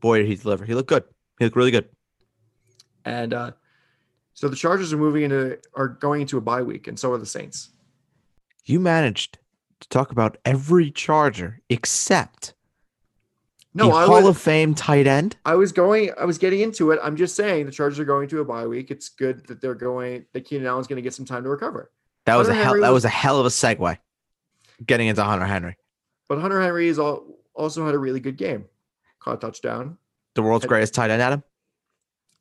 Boy, 0.00 0.18
did 0.18 0.28
he 0.28 0.36
deliver. 0.36 0.64
He 0.64 0.74
looked 0.74 0.88
good. 0.88 1.04
He 1.38 1.44
looked 1.44 1.56
really 1.56 1.70
good. 1.70 1.88
And 3.04 3.34
uh, 3.34 3.52
so 4.34 4.48
the 4.48 4.56
Chargers 4.56 4.92
are 4.92 4.98
moving 4.98 5.22
into 5.22 5.58
are 5.74 5.88
going 5.88 6.22
into 6.22 6.38
a 6.38 6.40
bye 6.40 6.62
week, 6.62 6.86
and 6.88 6.98
so 6.98 7.12
are 7.12 7.18
the 7.18 7.26
Saints. 7.26 7.70
You 8.64 8.80
managed 8.80 9.38
to 9.80 9.88
talk 9.88 10.12
about 10.12 10.38
every 10.44 10.90
Charger 10.90 11.60
except 11.68 12.54
No, 13.74 13.86
the 13.88 13.94
I 13.94 14.04
Hall 14.04 14.16
was, 14.22 14.36
of 14.36 14.38
Fame 14.38 14.74
tight 14.74 15.06
end. 15.06 15.36
I 15.46 15.54
was 15.54 15.72
going. 15.72 16.10
I 16.20 16.24
was 16.26 16.36
getting 16.38 16.60
into 16.60 16.90
it. 16.90 17.00
I'm 17.02 17.16
just 17.16 17.34
saying 17.34 17.64
the 17.66 17.72
Chargers 17.72 17.98
are 17.98 18.04
going 18.04 18.28
to 18.28 18.40
a 18.40 18.44
bye 18.44 18.66
week. 18.66 18.90
It's 18.90 19.08
good 19.08 19.46
that 19.46 19.60
they're 19.62 19.74
going. 19.74 20.26
That 20.34 20.44
Keenan 20.44 20.66
Allen's 20.66 20.86
going 20.86 20.96
to 20.96 21.02
get 21.02 21.14
some 21.14 21.24
time 21.24 21.42
to 21.44 21.48
recover. 21.48 21.90
That 22.26 22.36
was 22.36 22.48
a 22.48 22.54
hell. 22.54 22.64
Henry 22.64 22.80
That 22.82 22.90
was- 22.92 23.04
a 23.04 23.08
hell 23.08 23.40
of 23.40 23.46
a 23.46 23.48
segue. 23.48 23.96
Getting 24.84 25.06
into 25.08 25.22
Hunter 25.24 25.46
Henry, 25.46 25.76
But 26.28 26.40
Hunter 26.40 26.60
Henry 26.60 26.88
is 26.88 26.98
all, 26.98 27.24
also 27.54 27.86
had 27.86 27.94
a 27.94 27.98
really 27.98 28.18
good 28.20 28.36
game. 28.36 28.64
Caught 29.20 29.34
a 29.34 29.36
touchdown. 29.38 29.96
the 30.34 30.42
world's 30.42 30.64
I- 30.64 30.68
greatest 30.68 30.92
tight 30.94 31.10
end, 31.10 31.22
Adam. 31.22 31.42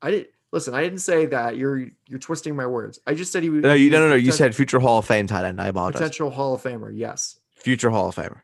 I 0.02 0.12
didn't 0.12 0.28
listen. 0.52 0.74
I 0.74 0.82
didn't 0.82 1.00
say 1.00 1.28
that. 1.28 1.56
You're 1.58 1.88
you're 2.08 2.20
twisting 2.20 2.56
my 2.56 2.66
words. 2.66 3.00
I 3.08 3.14
just 3.14 3.32
said 3.32 3.44
he 3.44 3.50
was. 3.50 3.62
No, 3.62 3.74
you 3.74 3.90
no 3.92 4.00
no 4.00 4.10
no. 4.10 4.16
You 4.16 4.32
said 4.32 4.56
future 4.56 4.80
Hall 4.80 4.98
of 4.98 5.06
Fame 5.06 5.28
tight 5.28 5.46
end. 5.46 5.62
I 5.62 5.68
apologize. 5.68 6.00
potential 6.02 6.30
Hall 6.32 6.56
of 6.56 6.64
Famer. 6.64 6.92
Yes, 6.94 7.40
Future 7.56 7.90
Hall 7.92 8.10
of 8.10 8.16
Famer. 8.16 8.42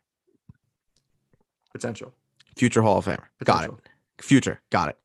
potential. 1.72 2.14
Future 2.58 2.82
Hall 2.82 2.98
of 2.98 3.04
Famer. 3.06 3.24
Got 3.44 3.64
it. 3.64 3.70
Future. 4.20 4.60
Got 4.70 4.90
it. 4.90 4.98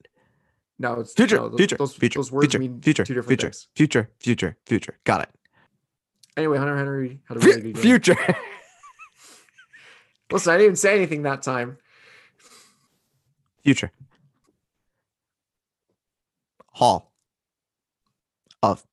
No, 0.79 0.99
it's 0.99 1.13
Future. 1.13 1.37
no, 1.37 1.49
those, 1.49 1.57
future. 1.59 1.77
Those, 1.77 1.93
future. 1.95 2.19
those 2.19 2.31
words 2.31 2.45
future. 2.47 2.59
mean 2.59 2.81
future. 2.81 3.05
two 3.05 3.13
different 3.13 3.39
future. 3.39 3.47
things. 3.51 3.67
Future. 3.75 4.09
Future. 4.19 4.57
Future. 4.65 4.97
Got 5.03 5.21
it. 5.23 5.29
Anyway, 6.35 6.57
Hunter 6.57 6.75
Henry 6.75 7.19
had 7.27 7.37
a 7.37 7.39
really 7.39 7.61
good 7.61 7.73
game. 7.75 7.81
future. 7.83 8.17
Listen, 10.31 10.51
I 10.51 10.55
didn't 10.57 10.65
even 10.65 10.75
say 10.75 10.95
anything 10.95 11.21
that 11.23 11.43
time. 11.43 11.77
future. 13.63 13.91
Hall 16.71 17.11
of 18.63 18.83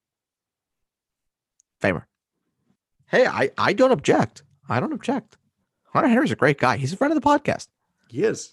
Famer. 1.82 2.04
Hey, 3.06 3.26
I, 3.26 3.50
I 3.56 3.72
don't 3.72 3.90
object. 3.90 4.42
I 4.68 4.80
don't 4.80 4.92
object. 4.92 5.38
Hunter 5.94 6.08
Henry's 6.08 6.30
a 6.30 6.36
great 6.36 6.58
guy. 6.58 6.76
He's 6.76 6.92
a 6.92 6.96
friend 6.98 7.10
of 7.12 7.20
the 7.20 7.26
podcast. 7.26 7.68
He 8.10 8.24
is. 8.24 8.52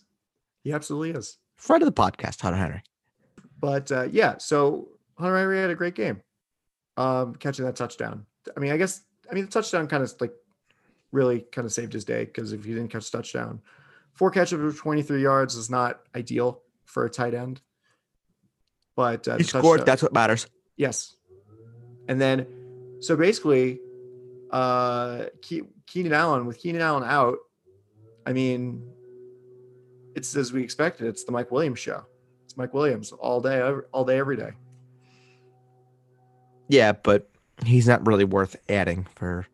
He 0.63 0.71
absolutely 0.71 1.11
is. 1.17 1.37
Friend 1.57 1.81
of 1.81 1.87
the 1.87 2.01
podcast, 2.01 2.39
Hunter 2.41 2.57
Henry. 2.57 2.83
But 3.59 3.91
uh, 3.91 4.03
yeah, 4.11 4.37
so 4.37 4.89
Hunter 5.17 5.37
Henry 5.37 5.59
had 5.59 5.69
a 5.71 5.75
great 5.75 5.95
game, 5.95 6.21
um, 6.95 7.33
catching 7.35 7.65
that 7.65 7.75
touchdown. 7.75 8.25
I 8.55 8.59
mean, 8.59 8.71
I 8.71 8.77
guess 8.77 9.01
I 9.29 9.33
mean 9.33 9.45
the 9.45 9.51
touchdown 9.51 9.87
kind 9.87 10.03
of 10.03 10.13
like 10.21 10.33
really 11.11 11.41
kind 11.51 11.65
of 11.65 11.73
saved 11.73 11.93
his 11.93 12.05
day 12.05 12.25
because 12.25 12.53
if 12.53 12.63
he 12.63 12.73
didn't 12.73 12.89
catch 12.89 13.09
the 13.09 13.17
touchdown, 13.17 13.61
four 14.13 14.29
catches 14.29 14.59
for 14.59 14.71
23 14.71 15.21
yards 15.21 15.55
is 15.55 15.69
not 15.69 16.01
ideal 16.15 16.61
for 16.85 17.05
a 17.05 17.09
tight 17.09 17.33
end. 17.33 17.61
But 18.95 19.27
uh, 19.27 19.37
He 19.37 19.43
scored. 19.43 19.79
touchdown- 19.79 19.85
That's 19.85 20.03
what 20.03 20.13
matters. 20.13 20.47
Yes. 20.75 21.15
And 22.07 22.21
then, 22.21 22.45
so 22.99 23.15
basically, 23.15 23.79
uh, 24.51 25.25
Ke- 25.41 25.65
Keenan 25.87 26.13
Allen, 26.13 26.45
with 26.45 26.57
Keenan 26.59 26.81
Allen 26.81 27.03
out, 27.03 27.37
I 28.25 28.33
mean, 28.33 28.87
it's 30.17 30.35
as 30.35 30.51
we 30.51 30.63
expected. 30.63 31.07
It's 31.07 31.23
the 31.23 31.31
Mike 31.31 31.51
Williams 31.51 31.77
show. 31.79 32.03
It's 32.43 32.57
Mike 32.57 32.73
Williams 32.73 33.11
all 33.11 33.39
day, 33.39 33.61
all 33.91 34.03
day, 34.03 34.17
every 34.17 34.35
day. 34.35 34.49
Yeah, 36.67 36.91
but 36.91 37.29
he's 37.63 37.87
not 37.87 38.05
really 38.05 38.25
worth 38.25 38.55
adding 38.67 39.05
for 39.15 39.45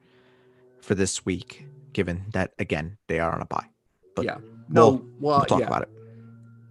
for 0.81 0.95
this 0.95 1.25
week, 1.25 1.65
given 1.91 2.23
that 2.31 2.53
again 2.59 2.97
they 3.07 3.19
are 3.19 3.33
on 3.33 3.41
a 3.41 3.45
bye. 3.45 3.67
But 4.15 4.25
yeah. 4.25 4.37
No, 4.69 4.89
we'll- 4.89 5.05
well, 5.19 5.37
We'll 5.39 5.45
talk 5.45 5.59
yeah. 5.59 5.67
about 5.67 5.81
it. 5.83 5.89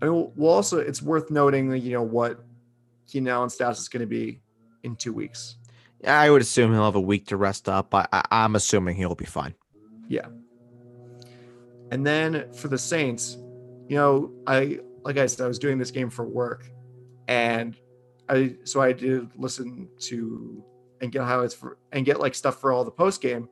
I 0.01 0.07
mean, 0.07 0.15
well, 0.15 0.33
well, 0.35 0.53
also, 0.55 0.79
it's 0.79 1.01
worth 1.01 1.31
noting 1.31 1.71
you 1.77 1.93
know, 1.93 2.03
what 2.03 2.45
Keenan 3.07 3.33
Allen's 3.33 3.55
status 3.55 3.79
is 3.79 3.89
going 3.89 4.01
to 4.01 4.07
be 4.07 4.41
in 4.83 4.97
two 4.97 5.13
weeks. 5.13 5.59
I 6.05 6.29
would 6.31 6.43
assume 6.43 6.73
he'll 6.73 6.85
have 6.85 6.97
a 6.97 7.01
week 7.01 7.27
to 7.29 7.37
rest 7.37 7.69
up. 7.69 7.95
I, 7.95 8.09
I 8.13 8.25
I'm 8.33 8.57
assuming 8.57 8.97
he'll 8.97 9.15
be 9.15 9.27
fine. 9.27 9.55
Yeah. 10.09 10.27
And 11.93 12.05
then 12.05 12.51
for 12.53 12.67
the 12.69 12.79
Saints, 12.79 13.37
you 13.89 13.97
know, 13.97 14.33
I 14.47 14.81
like 15.03 15.19
I 15.19 15.27
said, 15.27 15.45
I 15.45 15.49
was 15.49 15.59
doing 15.59 15.79
this 15.79 15.91
game 15.91 16.11
for 16.11 16.25
work, 16.25 16.71
and 17.29 17.77
I 18.29 18.57
so 18.65 18.81
I 18.81 18.93
did 18.93 19.31
listen 19.37 19.89
to 20.01 20.65
and 21.01 21.11
get 21.11 21.23
highlights 21.23 21.55
for 21.55 21.79
and 21.93 22.05
get 22.05 22.21
like 22.21 22.35
stuff 22.35 22.61
for 22.61 22.73
all 22.73 22.85
the 22.85 22.91
post 22.91 23.21
game, 23.21 23.49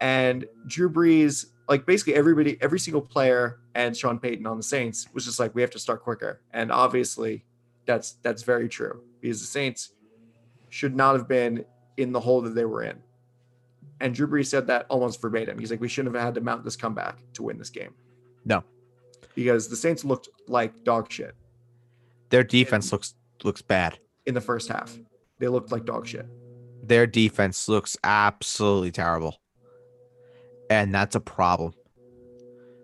and 0.00 0.46
Drew 0.66 0.90
Brees, 0.90 1.46
like 1.68 1.86
basically 1.86 2.14
everybody, 2.14 2.58
every 2.60 2.78
single 2.78 3.02
player, 3.02 3.60
and 3.74 3.96
Sean 3.96 4.18
Payton 4.18 4.46
on 4.46 4.56
the 4.56 4.62
Saints 4.62 5.06
was 5.12 5.24
just 5.24 5.38
like, 5.38 5.54
we 5.54 5.62
have 5.62 5.70
to 5.70 5.78
start 5.78 6.02
quicker, 6.02 6.42
and 6.52 6.72
obviously, 6.72 7.44
that's 7.86 8.12
that's 8.22 8.42
very 8.42 8.68
true 8.68 9.02
because 9.20 9.40
the 9.40 9.46
Saints 9.46 9.90
should 10.70 10.96
not 10.96 11.14
have 11.14 11.28
been 11.28 11.64
in 11.96 12.12
the 12.12 12.20
hole 12.20 12.40
that 12.42 12.54
they 12.54 12.64
were 12.64 12.82
in. 12.82 12.98
And 14.00 14.14
Drew 14.14 14.26
Brees 14.26 14.46
said 14.46 14.66
that 14.66 14.86
almost 14.90 15.22
verbatim. 15.22 15.58
He's 15.58 15.70
like, 15.70 15.80
we 15.80 15.88
shouldn't 15.88 16.14
have 16.14 16.24
had 16.24 16.34
to 16.34 16.40
mount 16.40 16.64
this 16.64 16.74
comeback 16.74 17.20
to 17.34 17.44
win 17.44 17.58
this 17.58 17.70
game. 17.70 17.94
No. 18.44 18.64
Because 19.34 19.68
the 19.68 19.76
Saints 19.76 20.04
looked 20.04 20.28
like 20.48 20.84
dog 20.84 21.10
shit 21.10 21.34
Their 22.30 22.44
defense 22.44 22.92
looks 22.92 23.14
looks 23.42 23.62
bad. 23.62 23.98
in 24.26 24.34
the 24.34 24.40
first 24.40 24.68
half. 24.68 24.96
They 25.38 25.48
looked 25.48 25.72
like 25.72 25.84
dog 25.84 26.06
shit. 26.06 26.26
Their 26.82 27.06
defense 27.06 27.68
looks 27.68 27.96
absolutely 28.04 28.90
terrible. 28.92 29.36
And 30.70 30.94
that's 30.94 31.14
a 31.14 31.20
problem. 31.20 31.72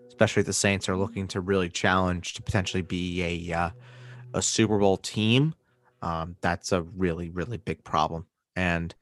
Especially 0.07 0.41
if 0.41 0.45
the 0.45 0.53
Saints 0.53 0.87
are 0.89 0.97
looking 0.97 1.27
to 1.29 1.41
really 1.41 1.69
challenge 1.69 2.33
to 2.35 2.41
potentially 2.43 2.83
be 2.83 3.49
a 3.49 3.57
uh, 3.57 3.69
a 4.33 4.41
Super 4.41 4.77
Bowl 4.77 4.97
team. 4.97 5.53
Um, 6.01 6.35
that's 6.41 6.71
a 6.71 6.81
really, 6.83 7.29
really 7.29 7.57
big 7.57 7.83
problem. 7.83 8.25
And 8.55 8.93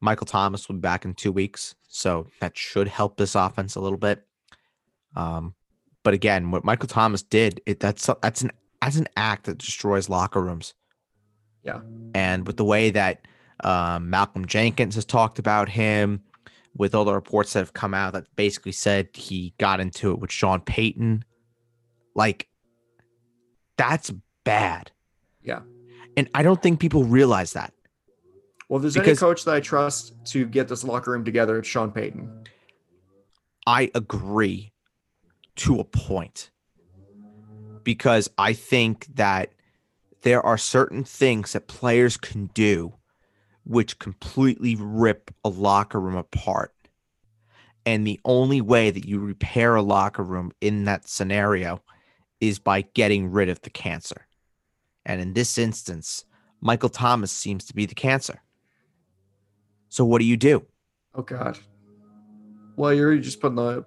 Michael 0.00 0.26
Thomas 0.26 0.68
will 0.68 0.76
be 0.76 0.80
back 0.80 1.04
in 1.04 1.14
two 1.14 1.32
weeks. 1.32 1.74
So 1.88 2.26
that 2.40 2.56
should 2.56 2.88
help 2.88 3.16
this 3.16 3.34
offense 3.34 3.76
a 3.76 3.80
little 3.80 3.98
bit. 3.98 4.26
Um, 5.16 5.54
but 6.08 6.14
again, 6.14 6.50
what 6.50 6.64
Michael 6.64 6.88
Thomas 6.88 7.22
did, 7.22 7.60
it 7.66 7.80
that's 7.80 8.08
that's 8.22 8.40
an 8.40 8.50
that's 8.80 8.96
an 8.96 9.08
act 9.18 9.44
that 9.44 9.58
destroys 9.58 10.08
locker 10.08 10.40
rooms. 10.40 10.72
Yeah. 11.62 11.80
And 12.14 12.46
with 12.46 12.56
the 12.56 12.64
way 12.64 12.88
that 12.88 13.26
um, 13.62 14.08
Malcolm 14.08 14.46
Jenkins 14.46 14.94
has 14.94 15.04
talked 15.04 15.38
about 15.38 15.68
him, 15.68 16.22
with 16.74 16.94
all 16.94 17.04
the 17.04 17.12
reports 17.12 17.52
that 17.52 17.58
have 17.58 17.74
come 17.74 17.92
out 17.92 18.14
that 18.14 18.24
basically 18.36 18.72
said 18.72 19.10
he 19.12 19.52
got 19.58 19.80
into 19.80 20.10
it 20.10 20.18
with 20.18 20.32
Sean 20.32 20.62
Payton, 20.62 21.26
like 22.14 22.48
that's 23.76 24.10
bad. 24.44 24.90
Yeah. 25.42 25.60
And 26.16 26.30
I 26.32 26.42
don't 26.42 26.62
think 26.62 26.80
people 26.80 27.04
realize 27.04 27.52
that. 27.52 27.74
Well, 28.70 28.78
if 28.78 28.80
there's 28.80 28.94
Because- 28.94 29.22
any 29.22 29.28
coach 29.28 29.44
that 29.44 29.56
I 29.56 29.60
trust 29.60 30.14
to 30.28 30.46
get 30.46 30.68
this 30.68 30.84
locker 30.84 31.10
room 31.10 31.26
together, 31.26 31.58
it's 31.58 31.68
Sean 31.68 31.90
Payton. 31.90 32.44
I 33.66 33.90
agree 33.94 34.72
to 35.58 35.80
a 35.80 35.84
point 35.84 36.50
because 37.84 38.28
I 38.38 38.52
think 38.52 39.06
that 39.14 39.52
there 40.22 40.44
are 40.44 40.58
certain 40.58 41.04
things 41.04 41.52
that 41.52 41.68
players 41.68 42.16
can 42.16 42.46
do 42.54 42.94
which 43.64 43.98
completely 43.98 44.76
rip 44.78 45.30
a 45.44 45.48
locker 45.48 46.00
room 46.00 46.16
apart. 46.16 46.74
And 47.84 48.06
the 48.06 48.18
only 48.24 48.60
way 48.60 48.90
that 48.90 49.06
you 49.06 49.20
repair 49.20 49.74
a 49.74 49.82
locker 49.82 50.22
room 50.22 50.52
in 50.60 50.84
that 50.84 51.08
scenario 51.08 51.82
is 52.40 52.58
by 52.58 52.82
getting 52.94 53.30
rid 53.30 53.48
of 53.48 53.60
the 53.62 53.70
cancer. 53.70 54.26
And 55.04 55.20
in 55.20 55.34
this 55.34 55.58
instance, 55.58 56.24
Michael 56.60 56.88
Thomas 56.88 57.32
seems 57.32 57.64
to 57.66 57.74
be 57.74 57.84
the 57.84 57.94
cancer. 57.94 58.42
So 59.88 60.04
what 60.04 60.18
do 60.18 60.24
you 60.24 60.36
do? 60.36 60.64
Oh 61.14 61.22
God. 61.22 61.58
Well, 62.76 62.94
you're 62.94 63.16
just 63.18 63.40
putting 63.40 63.56
the 63.56 63.84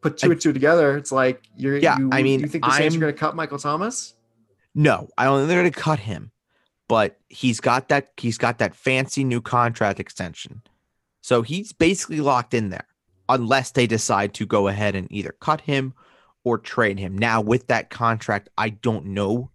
put 0.00 0.18
two 0.18 0.32
and 0.32 0.40
two 0.40 0.52
together. 0.52 0.96
It's 0.96 1.12
like 1.12 1.42
you're. 1.56 1.76
Yeah, 1.78 1.98
you, 1.98 2.10
I 2.12 2.22
mean, 2.22 2.40
you 2.40 2.46
think 2.46 2.64
the 2.64 2.70
Saints 2.70 2.94
are 2.94 2.98
I'm- 2.98 3.00
going 3.00 3.14
to 3.14 3.18
cut 3.18 3.34
Michael 3.36 3.58
Thomas? 3.58 4.14
No, 4.74 5.08
I 5.16 5.24
don't 5.24 5.40
think 5.40 5.48
they're 5.48 5.62
going 5.62 5.72
to 5.72 5.80
cut 5.80 6.00
him, 6.00 6.32
but 6.86 7.18
he's 7.28 7.60
got 7.60 7.88
that 7.88 8.10
he's 8.16 8.38
got 8.38 8.58
that 8.58 8.74
fancy 8.74 9.24
new 9.24 9.40
contract 9.40 9.98
extension. 10.00 10.62
So 11.22 11.42
he's 11.42 11.72
basically 11.72 12.20
locked 12.20 12.54
in 12.54 12.68
there 12.68 12.86
unless 13.28 13.72
they 13.72 13.86
decide 13.86 14.34
to 14.34 14.46
go 14.46 14.68
ahead 14.68 14.94
and 14.94 15.10
either 15.10 15.34
cut 15.40 15.62
him 15.62 15.94
or 16.44 16.58
trade 16.58 16.98
him. 16.98 17.18
Now 17.18 17.40
with 17.40 17.66
that 17.68 17.90
contract, 17.90 18.50
I 18.56 18.68
don't 18.68 19.06
know 19.06 19.50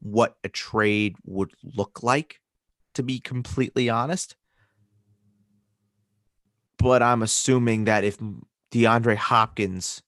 what 0.00 0.36
a 0.44 0.50
trade 0.50 1.16
would 1.24 1.52
look 1.62 2.02
like 2.02 2.40
to 2.94 3.02
be 3.02 3.18
completely 3.18 3.88
honest. 3.88 4.36
But 6.78 7.02
I'm 7.02 7.22
assuming 7.22 7.84
that 7.84 8.04
if 8.04 8.18
DeAndre 8.74 9.14
Hopkins 9.16 10.02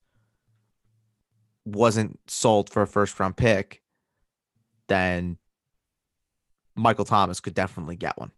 wasn't 1.65 2.19
sold 2.27 2.69
for 2.69 2.83
a 2.83 2.87
first 2.87 3.19
round 3.21 3.37
pick, 3.37 3.81
then 4.89 5.39
Michael 6.75 7.05
Thomas 7.05 7.39
could 7.41 7.55
definitely 7.55 7.95
get 7.97 8.19
one. 8.19 8.33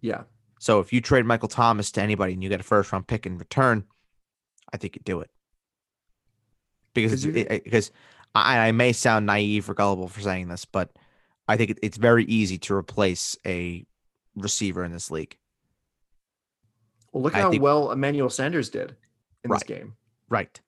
Yeah. 0.00 0.22
So 0.60 0.78
if 0.80 0.92
you 0.92 1.00
trade 1.00 1.26
Michael 1.26 1.48
Thomas 1.48 1.90
to 1.92 2.02
anybody 2.02 2.34
and 2.34 2.42
you 2.42 2.48
get 2.48 2.60
a 2.60 2.64
first 2.64 2.92
round 2.92 3.06
pick 3.08 3.26
in 3.26 3.36
return, 3.36 3.84
I 4.72 4.76
think 4.76 4.94
you 4.94 5.02
do 5.04 5.20
it. 5.20 5.30
Because 6.94 7.12
'Cause 7.12 7.24
you- 7.24 7.32
it- 7.32 7.50
it- 7.50 7.64
because 7.64 7.90
I, 8.34 8.68
I 8.68 8.72
may 8.72 8.92
sound 8.92 9.26
naive 9.26 9.68
or 9.68 9.74
gullible 9.74 10.06
for 10.08 10.20
saying 10.20 10.48
this, 10.48 10.64
but 10.64 10.90
I 11.48 11.56
think 11.56 11.70
it, 11.70 11.78
it's 11.82 11.96
very 11.96 12.24
easy 12.26 12.58
to 12.58 12.74
replace 12.74 13.36
a 13.44 13.84
receiver 14.36 14.84
in 14.84 14.92
this 14.92 15.10
league. 15.10 15.36
Well, 17.12 17.22
look 17.22 17.34
I 17.34 17.40
how 17.42 17.50
think- 17.50 17.62
well 17.62 17.90
Emmanuel 17.92 18.30
Sanders 18.30 18.70
did 18.70 18.96
in 19.44 19.50
Right. 19.50 19.58
this 19.60 19.66
game. 19.66 19.96
Right. 20.28 20.60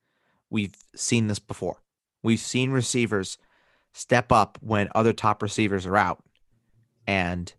We've 0.50 0.74
seen 0.94 1.28
this 1.28 1.38
before. 1.38 1.82
We've 2.22 2.40
seen 2.40 2.70
receivers 2.70 3.38
step 3.92 4.32
up 4.32 4.58
when 4.60 4.88
other 4.94 5.12
top 5.12 5.42
receivers 5.42 5.86
are 5.86 5.96
out 5.96 6.22
and 7.06 7.52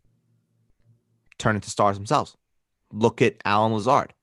turn 1.37 1.55
into 1.55 1.69
stars 1.69 1.97
themselves. 1.97 2.37
look 2.95 3.23
at 3.23 3.37
Allen 3.43 3.73
Lazard. 3.73 4.13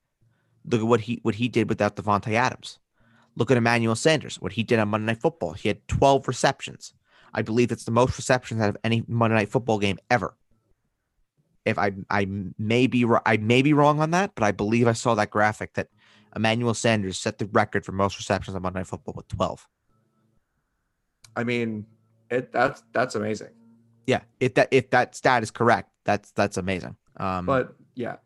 Look 0.63 0.79
at 0.79 0.87
what 0.87 1.01
he 1.01 1.19
what 1.23 1.35
he 1.35 1.49
did 1.49 1.67
without 1.67 1.97
Davante 1.97 2.33
Adams. 2.33 2.79
Look 3.35 3.51
at 3.51 3.57
Emmanuel 3.57 3.95
Sanders, 3.95 4.39
what 4.39 4.53
he 4.53 4.63
did 4.63 4.79
on 4.79 4.87
Monday 4.87 5.07
Night 5.07 5.21
Football. 5.21 5.53
He 5.53 5.67
had 5.67 5.85
12 5.89 6.25
receptions. 6.27 6.93
I 7.33 7.41
believe 7.41 7.67
that's 7.67 7.83
the 7.83 7.91
most 7.91 8.17
receptions 8.17 8.61
out 8.61 8.69
of 8.69 8.77
any 8.83 9.03
Monday 9.07 9.35
Night 9.35 9.49
Football 9.49 9.77
game 9.79 9.97
ever. 10.09 10.37
If 11.65 11.77
I 11.77 11.91
I 12.09 12.27
may 12.57 12.87
be 12.87 13.05
I 13.25 13.37
may 13.37 13.61
be 13.61 13.73
wrong 13.73 13.99
on 13.99 14.11
that, 14.11 14.33
but 14.35 14.43
I 14.43 14.51
believe 14.51 14.87
I 14.87 14.93
saw 14.93 15.15
that 15.15 15.29
graphic 15.29 15.73
that 15.73 15.89
Emmanuel 16.35 16.73
Sanders 16.73 17.19
set 17.19 17.37
the 17.37 17.45
record 17.47 17.85
for 17.85 17.91
most 17.91 18.17
receptions 18.17 18.55
on 18.55 18.61
Monday 18.61 18.79
Night 18.79 18.87
Football 18.87 19.13
with 19.17 19.27
12. 19.27 19.67
I 21.35 21.43
mean, 21.43 21.85
it 22.29 22.51
that's 22.51 22.83
that's 22.93 23.15
amazing. 23.15 23.49
Yeah, 24.07 24.21
if 24.39 24.55
that 24.55 24.69
if 24.71 24.89
that 24.89 25.15
stat 25.15 25.43
is 25.43 25.51
correct, 25.51 25.91
that's 26.03 26.31
that's 26.31 26.57
amazing. 26.57 26.95
Um, 27.17 27.45
But 27.45 27.75
yeah, 27.95 28.17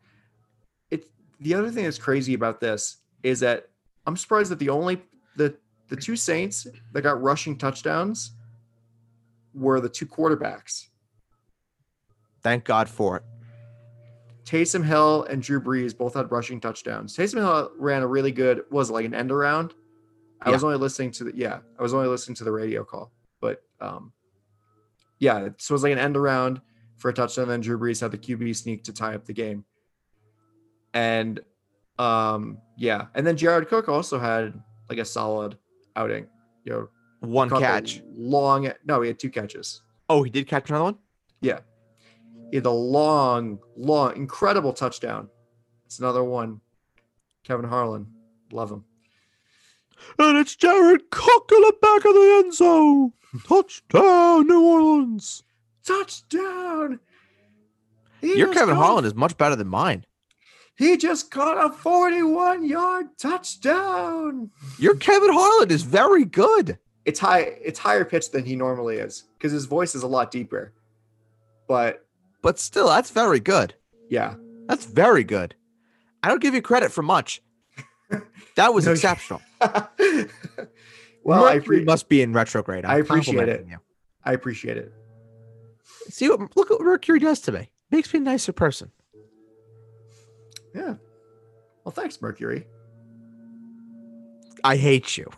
it's 0.90 1.08
the 1.40 1.54
other 1.54 1.70
thing 1.70 1.84
that's 1.84 1.98
crazy 1.98 2.34
about 2.34 2.60
this 2.60 2.98
is 3.22 3.40
that 3.40 3.68
I'm 4.06 4.16
surprised 4.16 4.50
that 4.50 4.58
the 4.58 4.70
only 4.70 5.02
the 5.36 5.56
the 5.88 5.96
two 5.96 6.16
Saints 6.16 6.66
that 6.92 7.02
got 7.02 7.22
rushing 7.22 7.56
touchdowns 7.58 8.32
were 9.54 9.80
the 9.80 9.88
two 9.88 10.06
quarterbacks, 10.06 10.86
thank 12.46 12.62
God 12.62 12.88
for 12.88 13.16
it. 13.16 13.24
Taysom 14.44 14.84
Hill 14.84 15.24
and 15.24 15.42
Drew 15.42 15.60
Brees. 15.60 15.96
Both 15.96 16.14
had 16.14 16.30
rushing 16.30 16.60
touchdowns. 16.60 17.16
Taysom 17.16 17.38
Hill 17.38 17.72
ran 17.76 18.02
a 18.02 18.06
really 18.06 18.30
good 18.30 18.62
was 18.70 18.88
it 18.88 18.92
like 18.92 19.04
an 19.04 19.14
end 19.14 19.32
around. 19.32 19.74
I 20.40 20.50
was 20.50 20.62
only 20.62 20.76
listening 20.76 21.10
to 21.12 21.24
the 21.24 21.32
yeah, 21.34 21.58
I 21.76 21.82
was 21.82 21.92
only 21.92 22.06
listening 22.06 22.36
to 22.36 22.44
the 22.44 22.52
radio 22.52 22.84
call, 22.84 23.10
but 23.40 23.62
um, 23.80 24.12
yeah, 25.18 25.48
so 25.58 25.72
it 25.72 25.74
was 25.74 25.82
like 25.82 25.92
an 25.92 25.98
end 25.98 26.16
around 26.16 26.60
for 26.98 27.08
a 27.08 27.12
touchdown. 27.12 27.48
Then 27.48 27.60
Drew 27.62 27.78
Brees 27.78 28.00
had 28.00 28.12
the 28.12 28.18
QB 28.18 28.54
sneak 28.54 28.84
to 28.84 28.92
tie 28.92 29.16
up 29.16 29.24
the 29.24 29.32
game, 29.32 29.64
and 30.94 31.40
um, 31.98 32.58
yeah, 32.76 33.06
and 33.16 33.26
then 33.26 33.36
Jared 33.36 33.66
Cook 33.68 33.88
also 33.88 34.20
had 34.20 34.54
like 34.88 34.98
a 34.98 35.04
solid 35.04 35.58
outing. 35.96 36.28
You 36.62 36.72
know, 36.72 36.88
One 37.28 37.50
catch. 37.50 38.02
long. 38.14 38.70
No, 38.84 39.00
he 39.00 39.08
had 39.08 39.18
two 39.18 39.30
catches. 39.30 39.82
Oh, 40.08 40.22
he 40.22 40.30
did 40.30 40.46
catch 40.46 40.68
another 40.70 40.84
one. 40.84 40.98
Yeah, 41.40 41.60
he 42.50 42.56
had 42.56 42.66
a 42.66 42.70
long, 42.70 43.58
long, 43.76 44.16
incredible 44.16 44.72
touchdown. 44.72 45.28
It's 45.86 45.98
another 45.98 46.24
one. 46.24 46.60
Kevin 47.44 47.68
Harlan, 47.68 48.06
love 48.52 48.70
him. 48.70 48.84
And 50.18 50.36
it's 50.38 50.54
Jared 50.56 51.10
Cook 51.10 51.50
in 51.54 51.60
the 51.62 51.74
back 51.80 52.04
of 52.04 52.14
the 52.14 52.42
end 52.44 52.54
zone. 52.54 53.12
Touchdown, 53.46 54.46
New 54.46 54.62
Orleans. 54.62 55.42
Touchdown! 55.84 57.00
He 58.20 58.36
Your 58.38 58.52
Kevin 58.52 58.74
caught- 58.74 58.84
Harlan 58.84 59.04
is 59.04 59.14
much 59.14 59.36
better 59.38 59.56
than 59.56 59.68
mine. 59.68 60.04
He 60.76 60.96
just 60.98 61.30
caught 61.30 61.64
a 61.64 61.72
41 61.74 62.64
yard 62.68 63.06
touchdown. 63.18 64.50
Your 64.78 64.94
Kevin 64.96 65.32
Harlan 65.32 65.70
is 65.70 65.82
very 65.82 66.24
good. 66.24 66.78
It's 67.06 67.20
high, 67.20 67.40
it's 67.62 67.78
higher 67.78 68.04
pitched 68.04 68.32
than 68.32 68.44
he 68.44 68.56
normally 68.56 68.96
is 68.98 69.24
because 69.38 69.52
his 69.52 69.64
voice 69.64 69.94
is 69.94 70.02
a 70.02 70.06
lot 70.08 70.30
deeper. 70.30 70.72
But 71.68 72.05
But 72.46 72.60
still, 72.60 72.86
that's 72.86 73.10
very 73.10 73.40
good. 73.40 73.74
yeah, 74.08 74.34
That's 74.68 74.84
very 74.84 75.24
good. 75.24 75.56
I 76.22 76.28
don't 76.28 76.40
give 76.40 76.54
you 76.54 76.62
credit 76.62 76.92
for 76.92 77.02
much. 77.02 77.42
That 78.54 78.72
was 78.72 78.86
No, 78.86 78.92
exceptional. 78.92 79.42
well, 81.24 81.44
I, 81.44 81.56
Mercury 81.56 81.80
appre- 81.80 81.86
must 81.86 82.08
be 82.08 82.22
in 82.22 82.32
retrograde. 82.32 82.84
I'm 82.84 82.90
I 82.92 82.98
appreciate 82.98 83.48
it. 83.48 83.66
I 84.24 84.32
appreciate 84.32 84.76
it. 84.76 84.92
See 86.08 86.28
what 86.28 86.56
look 86.56 86.70
what 86.70 86.80
Mercury 86.82 87.18
does 87.18 87.40
to 87.40 87.52
me. 87.52 87.68
Makes 87.90 88.14
me 88.14 88.20
a 88.20 88.22
nicer 88.22 88.52
person. 88.52 88.92
Yeah. 90.72 90.94
Well, 91.84 91.92
thanks, 91.92 92.22
Mercury. 92.22 92.64
I 94.62 94.76
hate 94.76 95.18
you. 95.18 95.28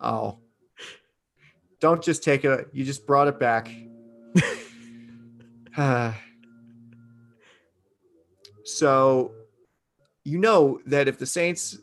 Oh. 0.00 0.38
Don't 1.80 2.02
just 2.02 2.24
take 2.24 2.44
it. 2.44 2.68
You 2.72 2.84
just 2.84 3.06
brought 3.06 3.28
it 3.28 3.38
back. 3.38 3.70
Uh, 5.78 6.12
so, 8.64 9.32
you 10.24 10.38
know 10.38 10.80
that 10.86 11.06
if 11.06 11.18
the 11.18 11.26
Saints 11.26 11.78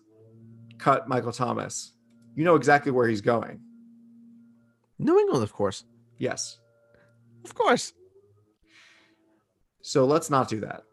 cut 0.77 1.07
Michael 1.07 1.31
Thomas, 1.31 1.93
you 2.35 2.43
know 2.43 2.55
exactly 2.55 2.91
where 2.91 3.07
he's 3.07 3.21
going. 3.21 3.61
New 4.99 5.17
England, 5.17 5.43
of 5.43 5.53
course. 5.53 5.85
Yes. 6.17 6.59
Of 7.45 7.55
course. 7.55 7.93
So 9.81 10.05
let's 10.05 10.29
not 10.29 10.49
do 10.49 10.59
that. 10.59 10.83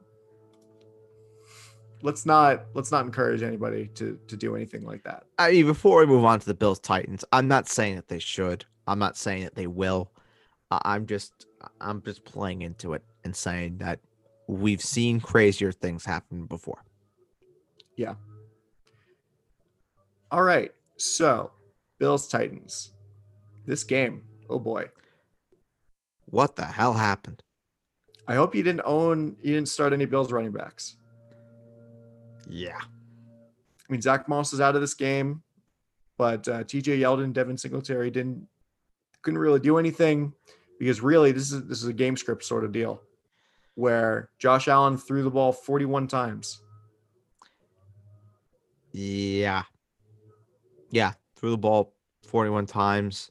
Let's 2.03 2.27
not 2.27 2.65
let's 2.75 2.91
not 2.91 3.05
encourage 3.05 3.43
anybody 3.43 3.89
to 3.95 4.19
to 4.27 4.37
do 4.37 4.57
anything 4.57 4.85
like 4.85 5.05
that. 5.05 5.25
I 5.39 5.53
mean, 5.53 5.67
before 5.67 6.01
we 6.01 6.07
move 6.07 6.25
on 6.25 6.41
to 6.41 6.47
the 6.47 6.55
Bills 6.55 6.81
Titans, 6.81 7.25
I'm 7.33 7.49
not 7.49 7.69
saying 7.69 7.97
that 7.97 8.09
they 8.09 8.19
should. 8.19 8.65
I'm 8.87 8.99
not 8.99 9.17
saying 9.17 9.45
that 9.45 9.55
they 9.55 9.67
will. 9.67 10.11
I'm 10.85 11.07
just 11.07 11.47
I'm 11.81 12.03
just 12.03 12.25
playing 12.25 12.63
into 12.63 12.95
it 12.95 13.03
and 13.25 13.35
saying 13.35 13.79
that 13.79 14.01
we've 14.47 14.83
seen 14.83 15.21
crazier 15.21 15.73
things 15.73 16.05
happen 16.05 16.47
before. 16.47 16.85
Yeah. 17.97 18.15
All 20.31 20.43
right. 20.43 20.73
So, 20.97 21.53
Bills 21.99 22.29
Titans. 22.29 22.93
This 23.67 23.85
game. 23.85 24.23
Oh 24.49 24.59
boy. 24.59 24.87
What 26.27 26.57
the 26.57 26.65
hell 26.65 26.95
happened? 26.95 27.43
I 28.27 28.35
hope 28.35 28.55
you 28.55 28.63
didn't 28.63 28.83
own 28.85 29.37
you 29.43 29.55
didn't 29.55 29.69
start 29.69 29.93
any 29.93 30.07
Bills 30.07 30.33
running 30.33 30.53
backs. 30.53 30.97
Yeah. 32.49 32.79
I 32.79 33.93
mean, 33.93 34.01
Zack 34.01 34.29
Moss 34.29 34.53
is 34.53 34.61
out 34.61 34.75
of 34.75 34.81
this 34.81 34.95
game, 34.95 35.43
but 36.17 36.47
uh, 36.49 36.65
TJ 36.65 37.01
Yeldon, 37.01 37.33
Devin 37.33 37.59
Singletary 37.59 38.11
didn't 38.11 38.47
couldn't 39.23 39.39
really 39.39 39.61
do 39.61 39.79
anything 39.79 40.33
because 40.83 41.01
really 41.01 41.31
this 41.31 41.53
is 41.53 41.65
this 41.67 41.81
is 41.81 41.87
a 41.87 41.93
game 41.93 42.17
script 42.17 42.43
sort 42.43 42.65
of 42.65 42.73
deal 42.73 43.01
where 43.77 44.31
Josh 44.41 44.67
Allen 44.67 44.99
threw 44.99 45.23
the 45.23 45.31
ball 45.31 45.53
41 45.53 46.09
times. 46.09 46.61
Yeah. 48.91 49.63
Yeah. 50.91 51.13
Threw 51.37 51.53
the 51.53 51.57
ball 51.57 51.95
41 52.27 52.67
times. 52.67 53.31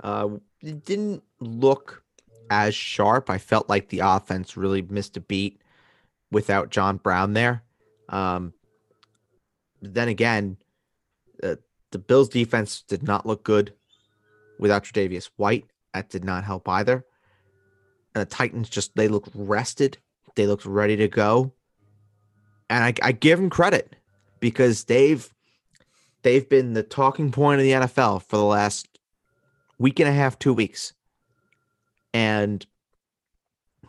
Uh, 0.00 0.28
it 0.62 0.84
didn't 0.84 1.24
look 1.40 2.04
as 2.50 2.72
sharp. 2.72 3.30
I 3.30 3.38
felt 3.38 3.68
like 3.68 3.88
the 3.88 4.02
offense 4.04 4.56
really 4.56 4.82
missed 4.82 5.16
a 5.16 5.20
beat 5.20 5.60
without 6.30 6.70
John 6.70 6.98
Brown 6.98 7.32
there. 7.32 7.64
Um, 8.10 8.52
then 9.82 10.06
again, 10.06 10.56
uh, 11.42 11.56
the 11.90 11.98
Bills 11.98 12.28
defense 12.28 12.82
did 12.82 13.02
not 13.02 13.26
look 13.26 13.42
good 13.42 13.74
without 14.60 14.84
Tre'Davious 14.84 15.30
White. 15.34 15.66
That 15.96 16.10
did 16.10 16.24
not 16.24 16.44
help 16.44 16.68
either. 16.68 17.06
And 18.14 18.20
the 18.20 18.26
Titans 18.26 18.68
just 18.68 18.94
they 18.96 19.08
looked 19.08 19.30
rested. 19.34 19.96
They 20.34 20.46
looked 20.46 20.66
ready 20.66 20.94
to 20.96 21.08
go. 21.08 21.54
And 22.68 22.84
I, 22.84 22.92
I 23.02 23.12
give 23.12 23.38
them 23.38 23.48
credit 23.48 23.96
because 24.40 24.84
they've 24.84 25.32
they've 26.22 26.46
been 26.46 26.74
the 26.74 26.82
talking 26.82 27.32
point 27.32 27.60
of 27.60 27.64
the 27.64 27.72
NFL 27.72 28.22
for 28.24 28.36
the 28.36 28.44
last 28.44 28.98
week 29.78 29.98
and 29.98 30.08
a 30.08 30.12
half, 30.12 30.38
two 30.38 30.52
weeks. 30.52 30.92
And 32.12 32.64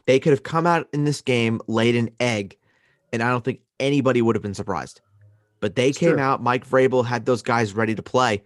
they 0.06 0.18
could 0.20 0.32
have 0.32 0.44
come 0.44 0.66
out 0.66 0.88
in 0.94 1.04
this 1.04 1.20
game 1.20 1.60
laid 1.68 1.96
an 1.98 2.10
egg, 2.22 2.58
and 3.12 3.22
I 3.22 3.30
don't 3.30 3.44
think 3.44 3.60
anybody 3.82 4.22
would 4.22 4.36
have 4.36 4.44
been 4.44 4.54
surprised. 4.54 5.02
But 5.60 5.76
they 5.76 5.90
It's 5.90 5.98
came 5.98 6.14
true. 6.14 6.20
out. 6.20 6.42
Mike 6.42 6.66
Vrabel 6.70 7.06
had 7.06 7.26
those 7.26 7.42
guys 7.42 7.74
ready 7.74 7.96
to 7.96 8.02
play. 8.04 8.44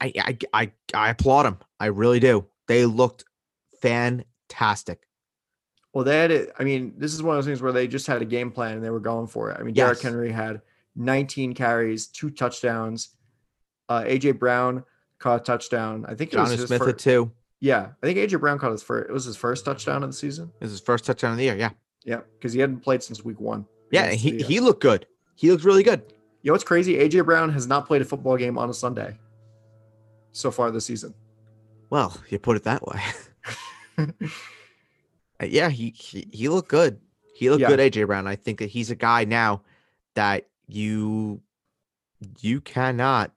I 0.00 0.12
I 0.18 0.38
I, 0.52 0.72
I 0.94 1.10
applaud 1.10 1.44
them. 1.44 1.58
I 1.80 1.86
really 1.86 2.20
do. 2.20 2.46
They 2.68 2.84
looked 2.86 3.24
fantastic. 3.80 5.06
Well, 5.92 6.04
they 6.04 6.18
had 6.18 6.30
it. 6.30 6.52
I 6.58 6.64
mean, 6.64 6.94
this 6.98 7.14
is 7.14 7.22
one 7.22 7.36
of 7.36 7.44
those 7.44 7.48
things 7.48 7.62
where 7.62 7.72
they 7.72 7.88
just 7.88 8.06
had 8.06 8.20
a 8.20 8.26
game 8.26 8.50
plan 8.50 8.74
and 8.74 8.84
they 8.84 8.90
were 8.90 9.00
going 9.00 9.26
for 9.26 9.50
it. 9.50 9.58
I 9.58 9.62
mean, 9.62 9.74
Derrick 9.74 10.00
Henry 10.02 10.30
had 10.30 10.60
19 10.94 11.54
carries, 11.54 12.08
two 12.08 12.30
touchdowns. 12.30 13.16
Uh, 13.88 14.02
AJ 14.02 14.38
Brown 14.38 14.84
caught 15.18 15.40
a 15.40 15.44
touchdown. 15.44 16.04
I 16.06 16.14
think 16.14 16.34
it 16.34 16.38
was 16.38 16.50
his 16.50 16.66
Smith 16.66 16.82
fir- 16.82 16.90
at 16.90 16.98
two. 16.98 17.32
Yeah, 17.60 17.88
I 18.02 18.06
think 18.06 18.18
AJ 18.18 18.40
Brown 18.40 18.58
caught 18.58 18.72
his 18.72 18.82
first. 18.82 19.08
It 19.08 19.12
was 19.12 19.24
his 19.24 19.36
first 19.36 19.64
touchdown 19.64 20.02
of 20.02 20.10
the 20.10 20.16
season. 20.16 20.52
This 20.60 20.66
is 20.66 20.72
his 20.72 20.80
first 20.80 21.04
touchdown 21.06 21.32
of 21.32 21.38
the 21.38 21.44
year. 21.44 21.56
Yeah. 21.56 21.70
Yeah, 22.04 22.20
because 22.34 22.52
he 22.52 22.60
hadn't 22.60 22.80
played 22.80 23.02
since 23.02 23.24
week 23.24 23.40
one. 23.40 23.64
Yeah. 23.90 24.10
He, 24.10 24.32
the, 24.32 24.44
uh, 24.44 24.46
he 24.48 24.60
looked 24.60 24.82
good. 24.82 25.06
He 25.34 25.50
looked 25.50 25.64
really 25.64 25.82
good. 25.82 26.02
You 26.42 26.50
know 26.50 26.52
what's 26.52 26.64
crazy? 26.64 26.96
AJ 26.96 27.24
Brown 27.24 27.50
has 27.50 27.66
not 27.66 27.86
played 27.86 28.02
a 28.02 28.04
football 28.04 28.36
game 28.36 28.58
on 28.58 28.68
a 28.68 28.74
Sunday 28.74 29.16
so 30.32 30.50
far 30.50 30.70
this 30.70 30.84
season. 30.84 31.14
Well, 31.90 32.16
you 32.28 32.38
put 32.38 32.56
it 32.56 32.64
that 32.64 32.82
way. 32.86 33.00
Uh, 35.38 35.44
yeah, 35.44 35.68
he, 35.68 35.90
he 35.90 36.26
he 36.32 36.48
looked 36.48 36.70
good. 36.70 36.98
He 37.34 37.50
looked 37.50 37.60
Yeah. 37.60 37.68
good, 37.68 37.78
AJ 37.78 38.06
Brown. 38.06 38.26
I 38.26 38.36
think 38.36 38.58
that 38.60 38.70
he's 38.70 38.90
a 38.90 38.94
guy 38.94 39.24
now 39.24 39.60
that 40.14 40.48
you 40.66 41.42
you 42.40 42.62
cannot 42.62 43.32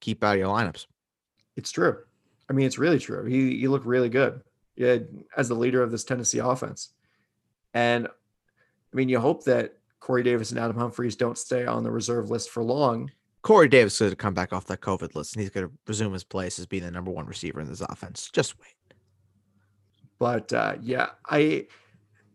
keep 0.00 0.24
out 0.24 0.32
of 0.34 0.38
your 0.38 0.48
lineups. 0.48 0.86
It's 1.56 1.70
true. 1.70 1.98
I 2.48 2.54
mean, 2.54 2.66
it's 2.66 2.78
really 2.78 2.98
true. 2.98 3.24
He 3.26 3.58
he 3.58 3.68
looked 3.68 3.84
really 3.84 4.08
good. 4.08 4.40
Yeah, 4.76 4.96
as 5.36 5.48
the 5.48 5.54
leader 5.54 5.82
of 5.82 5.90
this 5.90 6.04
Tennessee 6.04 6.38
offense. 6.38 6.94
And 7.74 8.06
I 8.06 8.96
mean, 8.96 9.10
you 9.10 9.20
hope 9.20 9.44
that 9.44 9.74
Corey 10.00 10.22
Davis 10.22 10.50
and 10.52 10.58
Adam 10.58 10.76
Humphries 10.78 11.16
don't 11.16 11.36
stay 11.36 11.66
on 11.66 11.82
the 11.84 11.90
reserve 11.90 12.30
list 12.30 12.48
for 12.48 12.62
long. 12.62 13.10
Corey 13.44 13.68
Davis 13.68 13.92
is 13.96 14.00
going 14.00 14.10
to 14.10 14.16
come 14.16 14.34
back 14.34 14.54
off 14.54 14.66
that 14.66 14.80
COVID 14.80 15.14
list 15.14 15.36
and 15.36 15.42
he's 15.42 15.50
going 15.50 15.68
to 15.68 15.72
resume 15.86 16.14
his 16.14 16.24
place 16.24 16.58
as 16.58 16.64
being 16.64 16.82
the 16.82 16.90
number 16.90 17.10
one 17.10 17.26
receiver 17.26 17.60
in 17.60 17.68
this 17.68 17.82
offense. 17.82 18.30
Just 18.32 18.58
wait. 18.58 18.74
But 20.18 20.50
uh, 20.54 20.76
yeah, 20.80 21.10
I 21.28 21.66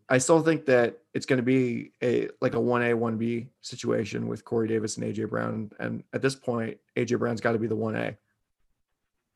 I 0.08 0.20
still 0.20 0.42
think 0.44 0.68
that 0.68 1.00
it's 1.16 1.26
going 1.26 1.38
to 1.38 1.44
be 1.44 1.94
a 2.04 2.30
like 2.42 2.54
a 2.54 2.60
one 2.60 2.84
A 2.84 2.94
one 2.94 3.18
B 3.18 3.48
situation 3.62 4.28
with 4.28 4.46
Corey 4.46 4.68
Davis 4.68 4.98
and 4.98 5.06
AJ 5.06 5.30
Brown, 5.30 5.72
and 5.80 6.04
at 6.14 6.22
this 6.22 6.36
point, 6.36 6.78
AJ 6.96 7.18
Brown's 7.18 7.42
got 7.42 7.54
to 7.54 7.60
be 7.60 7.68
the 7.68 7.76
one 7.76 7.96
A. 7.96 8.16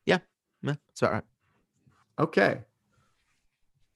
Yeah, 0.06 0.18
that's 0.62 1.02
all 1.02 1.10
right. 1.10 1.24
Okay, 2.20 2.60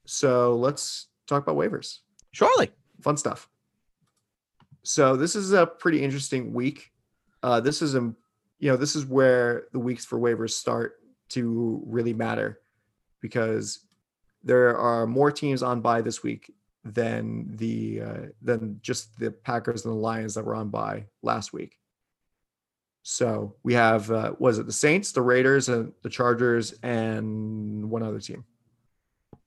so 0.05 0.57
let's 0.57 1.07
talk 1.27 1.43
about 1.43 1.55
waivers. 1.55 1.99
Surely, 2.31 2.71
fun 2.99 3.15
stuff. 3.15 3.47
So 4.83 5.15
this 5.15 5.35
is 5.35 5.53
a 5.53 5.65
pretty 5.65 6.03
interesting 6.03 6.51
week. 6.53 6.91
Uh, 7.41 7.59
this 7.59 7.81
is 7.81 7.95
a 7.95 8.13
you 8.59 8.69
know 8.69 8.77
this 8.77 8.95
is 8.95 9.05
where 9.05 9.65
the 9.71 9.79
weeks 9.79 10.05
for 10.05 10.19
waivers 10.19 10.51
start 10.51 10.99
to 11.29 11.81
really 11.85 12.13
matter 12.13 12.59
because 13.21 13.85
there 14.43 14.77
are 14.77 15.05
more 15.05 15.31
teams 15.31 15.63
on 15.63 15.81
bye 15.81 16.01
this 16.01 16.23
week 16.23 16.53
than 16.83 17.55
the 17.55 18.01
uh, 18.01 18.25
than 18.41 18.79
just 18.81 19.17
the 19.19 19.31
Packers 19.31 19.85
and 19.85 19.93
the 19.93 19.99
Lions 19.99 20.33
that 20.35 20.45
were 20.45 20.55
on 20.55 20.69
bye 20.69 21.05
last 21.21 21.53
week. 21.53 21.77
So 23.03 23.55
we 23.63 23.73
have 23.73 24.11
uh, 24.11 24.33
was 24.39 24.59
it 24.59 24.65
the 24.65 24.73
Saints, 24.73 25.11
the 25.11 25.21
Raiders, 25.21 25.69
and 25.69 25.93
the 26.03 26.09
Chargers, 26.09 26.73
and 26.83 27.89
one 27.89 28.03
other 28.03 28.19
team 28.19 28.45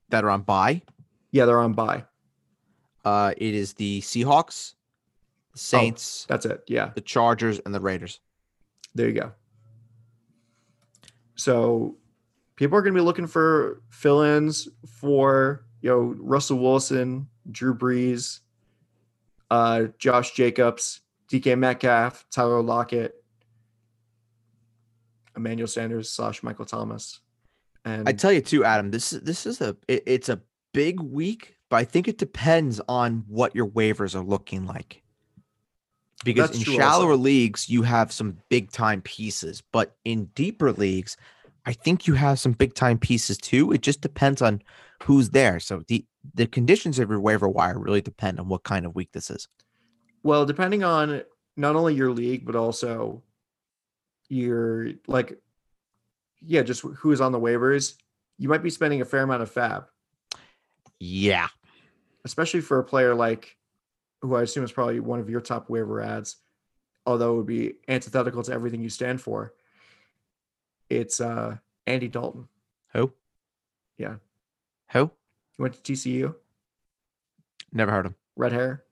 that 0.09 0.24
are 0.24 0.30
on 0.30 0.43
bye. 0.43 0.82
Yeah, 1.30 1.47
they're 1.47 1.61
on 1.61 1.72
bye. 1.72 2.05
Uh, 3.05 3.34
it 3.36 3.55
is 3.55 3.72
the 3.74 4.01
Seahawks, 4.03 4.74
the 5.53 5.59
Saints. 5.59 6.26
Oh, 6.28 6.34
that's 6.34 6.46
it. 6.46 6.62
Yeah, 6.66 6.90
the 6.94 7.00
Chargers 7.00 7.61
and 7.61 7.74
the 7.74 7.80
Raiders. 7.80 8.20
There 8.94 9.09
you 9.09 9.14
go. 9.14 9.32
So 11.34 11.96
people 12.57 12.76
are 12.76 12.82
going 12.82 12.94
to 12.94 13.00
be 13.00 13.05
looking 13.05 13.26
for 13.26 13.82
fill-ins 13.90 14.68
for 14.86 15.64
you 15.80 15.90
know 15.90 16.14
Russell 16.18 16.59
Wilson, 16.59 17.28
Drew 17.50 17.74
Brees, 17.74 18.40
uh, 19.50 19.84
Josh 19.98 20.32
Jacobs, 20.32 21.00
DK 21.28 21.59
Metcalf, 21.59 22.26
Tyler 22.30 22.62
Lockett, 22.62 23.22
Emmanuel 25.36 25.68
Sanders 25.68 26.11
slash 26.11 26.42
Michael 26.42 26.64
Thomas. 26.64 27.20
And 27.84 28.09
I 28.09 28.12
tell 28.12 28.32
you 28.32 28.40
too, 28.40 28.64
Adam, 28.64 28.90
this 28.90 29.12
is 29.12 29.22
this 29.22 29.46
is 29.46 29.61
a 29.61 29.76
it, 29.88 30.03
it's 30.07 30.28
a 30.28 30.40
big 30.72 31.00
week, 31.00 31.57
but 31.68 31.76
I 31.76 31.84
think 31.84 32.09
it 32.09 32.18
depends 32.18 32.80
on 32.88 33.24
what 33.26 33.55
your 33.55 33.66
waivers 33.66 34.14
are 34.14 34.22
looking 34.22 34.66
like. 34.66 35.03
Because 36.24 36.50
That's 36.50 36.66
in 36.66 36.74
shallower 36.74 37.12
also. 37.12 37.22
leagues, 37.22 37.68
you 37.68 37.82
have 37.82 38.12
some 38.12 38.38
big 38.48 38.70
time 38.70 39.02
pieces, 39.02 39.62
but 39.72 39.96
in 40.04 40.26
deeper 40.34 40.72
leagues, 40.72 41.16
I 41.66 41.72
think 41.72 42.06
you 42.06 42.14
have 42.14 42.38
some 42.38 42.52
big 42.52 42.74
time 42.74 42.98
pieces 42.98 43.38
too. 43.38 43.72
It 43.72 43.82
just 43.82 44.00
depends 44.00 44.42
on 44.42 44.62
who's 45.02 45.30
there. 45.30 45.60
So 45.60 45.82
the 45.88 46.04
the 46.34 46.46
conditions 46.46 46.98
of 46.98 47.10
your 47.10 47.20
waiver 47.20 47.48
wire 47.48 47.78
really 47.78 48.00
depend 48.00 48.38
on 48.38 48.48
what 48.48 48.62
kind 48.62 48.86
of 48.86 48.94
week 48.94 49.10
this 49.12 49.30
is. 49.30 49.48
Well, 50.22 50.46
depending 50.46 50.84
on 50.84 51.22
not 51.56 51.76
only 51.76 51.94
your 51.94 52.12
league 52.12 52.46
but 52.46 52.56
also 52.56 53.22
your 54.28 54.90
like 55.06 55.38
yeah, 56.40 56.62
just 56.62 56.82
who 56.82 57.12
is 57.12 57.20
on 57.20 57.32
the 57.32 57.40
waivers, 57.40 57.94
you 58.38 58.48
might 58.48 58.62
be 58.62 58.70
spending 58.70 59.00
a 59.00 59.04
fair 59.04 59.22
amount 59.22 59.42
of 59.42 59.50
fab. 59.50 59.86
Yeah. 60.98 61.48
Especially 62.24 62.60
for 62.60 62.78
a 62.78 62.84
player 62.84 63.14
like 63.14 63.56
who 64.22 64.36
I 64.36 64.42
assume 64.42 64.64
is 64.64 64.72
probably 64.72 65.00
one 65.00 65.20
of 65.20 65.28
your 65.28 65.40
top 65.40 65.68
waiver 65.68 66.00
ads, 66.00 66.36
although 67.04 67.34
it 67.34 67.36
would 67.36 67.46
be 67.46 67.74
antithetical 67.88 68.42
to 68.44 68.52
everything 68.52 68.80
you 68.80 68.88
stand 68.88 69.20
for. 69.20 69.52
It's 70.88 71.20
uh 71.20 71.56
Andy 71.86 72.08
Dalton. 72.08 72.48
Who? 72.92 73.12
Yeah. 73.98 74.16
Who? 74.92 75.10
He 75.56 75.62
went 75.62 75.82
to 75.82 75.92
TCU. 75.92 76.34
Never 77.72 77.90
heard 77.90 78.06
him. 78.06 78.14
Red 78.36 78.52
hair. 78.52 78.84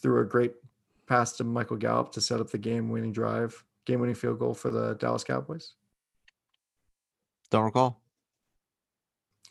Threw 0.00 0.20
a 0.20 0.24
great 0.24 0.54
pass 1.06 1.32
to 1.34 1.44
Michael 1.44 1.76
Gallup 1.76 2.12
to 2.12 2.20
set 2.20 2.40
up 2.40 2.50
the 2.50 2.58
game-winning 2.58 3.12
drive, 3.12 3.64
game-winning 3.84 4.14
field 4.14 4.38
goal 4.38 4.54
for 4.54 4.70
the 4.70 4.94
Dallas 4.94 5.24
Cowboys. 5.24 5.72
Don't 7.50 7.64
recall. 7.64 8.00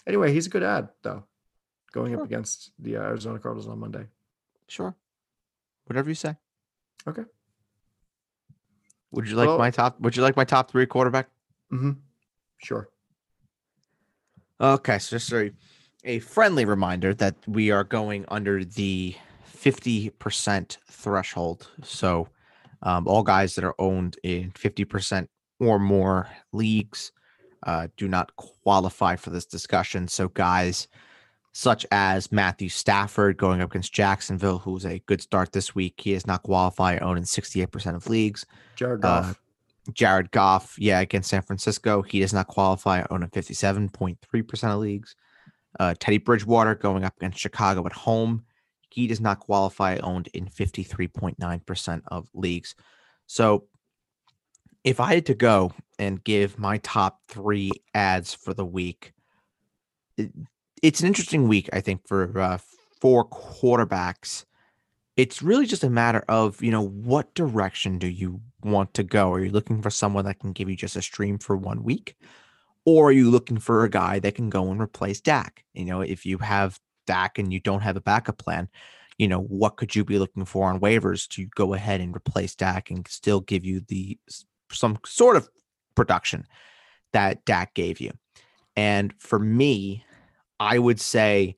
Anyway, 0.08 0.34
he's 0.34 0.48
a 0.48 0.50
good 0.50 0.64
ad 0.64 0.90
though, 1.02 1.24
going 1.92 2.12
sure. 2.14 2.22
up 2.22 2.26
against 2.26 2.72
the 2.80 2.96
Arizona 2.96 3.40
Cardinals 3.40 3.68
on 3.68 3.80
Monday. 3.80 4.06
Sure. 4.70 4.96
Whatever 5.86 6.10
you 6.10 6.16
say. 6.16 6.36
Okay. 7.08 7.24
Would 9.12 9.28
you 9.28 9.36
like 9.36 9.48
well, 9.48 9.58
my 9.58 9.72
top? 9.72 10.00
Would 10.00 10.16
you 10.16 10.22
like 10.22 10.38
my 10.38 10.44
top 10.44 10.72
three 10.72 10.86
quarterback? 10.86 11.30
Mm-hmm. 11.74 11.92
Sure. 12.64 12.90
Okay, 14.62 15.00
so 15.00 15.16
just 15.18 15.32
a, 15.32 15.52
a 16.04 16.20
friendly 16.20 16.66
reminder 16.66 17.14
that 17.16 17.36
we 17.48 17.72
are 17.72 17.84
going 17.84 18.26
under 18.28 18.64
the 18.64 19.16
50% 19.58 20.78
threshold. 20.92 21.70
So, 21.84 22.28
um, 22.84 23.08
all 23.08 23.24
guys 23.24 23.56
that 23.56 23.64
are 23.64 23.76
owned 23.80 24.18
in 24.24 24.52
50% 24.52 25.28
or 25.60 25.80
more 25.80 26.28
leagues 26.52 27.12
uh, 27.64 27.88
do 27.98 28.08
not 28.08 28.36
qualify 28.36 29.16
for 29.16 29.32
this 29.32 29.46
discussion. 29.46 30.08
So, 30.08 30.28
guys 30.28 30.88
such 31.60 31.86
as 31.92 32.32
Matthew 32.32 32.70
Stafford 32.70 33.36
going 33.36 33.60
up 33.60 33.72
against 33.72 33.92
Jacksonville, 33.92 34.60
who's 34.60 34.86
a 34.86 35.00
good 35.08 35.20
start 35.20 35.52
this 35.52 35.76
week, 35.76 35.96
he 35.98 36.14
does 36.14 36.26
not 36.26 36.42
qualified, 36.42 37.02
owned 37.02 37.18
in 37.18 37.26
68% 37.26 37.98
of 37.98 38.08
leagues. 38.08 38.46
Jared 38.78 39.02
Goff. 39.02 39.32
Uh, 39.32 39.34
Jared 39.92 40.32
Goff, 40.32 40.76
yeah, 40.78 41.02
against 41.02 41.30
San 41.30 41.42
Francisco, 41.42 42.02
he 42.02 42.22
does 42.22 42.32
not 42.32 42.48
qualify, 42.48 43.04
owned 43.10 43.26
in 43.26 43.30
57.3% 43.30 44.64
of 44.74 44.80
leagues. 44.80 45.18
Uh, 45.78 45.96
Teddy 46.00 46.18
Bridgewater 46.18 46.76
going 46.76 47.04
up 47.04 47.18
against 47.18 47.40
Chicago 47.40 47.86
at 47.86 47.92
home, 47.92 48.46
he 48.90 49.08
does 49.08 49.20
not 49.20 49.42
qualify, 49.42 49.98
owned 49.98 50.30
in 50.34 50.46
53.9% 50.46 52.02
of 52.08 52.30
leagues. 52.34 52.74
So 53.28 53.66
if 54.86 55.02
I 55.02 55.16
had 55.16 55.26
to 55.26 55.34
go 55.34 55.74
and 55.98 56.24
give 56.24 56.58
my 56.58 56.78
top 56.78 57.20
three 57.28 57.72
ads 57.94 58.34
for 58.34 58.54
the 58.54 58.66
week, 58.66 59.12
it's 60.82 61.02
an 61.02 61.08
interesting 61.08 61.48
week, 61.48 61.70
I 61.74 61.82
think, 61.82 62.08
for 62.08 62.40
uh, 62.40 62.58
four 63.00 63.28
quarterbacks. 63.28 64.46
It's 65.18 65.42
really 65.42 65.66
just 65.66 65.84
a 65.84 65.90
matter 65.90 66.24
of, 66.30 66.62
you 66.62 66.72
know, 66.72 66.86
what 66.86 67.34
direction 67.34 68.00
do 68.00 68.08
you 68.08 68.42
want 68.64 68.94
to 68.94 69.04
go? 69.04 69.34
Are 69.34 69.44
you 69.44 69.52
looking 69.52 69.82
for 69.82 69.90
someone 69.90 70.26
that 70.26 70.40
can 70.40 70.54
give 70.54 70.70
you 70.70 70.76
just 70.76 70.96
a 70.96 71.02
stream 71.02 71.38
for 71.38 71.58
one 71.58 71.84
week? 71.84 72.16
Or 72.86 73.10
are 73.10 73.12
you 73.12 73.30
looking 73.30 73.60
for 73.60 73.84
a 73.84 73.90
guy 73.90 74.20
that 74.20 74.36
can 74.36 74.50
go 74.50 74.72
and 74.72 74.82
replace 74.82 75.20
Dak? 75.20 75.66
You 75.74 75.86
know, 75.86 76.02
if 76.02 76.26
you 76.26 76.38
have 76.38 76.80
Dak 77.06 77.38
and 77.38 77.52
you 77.52 77.60
don't 77.60 77.82
have 77.82 77.98
a 77.98 78.02
backup 78.02 78.38
plan, 78.38 78.70
you 79.18 79.28
know, 79.28 79.42
what 79.42 79.76
could 79.76 79.96
you 79.96 80.06
be 80.06 80.18
looking 80.18 80.46
for 80.46 80.70
on 80.70 80.80
waivers 80.80 81.28
to 81.30 81.46
go 81.56 81.74
ahead 81.74 82.00
and 82.00 82.16
replace 82.16 82.56
Dak 82.56 82.90
and 82.90 83.06
still 83.08 83.42
give 83.42 83.66
you 83.66 83.82
the 83.82 84.18
some 84.72 84.98
sort 85.06 85.36
of 85.36 85.50
production 85.96 86.46
that 87.12 87.44
Dak 87.44 87.74
gave 87.74 88.00
you. 88.00 88.12
And 88.76 89.14
for 89.20 89.40
me, 89.40 90.06
I 90.60 90.80
would 90.80 91.00
say, 91.00 91.56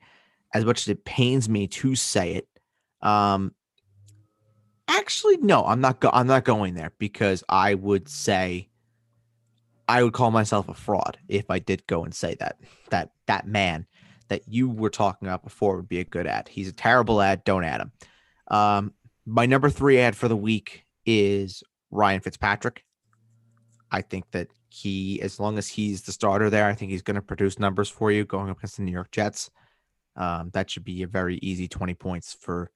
as 0.54 0.66
much 0.66 0.82
as 0.82 0.88
it 0.90 1.06
pains 1.06 1.50
me 1.50 1.68
to 1.68 1.96
say 1.96 2.34
it, 2.36 2.48
um, 3.02 3.54
actually, 4.88 5.38
no, 5.38 5.66
I'm 5.66 5.82
not. 5.82 6.00
Go- 6.00 6.12
I'm 6.14 6.28
not 6.28 6.44
going 6.44 6.76
there 6.76 6.92
because 7.00 7.44
I 7.50 7.74
would 7.74 8.08
say 8.10 8.70
I 9.88 10.04
would 10.04 10.14
call 10.14 10.32
myself 10.32 10.70
a 10.70 10.74
fraud 10.74 11.18
if 11.28 11.50
I 11.50 11.60
did 11.60 11.86
go 11.88 12.04
and 12.04 12.14
say 12.14 12.36
that 12.40 12.58
that 12.90 13.12
that 13.28 13.48
man 13.48 13.88
that 14.30 14.48
you 14.48 14.70
were 14.70 14.90
talking 14.90 15.28
about 15.28 15.44
before 15.44 15.76
would 15.76 15.90
be 15.90 16.00
a 16.00 16.06
good 16.06 16.26
ad. 16.26 16.48
He's 16.48 16.70
a 16.70 16.74
terrible 16.74 17.22
ad. 17.22 17.44
Don't 17.44 17.66
add 17.66 17.82
him. 17.82 17.92
Um, 18.48 18.94
my 19.26 19.46
number 19.46 19.70
three 19.70 20.00
ad 20.00 20.16
for 20.16 20.28
the 20.30 20.38
week 20.38 20.86
is 21.06 21.64
Ryan 21.90 22.22
Fitzpatrick. 22.22 22.86
I 23.92 24.02
think 24.02 24.32
that 24.32 24.48
he, 24.74 25.22
as 25.22 25.40
long 25.40 25.58
as 25.58 25.68
he's 25.68 26.02
the 26.02 26.12
starter 26.12 26.50
there, 26.50 26.66
I 26.66 26.74
think 26.74 26.92
he's 26.92 27.02
going 27.02 27.16
to 27.16 27.22
produce 27.22 27.60
numbers 27.60 27.90
for 27.90 28.12
you 28.12 28.26
going 28.26 28.50
up 28.50 28.58
against 28.58 28.78
the 28.78 28.84
New 28.84 28.92
York 28.92 29.12
Jets. 29.12 29.50
Um, 30.16 30.50
that 30.54 30.70
should 30.70 30.84
be 30.84 31.04
a 31.04 31.08
very 31.08 31.38
easy 31.42 31.68
20 31.68 31.94
points 31.96 32.34
for 32.34 32.72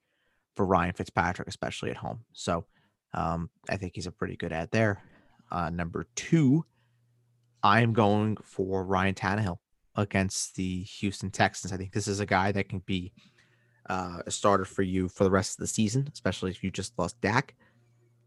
for 0.56 0.66
Ryan 0.66 0.94
Fitzpatrick, 0.94 1.50
especially 1.50 1.92
at 1.92 1.98
home. 1.98 2.22
So 2.32 2.66
um, 3.14 3.50
I 3.70 3.76
think 3.76 3.94
he's 3.96 4.08
a 4.08 4.12
pretty 4.12 4.38
good 4.38 4.54
ad 4.54 4.70
there. 4.72 5.04
Uh, 5.52 5.70
number 5.70 6.08
two, 6.16 6.66
I 7.62 7.82
am 7.82 7.94
going 7.94 8.38
for 8.38 8.86
Ryan 8.86 9.16
Tannehill 9.16 9.58
against 9.96 10.56
the 10.56 10.84
Houston 10.84 11.30
Texans. 11.30 11.74
I 11.74 11.78
think 11.78 11.92
this 11.92 12.08
is 12.08 12.20
a 12.20 12.26
guy 12.26 12.52
that 12.54 12.70
can 12.70 12.80
be 12.80 13.12
uh, 13.90 14.20
a 14.26 14.32
starter 14.32 14.66
for 14.66 14.82
you 14.82 15.08
for 15.10 15.24
the 15.24 15.32
rest 15.32 15.54
of 15.54 15.58
the 15.64 15.68
season, 15.68 16.10
especially 16.14 16.52
if 16.52 16.64
you 16.64 16.72
just 16.72 16.98
lost 16.98 17.20
Dak. 17.22 17.56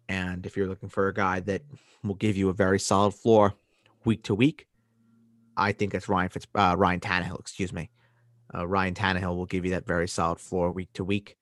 And 0.08 0.46
if 0.46 0.56
you're 0.56 0.68
looking 0.68 0.88
for 0.88 1.08
a 1.08 1.14
guy 1.14 1.40
that 1.40 1.62
will 2.02 2.14
give 2.14 2.36
you 2.36 2.48
a 2.48 2.52
very 2.54 2.78
solid 2.80 3.12
floor 3.12 3.54
week 4.04 4.22
to 4.24 4.34
week, 4.34 4.66
I 5.56 5.72
think 5.72 5.92
that's 5.92 6.08
Ryan 6.08 6.28
Fitz, 6.30 6.46
uh, 6.54 6.74
Ryan 6.78 7.00
Tannehill. 7.00 7.40
Excuse 7.40 7.72
me, 7.72 7.90
uh, 8.54 8.66
Ryan 8.66 8.94
Tannehill 8.94 9.36
will 9.36 9.46
give 9.46 9.64
you 9.64 9.72
that 9.72 9.86
very 9.86 10.08
solid 10.08 10.38
floor 10.38 10.70
week 10.70 10.90
to 10.94 11.04
week. 11.04 11.36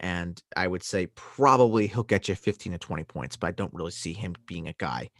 And 0.00 0.40
I 0.56 0.66
would 0.66 0.82
say 0.82 1.06
probably 1.14 1.86
he'll 1.86 2.02
get 2.02 2.28
you 2.28 2.34
15 2.34 2.72
to 2.72 2.78
20 2.78 3.04
points, 3.04 3.36
but 3.36 3.48
I 3.48 3.50
don't 3.52 3.72
really 3.72 3.90
see 3.90 4.12
him 4.12 4.34
being 4.46 4.68
a 4.68 4.74
guy 4.74 5.10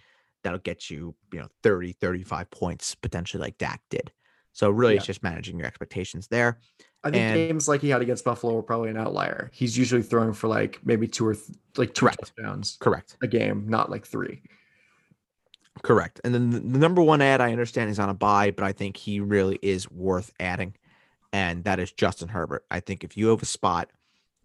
that'll 0.44 0.59
get 0.61 0.90
you, 0.90 1.14
you 1.32 1.40
know, 1.40 1.49
30, 1.62 1.92
35 1.92 2.51
points 2.51 2.94
potentially 2.94 3.40
like 3.40 3.59
Dak 3.59 3.80
did. 3.90 4.12
So 4.53 4.70
really 4.70 4.94
Yeah. 4.94 4.99
it's 4.99 5.07
just 5.07 5.22
managing 5.22 5.59
your 5.59 5.66
expectations 5.66 6.28
there. 6.28 6.61
I 7.07 7.11
think 7.11 7.22
And- 7.22 7.34
games 7.36 7.68
like 7.68 7.80
he 7.80 7.88
had 7.90 8.02
against 8.02 8.24
Buffalo 8.24 8.54
were 8.54 8.62
probably 8.62 8.90
an 8.90 8.96
outlier. 8.96 9.50
He's 9.52 9.78
usually 9.78 10.02
throwing 10.02 10.32
for 10.32 10.48
like 10.48 10.80
maybe 10.84 11.07
two 11.07 11.26
or 11.26 11.34
th- 11.34 11.57
like 11.76 11.94
two 11.94 12.00
Correct. 12.07 12.18
touchdowns 12.18 12.76
Correct. 12.80 13.16
a 13.22 13.26
game, 13.28 13.68
not 13.68 13.90
like 13.90 14.07
three. 14.07 14.42
Correct. 15.82 16.20
And 16.24 16.34
then 16.34 16.50
the, 16.50 16.59
the 16.61 16.78
number 16.78 17.02
one 17.02 17.20
ad 17.22 17.40
I 17.40 17.52
understand 17.52 17.90
is 17.90 17.98
on 17.98 18.09
a 18.09 18.14
bye, 18.14 18.50
but 18.50 18.64
I 18.64 18.72
think 18.72 18.96
he 18.96 19.20
really 19.20 19.59
is 19.62 19.90
worth 19.90 20.32
adding. 20.40 20.74
And 21.32 21.64
that 21.64 21.78
is 21.78 21.92
Justin 21.92 22.28
Herbert. 22.28 22.64
I 22.70 22.80
think 22.80 23.04
if 23.04 23.16
you 23.16 23.28
have 23.28 23.42
a 23.42 23.46
spot 23.46 23.90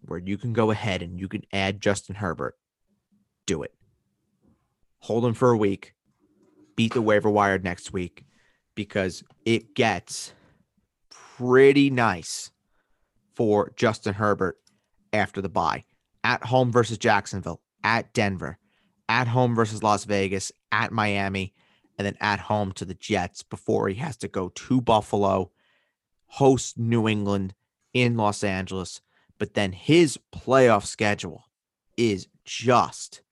where 0.02 0.18
you 0.18 0.36
can 0.36 0.52
go 0.52 0.70
ahead 0.70 1.02
and 1.02 1.18
you 1.18 1.26
can 1.28 1.42
add 1.52 1.80
Justin 1.80 2.14
Herbert, 2.16 2.56
do 3.46 3.62
it. 3.62 3.74
Hold 5.00 5.24
him 5.24 5.34
for 5.34 5.50
a 5.50 5.56
week, 5.56 5.94
beat 6.76 6.94
the 6.94 7.02
waiver 7.02 7.30
wire 7.30 7.58
next 7.58 7.92
week 7.92 8.24
because 8.76 9.24
it 9.44 9.74
gets 9.74 10.32
pretty 11.10 11.90
nice 11.90 12.51
for 13.34 13.72
Justin 13.76 14.14
Herbert 14.14 14.58
after 15.12 15.40
the 15.40 15.48
bye. 15.48 15.84
At 16.24 16.44
home 16.44 16.70
versus 16.72 16.98
Jacksonville, 16.98 17.60
at 17.82 18.12
Denver, 18.14 18.58
at 19.08 19.26
home 19.28 19.54
versus 19.54 19.82
Las 19.82 20.04
Vegas, 20.04 20.52
at 20.70 20.92
Miami, 20.92 21.52
and 21.98 22.06
then 22.06 22.16
at 22.20 22.38
home 22.40 22.72
to 22.72 22.84
the 22.84 22.94
Jets 22.94 23.42
before 23.42 23.88
he 23.88 23.96
has 23.96 24.16
to 24.18 24.28
go 24.28 24.48
to 24.50 24.80
Buffalo, 24.80 25.50
host 26.26 26.78
New 26.78 27.08
England 27.08 27.54
in 27.92 28.16
Los 28.16 28.42
Angeles. 28.44 29.00
But 29.38 29.54
then 29.54 29.72
his 29.72 30.18
playoff 30.34 30.84
schedule 30.86 31.44
is 31.96 32.28
just 32.44 33.22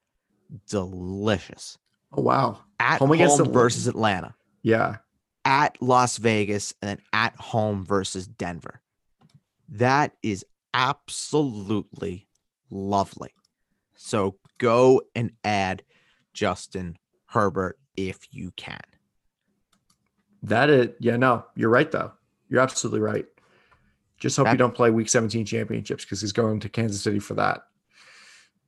delicious. 0.69 1.79
Oh 2.13 2.23
wow. 2.23 2.59
At 2.79 2.99
Home 2.99 3.09
home, 3.09 3.15
against 3.15 3.35
Atlanta. 3.39 3.53
versus 3.59 3.87
Atlanta, 3.87 4.35
Yeah. 4.63 4.97
at 5.45 5.81
Las 5.81 6.17
Vegas, 6.17 6.75
and 6.83 6.89
then 6.89 6.99
at 7.13 7.37
home 7.37 7.85
versus 7.85 8.27
Denver. 8.27 8.81
That 9.71 10.13
is 10.23 10.45
absolutely 10.75 12.27
lovely. 12.71 13.33
So 13.95 14.37
go 14.59 15.03
and 15.15 15.33
add 15.45 15.83
Justin 16.33 16.97
Herbert 17.27 17.79
if 17.97 18.19
you 18.31 18.51
can. 18.57 18.81
That 20.43 20.71
it. 20.71 20.97
Yeah, 21.01 21.17
no, 21.17 21.45
you're 21.55 21.71
right 21.71 21.91
though. 21.91 22.13
You're 22.49 22.61
absolutely 22.61 23.01
right. 23.01 23.27
Just 24.19 24.37
hope 24.37 24.47
That- 24.47 24.53
you 24.53 24.59
don't 24.59 24.75
play 24.75 24.91
week 24.91 25.09
17 25.09 25.45
championships 25.47 26.05
because 26.05 26.21
he's 26.21 26.33
going 26.33 26.61
to 26.61 26.69
Kansas 26.69 27.03
City 27.03 27.19
for 27.19 27.35
that. 27.35 27.63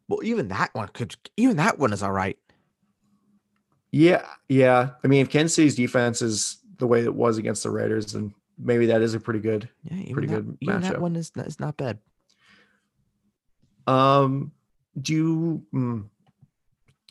Well, 0.08 0.22
even 0.22 0.48
that 0.48 0.70
one 0.74 0.88
could 0.88 1.16
even 1.36 1.56
that 1.56 1.78
one 1.78 1.92
is 1.92 2.02
all 2.02 2.12
right. 2.12 2.38
Yeah, 3.90 4.26
yeah. 4.48 4.90
I 5.04 5.06
mean, 5.08 5.20
if 5.22 5.30
Kansas 5.30 5.54
City's 5.54 5.74
defense 5.76 6.22
is 6.22 6.58
the 6.78 6.86
way 6.86 7.04
it 7.04 7.14
was 7.14 7.38
against 7.38 7.62
the 7.62 7.70
Raiders, 7.70 8.12
then 8.12 8.34
maybe 8.62 8.86
that 8.86 9.02
is 9.02 9.14
a 9.14 9.20
pretty 9.20 9.40
good. 9.40 9.68
Yeah, 9.84 9.96
even 9.98 10.12
Pretty 10.14 10.28
that, 10.28 10.34
good 10.46 10.58
even 10.60 10.80
that 10.80 10.94
matchup. 10.94 10.98
one 11.00 11.16
is 11.16 11.32
is 11.36 11.58
not 11.60 11.76
bad. 11.76 11.98
Um, 13.86 14.52
do 15.00 15.12
you 15.12 15.66
mm, 15.74 16.04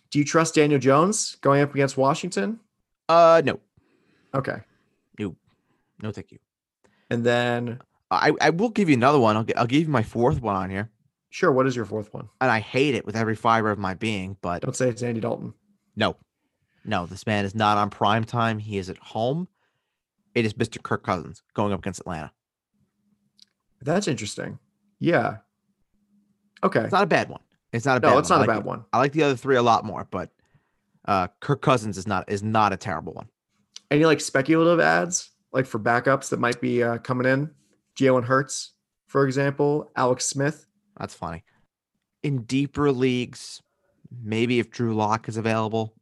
do 0.10 0.20
you 0.20 0.26
trust 0.26 0.56
Daniel 0.56 0.80
Jones 0.80 1.36
going 1.42 1.62
up 1.62 1.74
against 1.74 1.98
Washington? 1.98 2.60
Uh 3.10 3.42
no. 3.44 3.60
Okay, 4.34 4.58
No 5.20 5.36
no, 6.02 6.12
thank 6.12 6.32
you. 6.32 6.40
and 7.10 7.26
then 7.26 7.80
I, 8.10 8.32
I 8.40 8.50
will 8.52 8.70
give 8.70 8.88
you 8.90 8.96
another 8.96 9.20
one. 9.20 9.36
I'll, 9.36 9.46
I'll 9.58 9.68
give 9.68 9.82
you 9.84 9.88
my 9.90 10.04
fourth 10.04 10.42
one 10.42 10.56
on 10.56 10.70
here. 10.70 10.90
sure. 11.30 11.52
What 11.52 11.68
is 11.68 11.76
your 11.76 11.84
fourth 11.86 12.14
one? 12.14 12.30
And 12.40 12.50
I 12.50 12.60
hate 12.62 12.96
it 12.96 13.06
with 13.06 13.16
every 13.18 13.36
fiber 13.36 13.70
of 13.72 13.78
my 13.80 13.94
being, 13.94 14.38
but 14.42 14.62
Don't 14.62 14.76
say 14.76 14.88
it's 14.90 15.04
Andy 15.04 15.20
Dalton. 15.22 15.54
no. 15.96 16.16
No, 16.84 17.06
this 17.06 17.28
man 17.28 17.46
is 17.46 17.54
not 17.54 17.78
on 17.78 17.92
prime 17.92 18.24
time. 18.24 18.58
He 18.58 18.80
is 18.80 18.90
at 18.90 18.98
home. 18.98 19.48
It 20.36 20.46
is 20.46 20.54
Mr. 20.54 20.82
Kirk 20.82 21.04
Cousins 21.04 21.44
going 21.54 21.74
up 21.74 21.80
against 21.80 22.00
Atlanta. 22.02 22.32
That's 23.82 24.08
interesting. 24.08 24.60
Yeah. 25.00 25.38
Okay. 26.64 26.82
It's 26.82 26.92
not 26.92 27.04
a 27.04 27.08
bad 27.08 27.30
one. 27.30 27.42
It's 27.74 27.86
not 27.86 27.98
a 27.98 28.00
bad 28.00 28.10
No, 28.10 28.14
one. 28.16 28.22
it's 28.22 28.30
not 28.30 28.38
a 28.38 28.40
like 28.42 28.50
bad 28.50 28.64
one. 28.66 28.86
I 28.94 29.00
like 29.00 29.12
the 29.14 29.24
other 29.24 29.36
three 29.36 29.56
a 29.56 29.62
lot 29.64 29.86
more, 29.86 30.08
but 30.12 30.30
uh 31.06 31.28
Kirk 31.40 31.62
Cousins 31.62 31.98
is 31.98 32.06
not 32.08 32.30
is 32.30 32.44
not 32.44 32.74
a 32.74 32.78
terrible 32.78 33.14
one. 33.14 33.28
Any 33.90 34.06
like 34.06 34.22
speculative 34.22 34.80
ads, 34.80 35.32
like 35.52 35.66
for 35.66 35.80
backups 35.80 36.30
that 36.30 36.40
might 36.40 36.62
be 36.62 36.84
uh, 36.84 36.98
coming 37.00 37.28
in? 37.28 37.50
Jalen 37.98 38.24
Hurts, 38.24 38.74
for 39.08 39.26
example, 39.26 39.92
Alex 39.96 40.26
Smith. 40.26 40.66
That's 40.98 41.14
funny. 41.14 41.44
In 42.24 42.44
deeper 42.44 42.92
leagues, 42.92 43.62
maybe 44.24 44.60
if 44.60 44.70
Drew 44.70 44.94
Lock 44.96 45.28
is 45.28 45.36
available, 45.36 45.94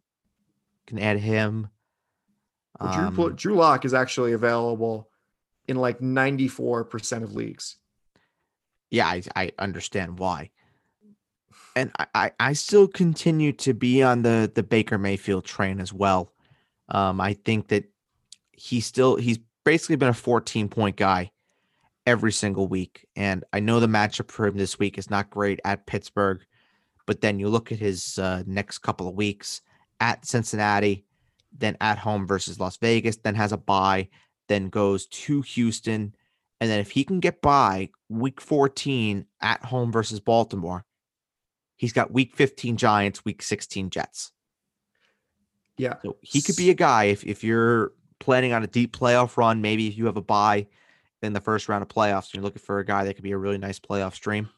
can 0.86 0.99
add 0.99 1.17
him. 1.17 1.69
Well, 2.80 3.11
Drew, 3.11 3.25
Um, 3.25 3.36
Drew 3.36 3.55
Lock 3.55 3.86
is 3.86 3.93
actually 3.93 4.34
available 4.34 5.09
in 5.67 5.77
like 5.77 5.99
94% 5.99 7.23
of 7.23 7.36
leagues. 7.36 7.77
yeah, 8.91 9.07
I, 9.07 9.21
I 9.36 9.51
understand 9.59 10.17
why. 10.19 10.49
And 11.75 11.91
I, 11.99 12.07
I, 12.15 12.32
I 12.39 12.53
still 12.53 12.88
continue 12.88 13.51
to 13.53 13.73
be 13.73 14.01
on 14.01 14.23
the 14.23 14.51
the 14.53 14.63
Baker 14.63 14.97
Mayfield 14.97 15.45
train 15.45 15.80
as 15.80 15.93
well. 15.93 16.34
Um, 16.89 17.21
I 17.21 17.34
think 17.34 17.67
that 17.67 17.86
he's 18.51 18.86
still 18.86 19.15
he's 19.17 19.39
basically 19.63 19.95
been 19.97 20.09
a 20.09 20.13
14 20.13 20.69
point 20.69 20.95
guy 20.95 21.32
every 22.07 22.32
single 22.32 22.67
week. 22.67 23.05
And 23.15 23.43
I 23.53 23.59
know 23.59 23.80
the 23.80 23.88
matchup 23.88 24.32
for 24.32 24.47
him 24.47 24.57
this 24.57 24.80
week 24.80 24.97
is 24.97 25.09
not 25.11 25.30
great 25.30 25.59
at 25.63 25.86
Pittsburgh, 25.86 26.43
but 27.05 27.21
then 27.21 27.38
you 27.39 27.49
look 27.49 27.71
at 27.71 27.77
his 27.77 28.17
uh, 28.17 28.41
next 28.47 28.80
couple 28.80 29.07
of 29.07 29.13
weeks 29.13 29.61
at 29.99 30.25
Cincinnati, 30.25 31.05
then 31.51 31.77
at 31.81 31.97
home 31.97 32.27
versus 32.27 32.59
Las 32.59 32.77
Vegas, 32.77 33.17
then 33.17 33.35
has 33.35 33.51
a 33.51 33.57
bye, 33.57 34.09
then 34.47 34.69
goes 34.69 35.05
to 35.07 35.41
Houston. 35.41 36.15
And 36.61 36.69
then 36.69 36.79
if 36.79 36.91
he 36.91 37.03
can 37.03 37.19
get 37.19 37.41
by 37.41 37.89
week 38.09 38.41
14 38.41 39.25
at 39.41 39.65
home 39.65 39.91
versus 39.91 40.19
Baltimore, 40.19 40.85
he's 41.77 41.93
got 41.93 42.11
week 42.11 42.35
15 42.35 42.77
Giants, 42.77 43.23
week 43.23 43.41
16 43.41 43.89
Jets. 43.89 44.31
Yeah. 45.77 45.95
So 46.03 46.17
he 46.21 46.41
could 46.41 46.57
be 46.57 46.69
a 46.69 46.75
guy 46.75 47.05
if, 47.05 47.23
if 47.23 47.43
you're 47.43 47.93
planning 48.19 48.51
on 48.51 48.63
a 48.63 48.67
deep 48.67 48.95
playoff 48.95 49.37
run, 49.37 49.61
maybe 49.61 49.87
if 49.87 49.97
you 49.97 50.05
have 50.05 50.17
a 50.17 50.21
bye 50.21 50.67
in 51.21 51.33
the 51.33 51.39
first 51.39 51.69
round 51.69 51.81
of 51.81 51.87
playoffs 51.87 52.25
and 52.25 52.35
you're 52.35 52.43
looking 52.43 52.61
for 52.61 52.79
a 52.79 52.85
guy 52.85 53.05
that 53.05 53.13
could 53.13 53.23
be 53.23 53.31
a 53.31 53.37
really 53.37 53.57
nice 53.57 53.79
playoff 53.79 54.13
stream, 54.13 54.49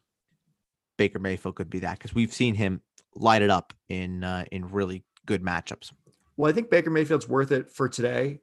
Baker 0.98 1.20
Mayfield 1.20 1.56
could 1.56 1.70
be 1.70 1.80
that 1.80 1.98
because 1.98 2.14
we've 2.14 2.34
seen 2.34 2.56
him 2.56 2.82
light 3.16 3.42
it 3.42 3.50
up 3.50 3.74
in 3.90 4.24
uh, 4.24 4.46
in 4.52 4.70
really 4.70 5.04
good 5.26 5.44
matchups. 5.44 5.92
Well, 6.38 6.50
I 6.50 6.54
think 6.54 6.70
Baker 6.70 6.90
Mayfield's 6.90 7.28
worth 7.28 7.52
it 7.52 7.72
for 7.72 7.88
today, 7.90 8.40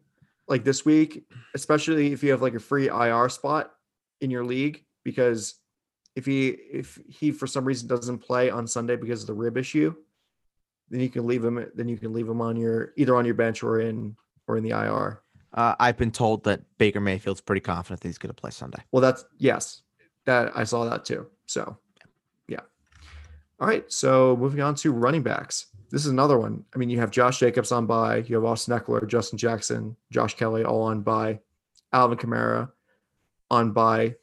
like 0.47 0.65
this 0.65 0.85
week, 0.85 1.25
especially 1.55 2.13
if 2.13 2.23
you 2.23 2.31
have 2.31 2.43
like 2.43 2.55
a 2.55 2.61
free 2.61 2.89
IR 2.89 3.29
spot 3.29 3.73
in 4.21 4.31
your 4.31 4.45
league. 4.45 4.85
Because 5.05 5.55
if 6.17 6.27
he 6.27 6.49
if 6.49 6.99
he 7.09 7.31
for 7.31 7.47
some 7.47 7.65
reason 7.65 7.89
doesn't 7.89 8.19
play 8.19 8.51
on 8.51 8.67
Sunday 8.67 8.97
because 8.97 9.23
of 9.23 9.27
the 9.27 9.35
rib 9.35 9.57
issue, 9.57 9.95
then 10.91 11.01
you 11.01 11.09
can 11.09 11.27
leave 11.27 11.45
him. 11.45 11.65
Then 11.75 11.89
you 11.89 11.97
can 11.97 12.13
leave 12.13 12.29
him 12.29 12.41
on 12.41 12.57
your 12.57 12.93
either 12.97 13.17
on 13.17 13.25
your 13.25 13.35
bench 13.35 13.63
or 13.63 13.81
in 13.81 14.17
or 14.47 14.57
in 14.57 14.65
the 14.65 14.71
IR. 14.71 15.23
Uh, 15.55 15.75
I've 15.81 15.97
been 15.97 16.11
told 16.11 16.45
that 16.45 16.61
Baker 16.77 17.01
Mayfield's 17.01 17.41
pretty 17.41 17.61
confident 17.61 18.01
that 18.01 18.09
he's 18.09 18.19
going 18.19 18.35
to 18.35 18.41
play 18.41 18.51
Sunday. 18.51 18.83
Well, 18.93 19.01
that's 19.01 19.25
yes, 19.39 19.83
that 20.27 20.53
I 20.55 20.65
saw 20.65 20.85
that 20.85 21.05
too. 21.05 21.27
So, 21.47 21.79
yeah. 22.49 22.61
All 23.61 23.67
right. 23.67 23.91
So 23.91 24.37
moving 24.37 24.61
on 24.61 24.75
to 24.77 24.93
running 24.93 25.23
backs. 25.23 25.67
This 25.91 26.05
is 26.05 26.11
another 26.11 26.39
one. 26.39 26.65
I 26.75 26.79
mean, 26.79 26.91
you 26.91 27.01
have 27.01 27.11
Josh 27.11 27.39
Jacobs 27.39 27.73
on 27.73 27.87
bye, 27.87 28.19
you 28.19 28.35
have 28.37 28.45
Austin 28.45 28.79
Ekeler, 28.79 29.07
Justin 29.07 29.39
Jackson, 29.39 29.97
Josh 30.11 30.35
Kelley, 30.35 30.65
all 30.65 30.83
on 30.83 31.01
bye, 31.01 31.41
Alvin 31.93 32.19
Kamara 32.19 32.71
on 33.51 33.73
bye, 33.73 34.15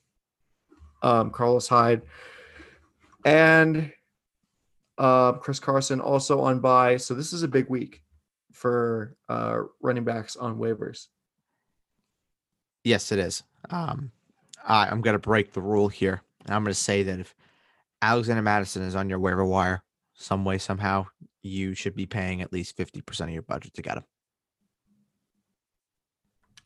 um, 1.01 1.32
Carlos 1.32 1.68
Hyde, 1.68 2.03
and 3.26 3.91
uh, 4.97 5.34
Chris 5.34 5.59
Carson 5.59 5.99
also 5.99 6.41
on 6.41 6.59
bye. 6.59 6.97
So 6.97 7.13
this 7.13 7.34
is 7.34 7.43
a 7.43 7.47
big 7.47 7.68
week 7.70 8.03
for 8.53 9.16
uh, 9.28 9.61
running 9.82 10.03
backs 10.03 10.36
on 10.36 10.57
waivers. 10.57 11.07
Yes, 12.84 13.11
it 13.11 13.20
is. 13.20 13.43
Um, 13.72 14.11
I, 14.66 14.88
I'm 14.88 15.01
going 15.01 15.16
to 15.16 15.20
break 15.20 15.53
the 15.53 15.61
rule 15.61 15.88
here. 15.88 16.22
And 16.45 16.53
I'm 16.53 16.63
going 16.63 16.74
to 16.74 16.80
say 16.80 17.03
that 17.03 17.20
if 17.20 17.36
Alexander 18.01 18.43
Mattison 18.43 18.84
is 18.84 18.95
on 18.95 19.09
your 19.09 19.20
waiver 19.20 19.43
wire 19.43 19.84
some 20.13 20.45
way, 20.45 20.59
somehow, 20.59 21.07
you 21.46 21.76
should 21.76 21.96
be 21.96 22.08
paying 22.08 22.41
at 22.41 22.52
least 22.52 22.76
50% 22.76 23.22
of 23.22 23.30
your 23.30 23.43
budget 23.43 23.76
to 23.76 23.84
get 23.84 23.98
him. 23.98 24.04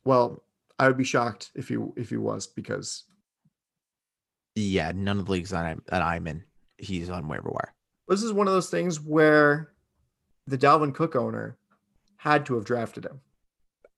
Well, 0.04 0.42
I 0.78 0.88
would 0.88 0.96
be 0.96 1.04
shocked 1.04 1.50
if 1.54 1.68
he 1.68 1.76
if 1.96 2.08
he 2.08 2.16
was 2.16 2.46
because 2.46 3.04
Yeah, 4.54 4.92
none 4.94 5.18
of 5.18 5.26
the 5.26 5.32
leagues 5.32 5.50
that 5.50 5.64
I'm, 5.66 5.82
that 5.88 6.00
I'm 6.02 6.26
in, 6.26 6.44
he's 6.78 7.10
on 7.10 7.28
waiver 7.28 7.50
wire. 7.50 7.74
this 8.08 8.22
is 8.22 8.32
one 8.32 8.46
of 8.48 8.54
those 8.54 8.70
things 8.70 8.98
where 9.00 9.72
the 10.46 10.56
Dalvin 10.58 10.94
Cook 10.94 11.14
owner 11.14 11.58
had 12.16 12.46
to 12.46 12.54
have 12.54 12.64
drafted 12.64 13.04
him 13.04 13.20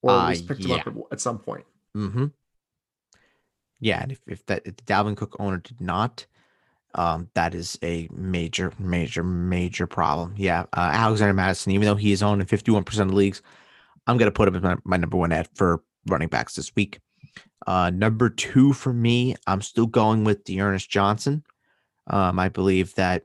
or 0.03 0.11
at 0.11 0.17
Uh, 0.17 0.29
least 0.31 0.49
picked 0.49 0.65
him 0.65 0.73
up 0.73 0.87
at, 0.87 0.95
at 1.13 1.21
some 1.21 1.39
point. 1.39 1.65
Mm-hmm. 1.97 2.27
Yeah, 3.79 4.03
and 4.03 4.13
if, 4.13 4.21
if 4.27 4.45
that 4.47 4.63
if 4.67 4.77
the 4.77 4.83
Dalvin 4.83 5.17
Cook 5.17 5.37
owner 5.39 5.59
did 5.59 5.81
not, 5.81 6.27
Um, 6.95 7.29
that 7.35 7.55
is 7.55 7.79
a 7.83 8.09
major, 8.13 8.73
major, 8.79 9.25
major 9.25 9.87
problem. 9.87 10.35
Yeah, 10.37 10.63
uh, 10.75 10.91
Alexander 10.93 11.33
Mattison, 11.33 11.73
even 11.73 11.87
though 11.87 11.95
he 11.95 12.13
is 12.13 12.23
owned 12.23 12.43
in 12.43 12.47
51% 12.47 13.01
of 13.01 13.15
leagues, 13.15 13.41
I'm 14.07 14.19
going 14.19 14.31
to 14.31 14.35
put 14.35 14.49
him 14.49 14.57
as 14.57 14.63
my, 14.63 14.77
my 14.85 14.97
number 14.97 15.17
one 15.17 15.33
ad 15.33 15.49
for 15.55 15.83
running 16.07 16.29
backs 16.29 16.55
this 16.55 16.75
week. 16.77 17.01
Uh, 17.67 17.91
number 17.91 18.29
two 18.29 18.73
for 18.73 18.93
me, 18.93 19.37
I'm 19.47 19.63
still 19.63 19.87
going 19.87 20.25
with 20.25 20.45
D'Ernest 20.45 20.91
Johnson. 20.91 21.45
Um, 22.09 22.39
I 22.39 22.49
believe 22.49 22.95
that 22.97 23.23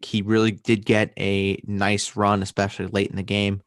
he 0.00 0.22
really 0.22 0.52
did 0.52 0.84
get 0.84 1.12
a 1.18 1.60
nice 1.66 2.16
run, 2.16 2.42
especially 2.42 2.86
late 2.86 3.10
in 3.10 3.16
the 3.16 3.22
game 3.22 3.62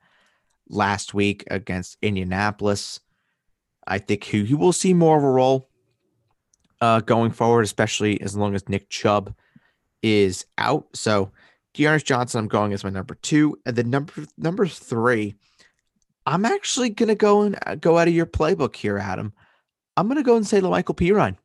last 0.69 1.13
week 1.13 1.43
against 1.49 1.97
Indianapolis. 2.01 2.99
I 3.87 3.97
think 3.97 4.23
he, 4.23 4.45
he 4.45 4.53
will 4.53 4.73
see 4.73 4.93
more 4.93 5.17
of 5.17 5.23
a 5.23 5.29
role 5.29 5.68
uh, 6.81 7.01
going 7.01 7.31
forward, 7.31 7.63
especially 7.63 8.21
as 8.21 8.35
long 8.35 8.55
as 8.55 8.67
Nick 8.69 8.89
Chubb 8.89 9.33
is 10.01 10.45
out. 10.57 10.87
So 10.93 11.31
D'Ernest 11.73 12.05
Johnson, 12.05 12.39
I'm 12.39 12.47
going 12.47 12.73
as 12.73 12.83
my 12.83 12.89
number 12.89 13.15
two, 13.15 13.57
and 13.65 13.75
then 13.75 13.89
number 13.89 14.13
number 14.37 14.67
three, 14.67 15.35
I'm 16.25 16.45
actually 16.45 16.89
gonna 16.89 17.15
go 17.15 17.41
and 17.41 17.57
uh, 17.65 17.75
go 17.75 17.97
out 17.97 18.07
of 18.07 18.13
your 18.13 18.25
playbook 18.25 18.75
here, 18.75 18.97
Adam. 18.97 19.33
I'm 19.97 20.07
gonna 20.07 20.23
go 20.23 20.35
and 20.35 20.47
say 20.47 20.61
Michael 20.61 20.95
Perine. 20.95 21.37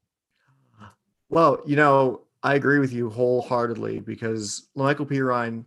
Well, 1.29 1.61
you 1.67 1.77
know, 1.77 2.23
I 2.43 2.55
agree 2.55 2.79
with 2.79 2.93
you 2.93 3.11
wholeheartedly 3.11 4.01
because 4.01 4.69
Michael 4.77 5.07
Perine, 5.07 5.65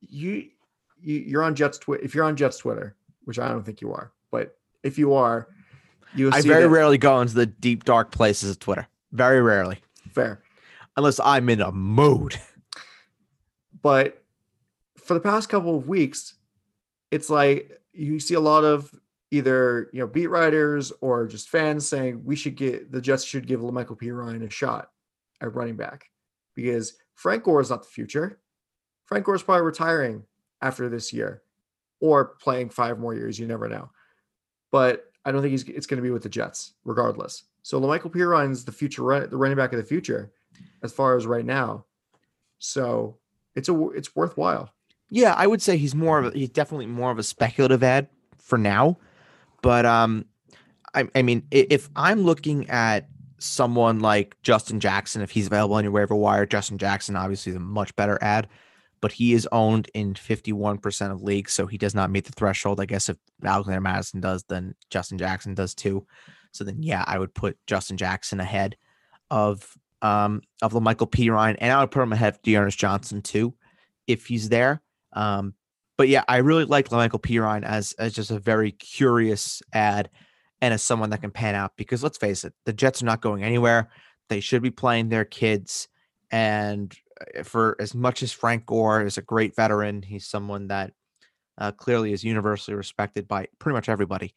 you, 0.00 0.48
you 1.00 1.20
you're 1.20 1.42
on 1.42 1.54
Jets 1.54 1.78
Twitter. 1.78 2.04
If 2.04 2.14
you're 2.14 2.24
on 2.24 2.36
Jets 2.36 2.58
Twitter, 2.58 2.96
which 3.24 3.38
I 3.38 3.48
don't 3.48 3.64
think 3.64 3.80
you 3.80 3.92
are, 3.92 4.12
but 4.30 4.56
if 4.82 4.98
you 4.98 5.14
are, 5.14 5.48
you 6.14 6.30
I 6.32 6.40
very 6.40 6.64
that, 6.64 6.68
rarely 6.68 6.98
go 6.98 7.20
into 7.20 7.34
the 7.34 7.46
deep 7.46 7.84
dark 7.84 8.10
places 8.10 8.50
of 8.50 8.58
Twitter. 8.58 8.86
Very 9.12 9.40
rarely. 9.40 9.78
Fair. 10.12 10.42
Unless 10.96 11.20
I'm 11.20 11.48
in 11.48 11.60
a 11.60 11.72
mood. 11.72 12.40
But 13.82 14.22
for 14.96 15.14
the 15.14 15.20
past 15.20 15.48
couple 15.48 15.76
of 15.76 15.88
weeks, 15.88 16.34
it's 17.10 17.28
like 17.28 17.80
you 17.92 18.18
see 18.18 18.34
a 18.34 18.40
lot 18.40 18.64
of 18.64 18.90
either 19.30 19.90
you 19.92 20.00
know 20.00 20.06
beat 20.06 20.28
writers 20.28 20.92
or 21.00 21.26
just 21.26 21.48
fans 21.48 21.86
saying 21.86 22.22
we 22.24 22.36
should 22.36 22.56
get 22.56 22.92
the 22.92 23.00
Jets 23.00 23.24
should 23.24 23.46
give 23.46 23.60
Michael 23.62 23.96
Ryan 24.00 24.42
a 24.42 24.50
shot 24.50 24.90
at 25.40 25.54
running 25.54 25.76
back 25.76 26.06
because 26.54 26.94
Frank 27.14 27.44
Gore 27.44 27.60
is 27.60 27.70
not 27.70 27.82
the 27.82 27.88
future. 27.88 28.40
Frank 29.06 29.24
Gore 29.26 29.34
is 29.34 29.42
probably 29.42 29.62
retiring 29.62 30.24
after 30.62 30.88
this 30.88 31.12
year 31.12 31.42
or 32.00 32.36
playing 32.40 32.70
five 32.70 32.98
more 32.98 33.14
years. 33.14 33.38
You 33.38 33.46
never 33.46 33.68
know. 33.68 33.90
But 34.72 35.04
I 35.24 35.32
don't 35.32 35.42
think 35.42 35.52
he's 35.52 35.64
it's 35.64 35.86
going 35.86 35.98
to 35.98 36.02
be 36.02 36.10
with 36.10 36.22
the 36.22 36.28
Jets 36.28 36.74
regardless. 36.84 37.44
So 37.62 37.80
La'Mical 37.80 38.12
Perine 38.12 38.50
is 38.50 38.64
the 38.64 38.72
future 38.72 39.26
the 39.26 39.36
running 39.36 39.56
back 39.56 39.72
of 39.72 39.78
the 39.78 39.84
future 39.84 40.32
as 40.82 40.92
far 40.92 41.16
as 41.16 41.26
right 41.26 41.44
now. 41.44 41.86
So 42.58 43.18
it's 43.54 43.68
a 43.68 43.88
it's 43.90 44.14
worthwhile. 44.14 44.70
Yeah, 45.10 45.34
I 45.34 45.46
would 45.46 45.62
say 45.62 45.76
he's 45.76 45.94
more 45.94 46.18
of 46.18 46.26
a, 46.26 46.38
he's 46.38 46.48
definitely 46.50 46.86
more 46.86 47.10
of 47.10 47.18
a 47.18 47.22
speculative 47.22 47.82
ad 47.82 48.08
for 48.38 48.58
now. 48.58 48.98
But 49.62 49.86
um 49.86 50.26
I, 50.94 51.08
I 51.14 51.22
mean 51.22 51.46
if 51.50 51.88
I'm 51.96 52.22
looking 52.22 52.68
at 52.68 53.08
someone 53.38 54.00
like 54.00 54.36
Justin 54.42 54.80
Jackson, 54.80 55.22
if 55.22 55.30
he's 55.30 55.46
available 55.46 55.76
on 55.76 55.84
your 55.84 55.92
waiver 55.92 56.14
wire, 56.14 56.46
Justin 56.46 56.78
Jackson 56.78 57.16
obviously 57.16 57.50
is 57.50 57.56
a 57.56 57.60
much 57.60 57.94
better 57.96 58.18
ad 58.22 58.48
but 59.04 59.12
he 59.12 59.34
is 59.34 59.46
owned 59.52 59.90
in 59.92 60.14
51% 60.14 61.12
of 61.12 61.22
leagues, 61.22 61.52
so 61.52 61.66
he 61.66 61.76
does 61.76 61.94
not 61.94 62.10
meet 62.10 62.24
the 62.24 62.32
threshold. 62.32 62.80
I 62.80 62.86
guess 62.86 63.10
if 63.10 63.18
Alexander 63.44 63.82
Mattison 63.82 64.22
does, 64.22 64.44
then 64.44 64.74
Justin 64.88 65.18
Jackson 65.18 65.52
does 65.52 65.74
too. 65.74 66.06
So 66.52 66.64
then, 66.64 66.82
yeah, 66.82 67.04
I 67.06 67.18
would 67.18 67.34
put 67.34 67.58
Justin 67.66 67.98
Jackson 67.98 68.40
ahead 68.40 68.78
of 69.30 69.76
um 70.00 70.40
of 70.62 70.72
Michael 70.80 71.06
Perine, 71.06 71.56
and 71.58 71.70
I 71.70 71.82
would 71.82 71.90
put 71.90 72.02
him 72.02 72.14
ahead 72.14 72.32
of 72.32 72.40
D'Ernest 72.40 72.78
Johnson 72.78 73.20
too, 73.20 73.52
if 74.06 74.24
he's 74.24 74.48
there. 74.48 74.80
Um, 75.12 75.52
but 75.98 76.08
yeah, 76.08 76.24
I 76.26 76.38
really 76.38 76.64
like 76.64 76.90
Michael 76.90 77.18
Perine 77.18 77.62
as 77.62 77.92
as 77.98 78.14
just 78.14 78.30
a 78.30 78.38
very 78.38 78.72
curious 78.72 79.60
ad 79.74 80.08
and 80.62 80.72
as 80.72 80.82
someone 80.82 81.10
that 81.10 81.20
can 81.20 81.30
pan 81.30 81.54
out 81.54 81.72
because 81.76 82.02
let's 82.02 82.16
face 82.16 82.42
it, 82.44 82.54
the 82.64 82.72
Jets 82.72 83.02
are 83.02 83.04
not 83.04 83.20
going 83.20 83.44
anywhere. 83.44 83.90
They 84.30 84.40
should 84.40 84.62
be 84.62 84.70
playing 84.70 85.10
their 85.10 85.26
kids, 85.26 85.88
and 86.30 86.96
for 87.44 87.76
as 87.78 87.94
much 87.94 88.22
as 88.22 88.32
Frank 88.32 88.66
Gore 88.66 89.02
is 89.04 89.18
a 89.18 89.22
great 89.22 89.54
veteran, 89.54 90.02
he's 90.02 90.26
someone 90.26 90.68
that 90.68 90.92
uh, 91.58 91.72
clearly 91.72 92.12
is 92.12 92.24
universally 92.24 92.76
respected 92.76 93.28
by 93.28 93.48
pretty 93.58 93.74
much 93.74 93.88
everybody. 93.88 94.34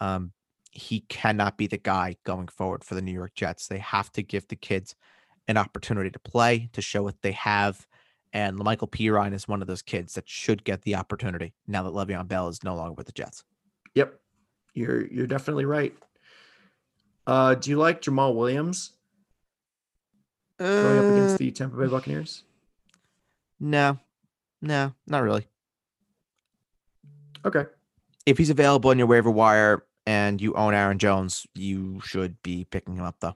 Um, 0.00 0.32
he 0.70 1.00
cannot 1.08 1.56
be 1.56 1.66
the 1.66 1.78
guy 1.78 2.16
going 2.24 2.48
forward 2.48 2.84
for 2.84 2.94
the 2.94 3.02
New 3.02 3.12
York 3.12 3.34
Jets. 3.34 3.66
They 3.66 3.78
have 3.78 4.12
to 4.12 4.22
give 4.22 4.46
the 4.48 4.56
kids 4.56 4.94
an 5.48 5.56
opportunity 5.56 6.10
to 6.10 6.18
play, 6.18 6.70
to 6.72 6.82
show 6.82 7.02
what 7.02 7.20
they 7.22 7.32
have. 7.32 7.86
And 8.32 8.56
Michael 8.56 8.86
Perine 8.86 9.34
is 9.34 9.48
one 9.48 9.62
of 9.62 9.68
those 9.68 9.82
kids 9.82 10.14
that 10.14 10.28
should 10.28 10.62
get 10.62 10.82
the 10.82 10.94
opportunity 10.94 11.54
now 11.66 11.82
that 11.82 11.92
Le'Veon 11.92 12.28
Bell 12.28 12.48
is 12.48 12.62
no 12.62 12.76
longer 12.76 12.94
with 12.94 13.06
the 13.06 13.12
Jets. 13.12 13.42
Yep, 13.94 14.14
you're 14.74 15.06
you're 15.08 15.26
definitely 15.26 15.64
right. 15.64 15.92
Uh, 17.26 17.56
do 17.56 17.70
you 17.70 17.76
like 17.76 18.00
Jamaal 18.00 18.34
Williams? 18.36 18.92
Going 20.60 20.98
up 20.98 21.04
against 21.04 21.34
uh, 21.34 21.38
the 21.38 21.50
Tampa 21.50 21.76
Bay 21.76 21.86
Buccaneers? 21.86 22.44
No, 23.58 23.98
no, 24.62 24.94
not 25.06 25.22
really. 25.22 25.46
Okay. 27.44 27.64
If 28.26 28.38
he's 28.38 28.50
available 28.50 28.90
on 28.90 28.98
your 28.98 29.06
waiver 29.06 29.30
wire 29.30 29.84
and 30.06 30.40
you 30.40 30.54
own 30.54 30.74
Aaron 30.74 30.98
Jones, 30.98 31.46
you 31.54 32.00
should 32.04 32.40
be 32.42 32.64
picking 32.64 32.96
him 32.96 33.04
up 33.04 33.16
though. 33.20 33.34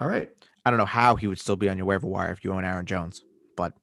All 0.00 0.08
right. 0.08 0.30
I 0.64 0.70
don't 0.70 0.78
know 0.78 0.86
how 0.86 1.16
he 1.16 1.26
would 1.26 1.40
still 1.40 1.56
be 1.56 1.68
on 1.68 1.76
your 1.76 1.86
waiver 1.86 2.06
wire 2.06 2.32
if 2.32 2.44
you 2.44 2.52
own 2.52 2.64
Aaron 2.64 2.86
Jones, 2.86 3.22
but 3.56 3.74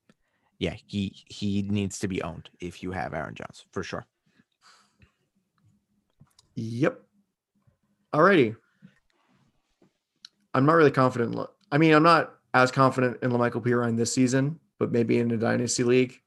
yeah, 0.57 0.75
he 0.87 1.13
he 1.27 1.61
needs 1.61 1.99
to 1.99 2.07
be 2.07 2.21
owned 2.21 2.49
if 2.59 2.81
you 2.81 2.91
have 2.91 3.13
Aaron 3.13 3.35
Jones 3.35 3.65
for 3.71 3.83
sure. 3.83 4.05
Yep. 6.55 6.99
Alrighty. 8.13 8.55
I'm 10.53 10.65
not 10.65 10.73
really 10.73 10.91
confident. 10.91 11.35
I 11.71 11.77
mean, 11.77 11.93
I'm 11.93 12.03
not 12.03 12.33
as 12.53 12.71
confident 12.71 13.17
in 13.21 13.31
La'Mical 13.31 13.63
Perine 13.63 13.97
this 13.97 14.13
season, 14.13 14.59
but 14.79 14.91
maybe 14.91 15.19
in 15.19 15.31
a 15.31 15.37
dynasty 15.37 15.83
league. 15.83 16.19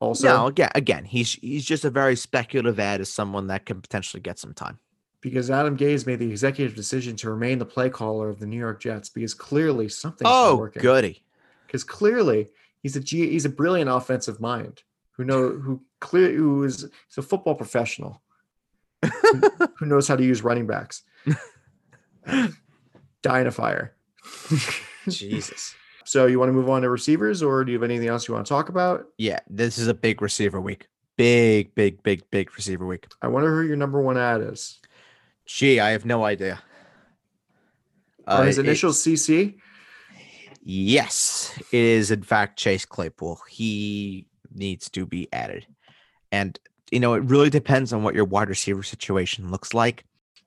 Also, 0.00 0.28
no, 0.28 0.46
again, 0.46 0.70
again, 0.74 1.04
he's 1.04 1.34
he's 1.34 1.64
just 1.64 1.84
a 1.84 1.90
very 1.90 2.16
speculative 2.16 2.80
ad 2.80 3.02
as 3.02 3.12
someone 3.12 3.48
that 3.48 3.66
can 3.66 3.82
potentially 3.82 4.20
get 4.20 4.38
some 4.38 4.54
time. 4.54 4.78
Because 5.20 5.50
Adam 5.50 5.76
Gase 5.76 6.06
made 6.06 6.20
the 6.20 6.30
executive 6.30 6.74
decision 6.74 7.16
to 7.16 7.30
remain 7.30 7.58
the 7.58 7.66
play 7.66 7.90
caller 7.90 8.30
of 8.30 8.38
the 8.38 8.46
New 8.46 8.56
York 8.56 8.80
Jets 8.80 9.10
because 9.10 9.34
clearly 9.34 9.90
something's 9.90 10.30
oh, 10.32 10.56
working. 10.56 10.80
goody. 10.80 11.22
Because 11.66 11.84
clearly 11.84 12.48
he's 12.82 12.96
a 12.96 13.00
G, 13.00 13.28
he's 13.28 13.44
a 13.44 13.50
brilliant 13.50 13.90
offensive 13.90 14.40
mind 14.40 14.82
who 15.10 15.24
know 15.24 15.50
who 15.50 15.82
clear 16.00 16.32
who 16.32 16.64
is 16.64 16.88
he's 17.08 17.18
a 17.18 17.22
football 17.22 17.54
professional 17.54 18.22
who, 19.02 19.10
who 19.78 19.84
knows 19.84 20.08
how 20.08 20.16
to 20.16 20.24
use 20.24 20.42
running 20.42 20.66
backs. 20.66 21.02
In 22.26 23.46
a 23.46 23.50
fire. 23.50 23.94
Jesus. 25.08 25.74
So 26.04 26.26
you 26.26 26.38
want 26.38 26.48
to 26.48 26.52
move 26.52 26.68
on 26.68 26.82
to 26.82 26.90
receivers, 26.90 27.42
or 27.42 27.64
do 27.64 27.72
you 27.72 27.78
have 27.78 27.88
anything 27.88 28.08
else 28.08 28.26
you 28.26 28.34
want 28.34 28.46
to 28.46 28.48
talk 28.48 28.68
about? 28.68 29.06
Yeah, 29.18 29.40
this 29.48 29.78
is 29.78 29.86
a 29.88 29.94
big 29.94 30.22
receiver 30.22 30.60
week. 30.60 30.88
Big, 31.16 31.74
big, 31.74 32.02
big, 32.02 32.22
big 32.30 32.54
receiver 32.56 32.86
week. 32.86 33.06
I 33.22 33.28
wonder 33.28 33.54
who 33.54 33.66
your 33.66 33.76
number 33.76 34.00
one 34.00 34.16
ad 34.16 34.40
is. 34.40 34.80
Gee, 35.46 35.80
I 35.80 35.90
have 35.90 36.04
no 36.04 36.24
idea. 36.24 36.62
Uh, 38.26 38.42
his 38.42 38.58
initial 38.58 38.92
CC? 38.92 39.58
Yes, 40.62 41.52
it 41.72 41.80
is 41.80 42.10
in 42.10 42.22
fact 42.22 42.58
Chase 42.58 42.84
Claypool. 42.84 43.40
He 43.48 44.26
needs 44.54 44.88
to 44.90 45.06
be 45.06 45.28
added. 45.32 45.66
And 46.32 46.58
you 46.90 47.00
know, 47.00 47.14
it 47.14 47.24
really 47.24 47.50
depends 47.50 47.92
on 47.92 48.02
what 48.02 48.14
your 48.14 48.24
wide 48.24 48.48
receiver 48.48 48.82
situation 48.82 49.50
looks 49.50 49.74
like. 49.74 50.04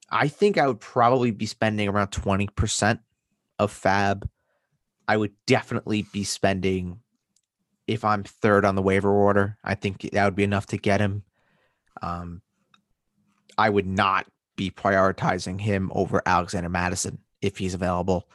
I 0.09 0.27
think 0.27 0.57
I 0.57 0.67
would 0.67 0.79
probably 0.79 1.31
be 1.31 1.45
spending 1.45 1.87
around 1.87 2.09
20% 2.09 2.99
of 3.63 3.71
fab. 3.71 4.29
I 5.07 5.17
would 5.17 5.33
definitely 5.45 6.05
be 6.13 6.23
spending 6.23 6.99
if 7.87 8.05
I'm 8.05 8.23
third 8.23 8.65
on 8.65 8.75
the 8.75 8.81
waiver 8.81 9.11
order. 9.11 9.57
I 9.63 9.75
think 9.75 10.01
that 10.11 10.25
would 10.25 10.35
be 10.35 10.43
enough 10.43 10.67
to 10.67 10.77
get 10.77 11.01
him. 11.01 11.23
Um, 12.01 12.41
I 13.57 13.69
would 13.69 13.87
not 13.87 14.27
be 14.55 14.71
prioritizing 14.71 15.59
him 15.59 15.91
over 15.93 16.21
Alexander 16.25 16.69
Mattison 16.69 17.19
if 17.41 17.57
he's 17.57 17.73
available. 17.73 18.27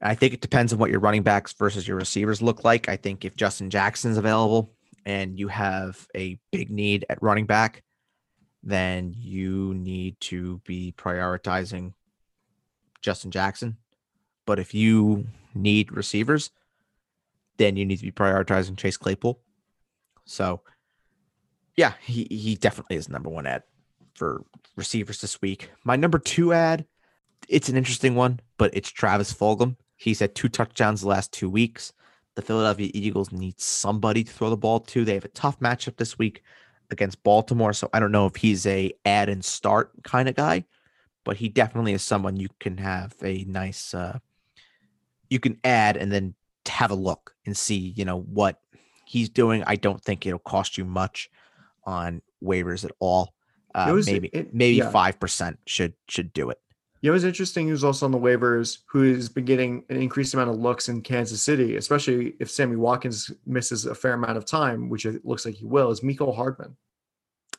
I 0.00 0.14
think 0.14 0.34
it 0.34 0.40
depends 0.40 0.72
on 0.72 0.78
what 0.78 0.90
your 0.90 1.00
running 1.00 1.22
backs 1.22 1.52
versus 1.52 1.86
your 1.86 1.96
receivers 1.96 2.42
look 2.42 2.64
like. 2.64 2.88
I 2.88 2.96
think 2.96 3.24
if 3.24 3.36
Justin 3.36 3.70
Jackson's 3.70 4.16
available 4.16 4.72
and 5.04 5.38
you 5.38 5.48
have 5.48 6.06
a 6.16 6.38
big 6.50 6.70
need 6.70 7.04
at 7.08 7.22
running 7.22 7.46
back, 7.46 7.82
then 8.62 9.14
you 9.16 9.74
need 9.74 10.18
to 10.20 10.60
be 10.64 10.94
prioritizing 10.96 11.92
Justin 13.00 13.30
Jackson. 13.30 13.76
But 14.46 14.58
if 14.58 14.74
you 14.74 15.26
need 15.54 15.92
receivers, 15.92 16.50
then 17.58 17.76
you 17.76 17.84
need 17.84 17.98
to 17.98 18.04
be 18.04 18.12
prioritizing 18.12 18.76
Chase 18.76 18.96
Claypool. 18.96 19.40
So, 20.24 20.62
yeah, 21.76 21.94
he, 22.00 22.26
he 22.30 22.56
definitely 22.56 22.96
is 22.96 23.08
number 23.08 23.28
one 23.28 23.46
ad 23.46 23.62
for 24.14 24.44
receivers 24.76 25.20
this 25.20 25.40
week. 25.40 25.70
My 25.84 25.96
number 25.96 26.18
two 26.18 26.52
ad, 26.52 26.86
it's 27.48 27.68
an 27.68 27.76
interesting 27.76 28.14
one, 28.14 28.40
but 28.58 28.70
it's 28.74 28.90
Travis 28.90 29.32
Fulgham. 29.32 29.76
He's 29.96 30.20
had 30.20 30.34
two 30.34 30.48
touchdowns 30.48 31.02
the 31.02 31.08
last 31.08 31.32
two 31.32 31.48
weeks. 31.48 31.92
The 32.34 32.42
Philadelphia 32.42 32.90
Eagles 32.94 33.30
need 33.30 33.60
somebody 33.60 34.24
to 34.24 34.32
throw 34.32 34.50
the 34.50 34.56
ball 34.56 34.80
to. 34.80 35.04
They 35.04 35.14
have 35.14 35.24
a 35.24 35.28
tough 35.28 35.60
matchup 35.60 35.96
this 35.96 36.18
week 36.18 36.42
against 36.90 37.22
Baltimore, 37.22 37.72
so 37.72 37.88
I 37.92 38.00
don't 38.00 38.12
know 38.12 38.26
if 38.26 38.36
he's 38.36 38.66
a 38.66 38.92
add 39.04 39.28
and 39.28 39.44
start 39.44 39.92
kind 40.02 40.28
of 40.28 40.34
guy, 40.34 40.64
but 41.24 41.36
he 41.36 41.48
definitely 41.48 41.92
is 41.92 42.02
someone 42.02 42.36
you 42.36 42.48
can 42.58 42.78
have 42.78 43.14
a 43.22 43.44
nice 43.44 43.94
uh 43.94 44.18
you 45.32 45.40
can 45.40 45.58
add 45.64 45.96
and 45.96 46.12
then 46.12 46.34
have 46.68 46.90
a 46.90 46.94
look 46.94 47.34
and 47.46 47.56
see, 47.56 47.94
you 47.96 48.04
know, 48.04 48.20
what 48.20 48.60
he's 49.06 49.28
doing. 49.28 49.64
I 49.66 49.76
don't 49.76 50.02
think 50.02 50.26
it'll 50.26 50.38
cost 50.38 50.76
you 50.76 50.84
much 50.84 51.30
on 51.84 52.22
waivers 52.42 52.84
at 52.84 52.92
all. 52.98 53.34
Uh, 53.74 54.00
maybe 54.06 54.28
it- 54.28 54.54
maybe 54.54 54.76
yeah. 54.76 54.90
five 54.90 55.18
percent 55.18 55.58
should 55.66 55.94
should 56.06 56.32
do 56.32 56.50
it. 56.50 56.60
You 57.00 57.08
know, 57.08 57.14
it 57.14 57.14
was 57.14 57.24
interesting. 57.24 57.66
He 57.66 57.72
was 57.72 57.82
also 57.82 58.06
on 58.06 58.12
the 58.12 58.18
waivers, 58.18 58.78
who 58.86 59.12
has 59.14 59.28
been 59.28 59.44
getting 59.44 59.84
an 59.88 59.96
increased 59.96 60.34
amount 60.34 60.50
of 60.50 60.56
looks 60.56 60.88
in 60.88 61.00
Kansas 61.00 61.42
City, 61.42 61.74
especially 61.76 62.34
if 62.38 62.48
Sammy 62.48 62.76
Watkins 62.76 63.32
misses 63.44 63.86
a 63.86 63.94
fair 63.94 64.12
amount 64.12 64.36
of 64.36 64.44
time, 64.44 64.88
which 64.88 65.04
it 65.04 65.24
looks 65.24 65.44
like 65.44 65.56
he 65.56 65.64
will. 65.64 65.90
Is 65.90 66.02
Mecole 66.02 66.36
Hardman? 66.36 66.76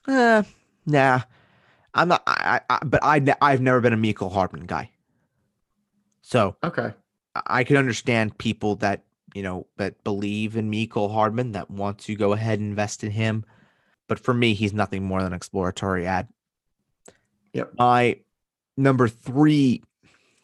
Uh, 0.07 0.43
nah, 0.85 1.23
I'm 1.93 2.07
not. 2.07 2.23
I, 2.25 2.61
I, 2.69 2.79
but 2.85 3.03
I 3.03 3.21
I've 3.41 3.61
never 3.61 3.81
been 3.81 3.91
a 3.91 3.97
Mecole 3.97 4.31
Hardman 4.31 4.65
guy, 4.65 4.91
so 6.21 6.55
Okay, 6.63 6.93
I- 7.35 7.63
can 7.63 7.77
understand 7.77 8.37
people 8.37 8.75
that 8.77 9.03
you 9.33 9.43
know 9.43 9.67
that 9.77 10.03
believe 10.03 10.55
in 10.55 10.69
Mecole 10.71 11.11
Hardman 11.11 11.53
that 11.53 11.71
want 11.71 11.99
to 11.99 12.15
go 12.15 12.33
ahead 12.33 12.59
and 12.59 12.69
invest 12.69 13.03
in 13.03 13.11
him. 13.11 13.45
But 14.07 14.19
for 14.19 14.33
me, 14.33 14.53
he's 14.53 14.73
nothing 14.73 15.03
more 15.03 15.19
than 15.19 15.33
an 15.33 15.37
exploratory 15.37 16.05
ad. 16.05 16.27
Yep. 17.53 17.73
My 17.77 18.19
number 18.77 19.07
three 19.07 19.83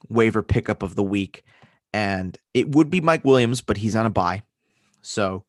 waiver 0.07 0.41
pickup 0.41 0.81
of 0.81 0.95
the 0.95 1.03
week, 1.03 1.43
and 1.93 2.37
it 2.53 2.73
would 2.73 2.89
be 2.89 3.01
Mike 3.01 3.25
Williams, 3.25 3.61
but 3.61 3.77
he's 3.77 3.95
on 3.95 4.05
a 4.05 4.09
bye. 4.09 4.43
So 5.01 5.43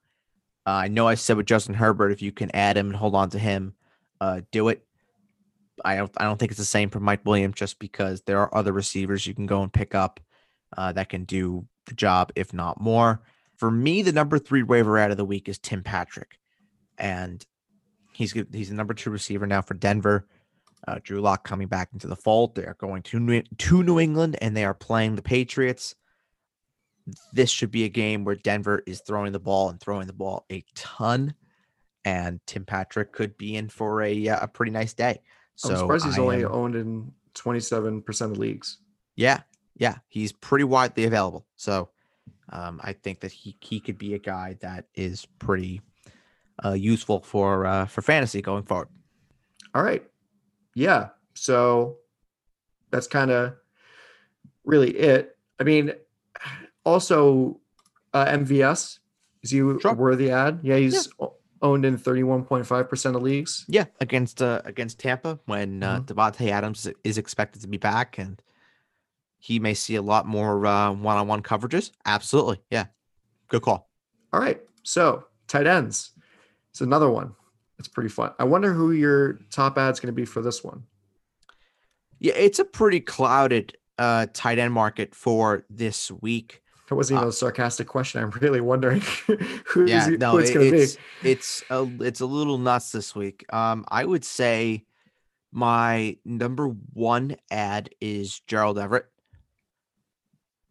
uh, 0.67 0.71
I 0.71 0.89
know 0.89 1.07
I 1.07 1.15
said 1.15 1.37
with 1.37 1.47
Justin 1.47 1.75
Herbert, 1.75 2.11
if 2.11 2.23
you 2.23 2.33
can 2.33 2.55
add 2.55 2.77
him 2.77 2.89
and 2.89 2.97
hold 2.97 3.15
on 3.15 3.31
to 3.31 3.39
him, 3.39 3.75
uh, 4.21 4.43
do 4.51 4.69
it. 4.69 4.85
I 5.85 5.97
don't. 5.97 6.13
I 6.19 6.25
don't 6.25 6.39
think 6.39 6.53
it's 6.53 6.59
the 6.59 6.65
same 6.67 6.91
for 6.91 7.01
Mike 7.01 7.25
Williams, 7.25 7.55
just 7.55 7.79
because 7.79 8.21
there 8.23 8.39
are 8.41 8.55
other 8.55 8.73
receivers 8.73 9.27
you 9.27 9.35
can 9.35 9.47
go 9.47 9.63
and 9.63 9.73
pick 9.73 9.95
up 9.95 10.21
uh, 10.77 10.93
that 10.93 11.09
can 11.09 11.25
do 11.25 11.67
the 11.87 11.95
job, 11.95 12.33
if 12.37 12.53
not 12.53 12.81
more. 12.81 13.23
For 13.57 13.71
me, 13.71 14.03
the 14.03 14.13
number 14.13 14.39
three 14.39 14.63
waiver 14.63 14.99
out 14.99 15.11
of 15.11 15.17
the 15.17 15.25
week 15.25 15.49
is 15.49 15.59
Tim 15.59 15.83
Patrick, 15.83 16.39
and 16.99 17.45
he's 18.13 18.33
he's 18.33 18.71
the 18.71 18.75
number 18.75 18.95
two 18.95 19.11
receiver 19.11 19.47
now 19.47 19.63
for 19.63 19.75
Denver. 19.75 20.27
Uh, 20.89 20.99
Drew 21.03 21.21
Lock 21.21 21.47
coming 21.47 21.69
back 21.69 21.91
into 21.93 22.07
the 22.07 22.17
fold. 22.17 22.55
They 22.55 22.65
are 22.65 22.77
going 22.81 23.03
to 23.03 23.21
New, 23.21 23.43
to 23.43 23.83
New 23.83 24.01
England, 24.01 24.39
and 24.41 24.57
they 24.57 24.65
are 24.65 24.73
playing 24.73 25.15
the 25.17 25.23
Patriots. 25.23 25.95
This 27.33 27.51
should 27.51 27.71
be 27.71 27.85
a 27.85 27.89
game 27.89 28.25
where 28.25 28.37
Denver 28.37 28.83
is 28.87 29.03
throwing 29.07 29.33
the 29.33 29.41
ball 29.41 29.69
and 29.69 29.81
throwing 29.81 30.07
the 30.07 30.13
ball 30.15 30.47
a 30.51 30.65
ton, 30.75 31.35
and 32.05 32.41
Tim 32.47 32.65
Patrick 32.65 33.13
could 33.13 33.37
be 33.37 33.57
in 33.57 33.69
for 33.69 34.03
a 34.03 34.29
uh, 34.29 34.45
a 34.45 34.49
pretty 34.49 34.73
nice 34.73 34.95
day. 34.95 35.21
So 35.57 35.71
I'm 35.71 35.77
surprised 35.77 36.07
he's 36.07 36.19
I 36.19 36.23
only 36.23 36.45
am- 36.45 36.53
owned 36.53 36.77
in 36.77 37.13
27 37.35 38.03
percent 38.03 38.33
of 38.33 38.39
leagues. 38.39 38.79
yeah, 39.17 39.41
yeah, 39.81 39.97
he's 40.09 40.31
pretty 40.33 40.65
widely 40.65 41.05
available. 41.05 41.47
So 41.57 41.89
um, 42.53 42.81
I 42.85 42.93
think 42.93 43.21
that 43.21 43.33
he 43.33 43.57
he 43.61 43.81
could 43.81 43.99
be 43.99 44.15
a 44.15 44.19
guy 44.19 44.57
that 44.61 44.85
is 44.95 45.27
pretty 45.39 45.81
uh, 46.65 46.75
useful 46.75 47.21
for 47.23 47.67
uh, 47.67 47.87
for 47.87 48.03
fantasy 48.03 48.43
going 48.43 48.63
forward. 48.65 48.89
All 49.75 49.83
right, 49.83 50.05
yeah. 50.75 51.09
So 51.35 51.97
that's 52.91 53.07
kind 53.09 53.31
of 53.31 53.55
really 54.65 54.91
it. 54.91 55.37
I 55.59 55.65
mean, 55.65 55.93
also 56.85 57.61
uh, 58.13 58.27
MVS 58.27 58.99
is 59.43 59.51
he 59.51 59.59
Sure. 59.59 59.95
worthy 59.95 60.31
ad? 60.31 60.61
Yeah, 60.63 60.77
he's 60.77 61.09
o- 61.21 61.37
owned 61.63 61.85
in 61.85 61.97
31.5 61.97 62.89
percent 62.89 63.17
of 63.17 63.23
leagues. 63.23 63.65
Yeah, 63.69 63.85
against 64.01 64.43
uh, 64.43 64.61
against 64.65 64.99
Tampa 64.99 65.39
when 65.47 65.83
uh, 65.83 66.01
Mhm. 66.01 66.07
Davante 66.07 66.51
Adams 66.51 66.89
is 67.05 67.17
expected 67.19 67.63
to 67.63 67.69
be 67.69 67.79
back 67.79 68.19
and 68.19 68.43
he 69.41 69.59
may 69.59 69.75
see 69.75 69.97
a 69.97 70.03
lot 70.03 70.27
more 70.27 70.65
uh, 70.67 70.93
one-on-one 70.93 71.43
coverages. 71.43 71.91
Absolutely, 72.07 72.61
yeah, 72.71 72.87
good 73.49 73.63
call. 73.63 73.91
All 74.33 74.41
right. 74.41 74.61
So 74.85 75.25
tight 75.49 75.67
ends. 75.67 76.13
It's 76.71 76.81
another 76.81 77.11
one. 77.11 77.35
It's 77.79 77.89
pretty 77.89 78.11
fun. 78.11 78.33
I 78.39 78.45
wonder 78.45 78.73
who 78.73 78.93
your 78.93 79.41
top 79.51 79.77
ad's 79.79 79.99
going 79.99 80.13
to 80.15 80.17
be 80.17 80.25
for 80.25 80.41
this 80.43 80.63
one. 80.63 80.85
Yeah, 82.19 82.35
it's 82.37 82.59
a 82.59 82.65
pretty 82.65 83.01
clouded 83.01 83.77
uh, 83.99 84.27
tight 84.33 84.59
end 84.59 84.73
market 84.73 85.15
for 85.15 85.65
this 85.71 86.11
week. 86.11 86.63
That 86.89 86.97
wasn't 86.97 87.19
even 87.19 87.27
Uh, 87.27 87.31
a 87.31 87.33
sarcastic 87.33 87.87
question. 87.87 88.23
I'm 88.23 88.31
really 88.31 88.61
wondering 88.61 89.01
who, 89.67 89.87
yeah, 89.87 90.09
is, 90.11 90.19
no, 90.19 90.33
who 90.33 90.39
it's 90.39 90.51
it- 90.51 90.55
going 90.55 90.71
to 90.73 90.77
it's 90.79 90.97
be. 91.23 91.31
it's 91.31 91.65
a 91.71 91.89
it's 92.01 92.21
a 92.21 92.27
little 92.27 92.59
nuts 92.59 92.93
this 92.93 93.15
week. 93.15 93.45
Um, 93.53 93.85
I 93.89 94.05
would 94.05 94.25
say 94.25 94.85
my 95.53 96.17
number 96.25 96.69
one 96.93 97.37
ad 97.51 97.91
is 98.01 98.41
Gerald 98.41 98.79
Everett. 98.79 99.07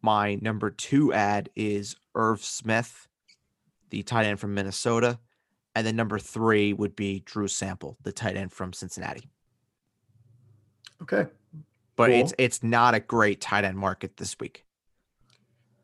My 0.02 0.36
number 0.36 0.70
two 0.70 1.12
ad 1.12 1.50
is 1.54 1.96
Irv 2.14 2.42
Smith, 2.44 3.08
the 3.90 4.02
tight 4.02 4.26
end 4.26 4.40
from 4.40 4.54
Minnesota, 4.54 5.18
and 5.74 5.86
then 5.86 5.96
number 5.96 6.18
three 6.18 6.72
would 6.72 6.96
be 6.96 7.20
Drew 7.20 7.48
Sample, 7.48 7.96
the 8.02 8.12
tight 8.12 8.36
end 8.36 8.52
from 8.52 8.72
Cincinnati. 8.72 9.28
Okay. 11.02 11.26
But 11.96 12.10
it's 12.10 12.32
it's 12.38 12.62
not 12.62 12.94
a 12.94 13.00
great 13.00 13.42
tight 13.42 13.64
end 13.64 13.76
market 13.76 14.16
this 14.16 14.38
week. 14.40 14.64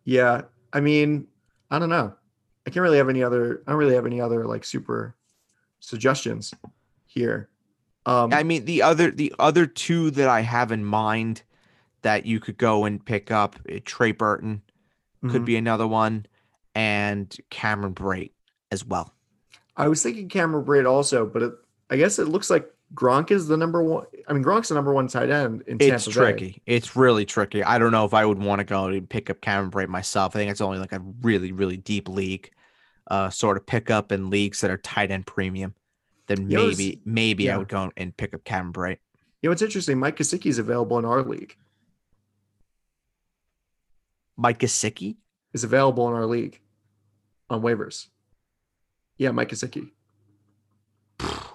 Yeah. 0.04 0.42
I 0.72 0.80
mean, 0.80 1.26
I 1.70 1.78
don't 1.78 1.90
know. 1.90 2.14
I 2.66 2.70
can't 2.70 2.82
really 2.82 2.96
have 2.96 3.08
any 3.08 3.22
other, 3.22 3.62
I 3.66 3.70
don't 3.70 3.78
really 3.78 3.94
have 3.94 4.06
any 4.06 4.20
other 4.20 4.46
like 4.46 4.64
super 4.64 5.14
suggestions 5.80 6.54
here. 7.06 7.50
Um, 8.06 8.32
I 8.32 8.44
mean, 8.44 8.64
the 8.64 8.82
other 8.82 9.10
the 9.10 9.34
other 9.38 9.66
two 9.66 10.10
that 10.12 10.28
I 10.28 10.40
have 10.40 10.70
in 10.70 10.84
mind 10.84 11.42
that 12.06 12.24
you 12.24 12.38
could 12.38 12.56
go 12.56 12.84
and 12.84 13.04
pick 13.04 13.32
up, 13.32 13.56
uh, 13.68 13.80
Trey 13.84 14.12
Burton 14.12 14.62
could 15.22 15.42
mhm. 15.42 15.46
be 15.46 15.56
another 15.56 15.88
one, 15.88 16.24
and 16.72 17.36
Cameron 17.50 17.94
Brate 17.94 18.30
as 18.70 18.84
well. 18.84 19.12
I 19.76 19.88
was 19.88 20.04
thinking 20.04 20.28
Cameron 20.28 20.64
Brate 20.64 20.88
also, 20.88 21.26
but 21.26 21.42
it, 21.42 21.52
I 21.90 21.96
guess 21.96 22.20
it 22.20 22.28
looks 22.28 22.48
like 22.48 22.72
Gronk 22.94 23.32
is 23.32 23.48
the 23.48 23.56
number 23.56 23.82
one. 23.82 24.06
I 24.28 24.34
mean, 24.34 24.44
Gronk's 24.44 24.68
the 24.68 24.76
number 24.76 24.94
one 24.94 25.08
tight 25.08 25.30
end 25.30 25.62
in 25.66 25.78
Tampa 25.78 25.96
It's 25.96 26.06
Bay. 26.06 26.12
tricky. 26.12 26.62
It's 26.64 26.94
really 26.94 27.26
tricky. 27.26 27.64
I 27.64 27.76
don't 27.80 27.90
know 27.90 28.04
if 28.04 28.14
I 28.14 28.24
would 28.24 28.38
want 28.38 28.60
to 28.60 28.64
go 28.64 28.86
and 28.86 29.10
pick 29.10 29.28
up 29.28 29.40
Cameron 29.40 29.72
Brate 29.72 29.88
myself. 29.88 30.36
I 30.36 30.38
think 30.38 30.52
it's 30.52 30.60
only 30.60 30.78
like 30.78 30.92
a 30.92 31.00
really, 31.22 31.50
really 31.50 31.76
deep 31.76 32.08
league, 32.08 32.52
uh, 33.10 33.30
sort 33.30 33.56
of 33.56 33.66
pick 33.66 33.90
up 33.90 34.12
in 34.12 34.30
leagues 34.30 34.60
that 34.60 34.70
are 34.70 34.78
tight 34.78 35.10
end 35.10 35.26
premium. 35.26 35.74
Then 36.28 36.48
You 36.48 36.56
know, 36.56 36.62
it's- 36.68 36.78
maybe, 36.78 37.00
maybe 37.04 37.44
yeah. 37.44 37.56
I 37.56 37.58
would 37.58 37.68
go 37.68 37.90
and 37.96 38.16
pick 38.16 38.32
up 38.32 38.44
Cameron 38.44 38.72
Brate. 38.72 38.98
You 39.42 39.48
know, 39.48 39.52
it's 39.52 39.62
interesting. 39.62 39.98
Mike 39.98 40.16
Gesicki 40.16 40.46
is 40.46 40.58
available 40.58 41.00
in 41.00 41.04
our 41.04 41.22
league. 41.22 41.56
Mike 44.36 44.58
Gesicki. 44.58 45.16
Is 45.52 45.64
available 45.64 46.06
in 46.08 46.14
our 46.14 46.26
league 46.26 46.60
on 47.48 47.62
waivers. 47.62 48.08
Yeah, 49.16 49.30
Mike 49.30 49.50
Gesicki. 49.50 49.90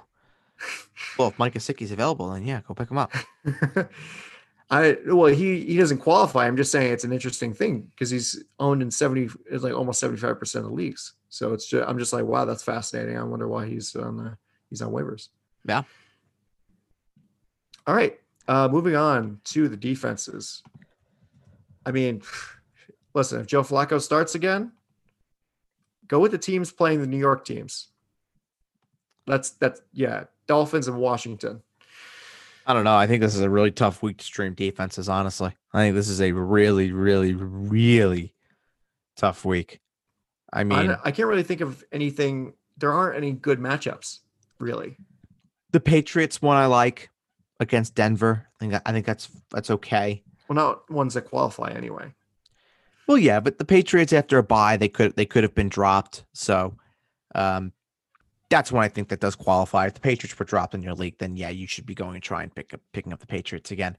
Well, 1.17 1.27
if 1.27 1.37
Mike 1.37 1.53
Gesicki's 1.53 1.91
available, 1.91 2.31
then 2.31 2.45
yeah, 2.45 2.61
go 2.67 2.73
pick 2.73 2.89
him 2.89 2.97
up. 2.97 3.11
I 4.71 4.97
well, 5.05 5.25
he 5.25 5.61
he 5.65 5.77
doesn't 5.77 5.97
qualify. 5.97 6.47
I'm 6.47 6.55
just 6.55 6.71
saying 6.71 6.93
it's 6.93 7.03
an 7.03 7.11
interesting 7.11 7.53
thing 7.53 7.81
because 7.91 8.09
he's 8.09 8.43
owned 8.57 8.81
in 8.81 8.89
70, 8.89 9.29
it's 9.51 9.63
like 9.63 9.73
almost 9.73 9.99
75 9.99 10.39
percent 10.39 10.65
of 10.65 10.71
leagues. 10.71 11.13
So 11.29 11.53
it's 11.53 11.67
just 11.67 11.87
I'm 11.87 11.99
just 11.99 12.13
like, 12.13 12.23
wow, 12.23 12.45
that's 12.45 12.63
fascinating. 12.63 13.17
I 13.17 13.23
wonder 13.23 13.47
why 13.47 13.67
he's 13.67 13.95
on 13.95 14.17
the 14.17 14.37
he's 14.69 14.81
on 14.81 14.91
waivers. 14.91 15.27
Yeah. 15.67 15.83
All 17.85 17.95
right. 17.95 18.17
Uh 18.47 18.69
moving 18.69 18.95
on 18.95 19.41
to 19.45 19.67
the 19.67 19.77
defenses. 19.77 20.63
I 21.85 21.91
mean, 21.91 22.21
listen, 23.13 23.39
if 23.41 23.47
Joe 23.47 23.63
Flacco 23.63 24.01
starts 24.01 24.35
again, 24.35 24.71
go 26.07 26.19
with 26.19 26.31
the 26.31 26.37
teams 26.37 26.71
playing 26.71 27.01
the 27.01 27.07
New 27.07 27.17
York 27.17 27.45
teams. 27.45 27.87
That's 29.27 29.51
that's 29.51 29.81
yeah, 29.93 30.25
Dolphins 30.47 30.87
and 30.87 30.97
Washington. 30.97 31.61
I 32.65 32.73
don't 32.73 32.83
know. 32.83 32.95
I 32.95 33.07
think 33.07 33.21
this 33.21 33.35
is 33.35 33.41
a 33.41 33.49
really 33.49 33.71
tough 33.71 34.03
week 34.03 34.17
to 34.17 34.23
stream 34.25 34.53
defenses, 34.53 35.09
honestly. 35.09 35.55
I 35.73 35.79
think 35.81 35.95
this 35.95 36.07
is 36.09 36.21
a 36.21 36.31
really, 36.31 36.91
really, 36.91 37.33
really 37.33 38.33
tough 39.15 39.43
week. 39.45 39.79
I 40.53 40.61
I, 40.61 40.63
mean, 40.63 40.87
don't- 40.87 40.99
I 41.03 41.11
can't 41.11 41.27
really 41.27 41.43
think 41.43 41.61
of 41.61 41.83
anything. 41.91 42.53
There 42.77 42.91
aren't 42.91 43.17
any 43.17 43.31
good 43.31 43.59
matchups, 43.59 44.19
really. 44.59 44.97
the 45.71 45.79
Patriots 45.79 46.41
one 46.41 46.57
I 46.57 46.65
like 46.67 47.09
against 47.59 47.95
Denver. 47.95 48.47
I 48.55 48.59
think 48.59 48.81
I 48.85 48.91
think 48.91 49.05
that's 49.05 49.29
that's 49.51 49.69
okay. 49.71 50.23
Well, 50.47 50.55
not 50.55 50.89
ones 50.89 51.13
that 51.13 51.23
qualify 51.29 51.71
anyway. 51.71 52.13
Well, 53.07 53.17
yeah, 53.17 53.39
but 53.39 53.57
the 53.57 53.65
Patriots 53.65 54.13
after 54.13 54.37
a 54.37 54.43
bye, 54.43 54.77
they 54.77 54.89
could 54.89 55.15
they 55.15 55.25
could 55.25 55.43
have 55.43 55.55
been 55.55 55.69
dropped. 55.69 56.25
So 56.33 56.77
um 57.35 57.73
that's 58.49 58.71
when 58.71 58.83
I 58.83 58.89
think 58.89 59.07
that 59.09 59.21
does 59.21 59.35
qualify. 59.35 59.87
If 59.87 59.93
the 59.93 60.01
Patriots 60.01 60.37
were 60.37 60.45
dropped 60.45 60.73
in 60.73 60.83
your 60.83 60.93
league, 60.93 61.17
then 61.19 61.37
yeah, 61.37 61.49
you 61.49 61.67
should 61.67 61.85
be 61.85 61.95
going 61.95 62.15
and 62.15 62.23
try 62.23 62.43
and 62.43 62.53
pick 62.53 62.73
up 62.73 62.81
picking 62.93 63.13
up 63.13 63.19
the 63.19 63.27
Patriots 63.27 63.71
again. 63.71 63.97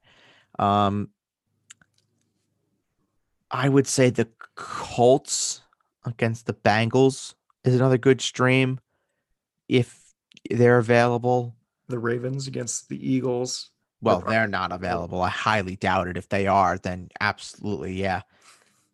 Um 0.59 1.11
I 3.51 3.69
would 3.69 3.87
say 3.87 4.11
the 4.11 4.29
Colts 4.55 5.63
against 6.05 6.47
the 6.47 6.55
Bengals 6.55 7.35
is 7.65 7.75
another 7.75 7.99
good 7.99 8.21
stream 8.21 8.81
if 9.69 10.15
they're 10.51 10.79
available. 10.79 11.55
The 11.89 11.99
Ravens 11.99 12.47
against 12.47 12.89
the 12.89 13.11
Eagles. 13.11 13.71
Well, 14.01 14.21
they're 14.21 14.49
not 14.49 14.73
available. 14.73 15.23
I 15.23 15.29
highly 15.29 15.77
doubt 15.77 16.09
it. 16.09 16.17
If 16.17 16.29
they 16.29 16.49
are, 16.49 16.77
then 16.77 17.09
absolutely, 17.21 17.95
yeah. 17.95 18.23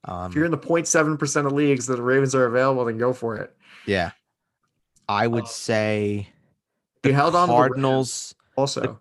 Um, 0.04 0.30
If 0.30 0.36
you're 0.36 0.44
in 0.44 0.50
the 0.50 0.58
0.7% 0.58 1.46
of 1.46 1.52
leagues 1.52 1.86
that 1.86 1.96
the 1.96 2.02
Ravens 2.02 2.34
are 2.34 2.46
available, 2.46 2.84
then 2.84 2.98
go 2.98 3.12
for 3.12 3.36
it. 3.36 3.54
yeah. 3.86 4.12
I 5.10 5.26
would 5.26 5.44
Uh, 5.44 5.48
say 5.48 6.28
You 7.02 7.14
held 7.14 7.34
on 7.34 7.48
the 7.48 7.54
Cardinals. 7.54 8.34
also. 8.56 9.00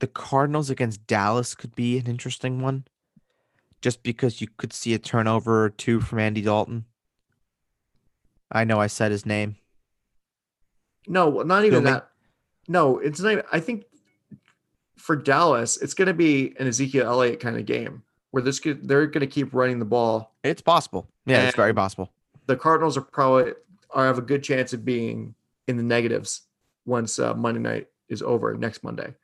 the 0.00 0.06
Cardinals 0.06 0.68
against 0.68 1.06
Dallas 1.06 1.54
could 1.54 1.74
be 1.74 1.96
an 1.98 2.06
interesting 2.06 2.60
one, 2.60 2.86
just 3.80 4.02
because 4.02 4.40
you 4.40 4.48
could 4.58 4.72
see 4.72 4.92
a 4.94 4.98
turnover 4.98 5.64
or 5.64 5.70
two 5.70 6.00
from 6.00 6.18
Andy 6.18 6.42
Dalton. 6.42 6.84
I 8.50 8.64
know 8.64 8.78
I 8.80 8.86
said 8.88 9.12
his 9.12 9.24
name. 9.24 9.56
No, 11.06 11.42
not 11.42 11.64
even 11.64 11.84
that. 11.84 12.10
No, 12.68 12.98
it's 12.98 13.20
not. 13.20 13.32
Even, 13.32 13.44
I 13.50 13.60
think 13.60 13.84
for 14.98 15.16
Dallas, 15.16 15.76
it's 15.78 15.94
going 15.94 16.08
to 16.08 16.14
be 16.14 16.54
an 16.58 16.66
Ezekiel 16.68 17.06
Elliott 17.08 17.40
kind 17.40 17.56
of 17.56 17.64
game 17.64 18.02
where 18.32 18.42
this 18.42 18.58
could, 18.58 18.88
they're 18.88 19.06
going 19.06 19.20
to 19.20 19.26
keep 19.26 19.54
running 19.54 19.78
the 19.78 19.84
ball. 19.84 20.34
It's 20.42 20.60
possible. 20.60 21.06
Yeah, 21.24 21.46
it's 21.46 21.56
very 21.56 21.72
possible. 21.72 22.10
The 22.46 22.56
Cardinals 22.56 22.96
are 22.96 23.02
probably 23.02 23.52
are 23.90 24.06
have 24.06 24.18
a 24.18 24.22
good 24.22 24.42
chance 24.42 24.72
of 24.72 24.84
being 24.84 25.34
in 25.68 25.76
the 25.76 25.82
negatives 25.82 26.42
once 26.84 27.18
uh, 27.18 27.34
Monday 27.34 27.60
night 27.60 27.86
is 28.08 28.22
over 28.22 28.54
next 28.54 28.82
Monday. 28.82 29.14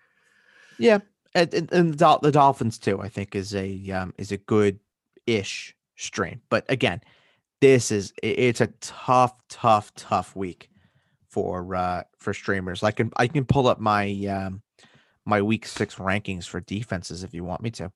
Yeah, 0.79 0.99
and, 1.35 1.53
and, 1.53 1.73
and 1.73 1.93
the, 1.93 1.97
Dol- 1.97 2.21
the 2.23 2.31
Dolphins 2.31 2.79
too. 2.79 3.01
I 3.01 3.09
think 3.09 3.35
is 3.35 3.55
a 3.55 3.91
um, 3.91 4.15
is 4.19 4.31
a 4.31 4.37
good 4.37 4.79
ish 5.27 5.75
stream. 5.97 6.41
But 6.49 6.65
again, 6.69 7.01
this 7.61 7.91
is 7.91 8.13
it's 8.23 8.61
a 8.61 8.69
tough, 8.81 9.35
tough, 9.49 9.93
tough 9.95 10.37
week 10.37 10.71
for 11.29 11.75
uh 11.75 12.03
for 12.19 12.33
streamers. 12.33 12.83
I 12.83 12.91
can 12.91 13.11
I 13.17 13.27
can 13.27 13.45
pull 13.45 13.67
up 13.67 13.81
my 13.81 14.11
um 14.27 14.63
my 15.25 15.43
week 15.43 15.67
six 15.67 15.97
rankings 15.97 16.47
for 16.47 16.61
defenses 16.61 17.25
if 17.25 17.35
you 17.35 17.45
want 17.45 17.63
me 17.63 17.71
to. 17.73 17.91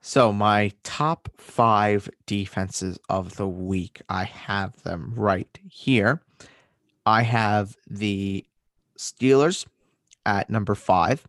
So 0.00 0.32
my 0.32 0.72
top 0.84 1.28
five 1.36 2.08
defenses 2.26 2.98
of 3.08 3.36
the 3.36 3.48
week, 3.48 4.00
I 4.08 4.24
have 4.24 4.82
them 4.82 5.12
right 5.16 5.58
here. 5.68 6.22
I 7.04 7.22
have 7.22 7.76
the 7.88 8.44
Steelers 8.96 9.66
at 10.24 10.50
number 10.50 10.74
five 10.74 11.26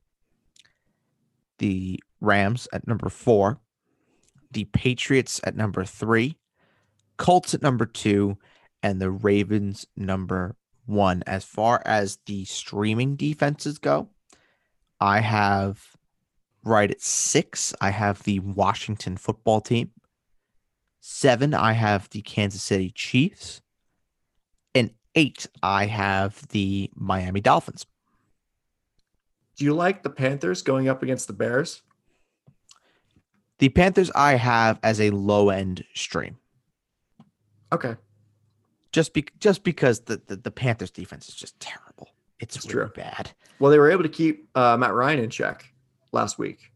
the 1.59 2.01
Rams 2.20 2.67
at 2.74 2.88
number 2.88 3.09
four, 3.09 3.59
the 4.51 4.65
Patriots 4.65 5.39
at 5.43 5.55
number 5.55 5.86
three, 5.86 6.38
Colts 7.17 7.53
at 7.53 7.61
number 7.61 7.86
two, 7.86 8.38
and 8.82 8.99
the 8.99 9.11
Ravens 9.11 9.86
number 9.95 10.55
one. 10.86 11.22
As 11.28 11.43
far 11.43 11.82
as 11.86 12.17
the 12.26 12.45
streaming 12.45 13.15
defenses 13.15 13.78
go, 13.78 14.09
I 14.99 15.20
have 15.20 15.86
right 16.64 16.89
at 16.91 17.01
six, 17.01 17.74
I 17.82 17.89
have 17.91 18.24
the 18.24 18.39
Washington 18.39 19.18
football 19.18 19.62
team. 19.62 19.91
Seven, 21.01 21.53
I 21.53 21.74
have 21.74 22.10
the 22.10 22.22
Kansas 22.22 22.62
City 22.64 22.91
Chiefs. 22.91 23.62
And 24.76 24.91
eight, 25.16 25.47
I 25.64 25.86
have 25.86 26.47
the 26.49 26.89
Miami 26.95 27.41
Dolphins. 27.41 27.86
Do 29.55 29.66
you 29.66 29.74
like 29.74 30.03
the 30.03 30.10
Panthers 30.10 30.62
going 30.62 30.88
up 30.88 31.03
against 31.03 31.28
the 31.28 31.34
Bears? 31.34 31.82
The 33.60 33.70
Panthers 33.70 34.10
I 34.16 34.36
have 34.36 34.80
as 34.84 35.01
a 35.01 35.10
low 35.10 35.49
end 35.49 35.84
stream. 35.93 36.38
Okay, 37.72 37.95
Just 38.91 39.14
be 39.14 39.26
just 39.39 39.64
because 39.64 39.99
the, 40.01 40.20
the, 40.28 40.38
the 40.38 40.49
Panthers 40.49 40.89
defense 40.91 41.30
is 41.30 41.36
just 41.36 41.60
terrible. 41.60 42.10
It's 42.39 42.55
That's 42.55 42.74
really 42.74 42.88
true. 42.88 43.03
bad. 43.03 43.32
well 43.60 43.70
they 43.70 43.78
were 43.78 43.91
able 43.91 44.03
to 44.03 44.10
keep 44.10 44.47
uh, 44.55 44.76
Matt 44.78 44.93
Ryan 44.93 45.20
in 45.20 45.30
check 45.30 45.72
last 46.12 46.38
week. 46.39 46.72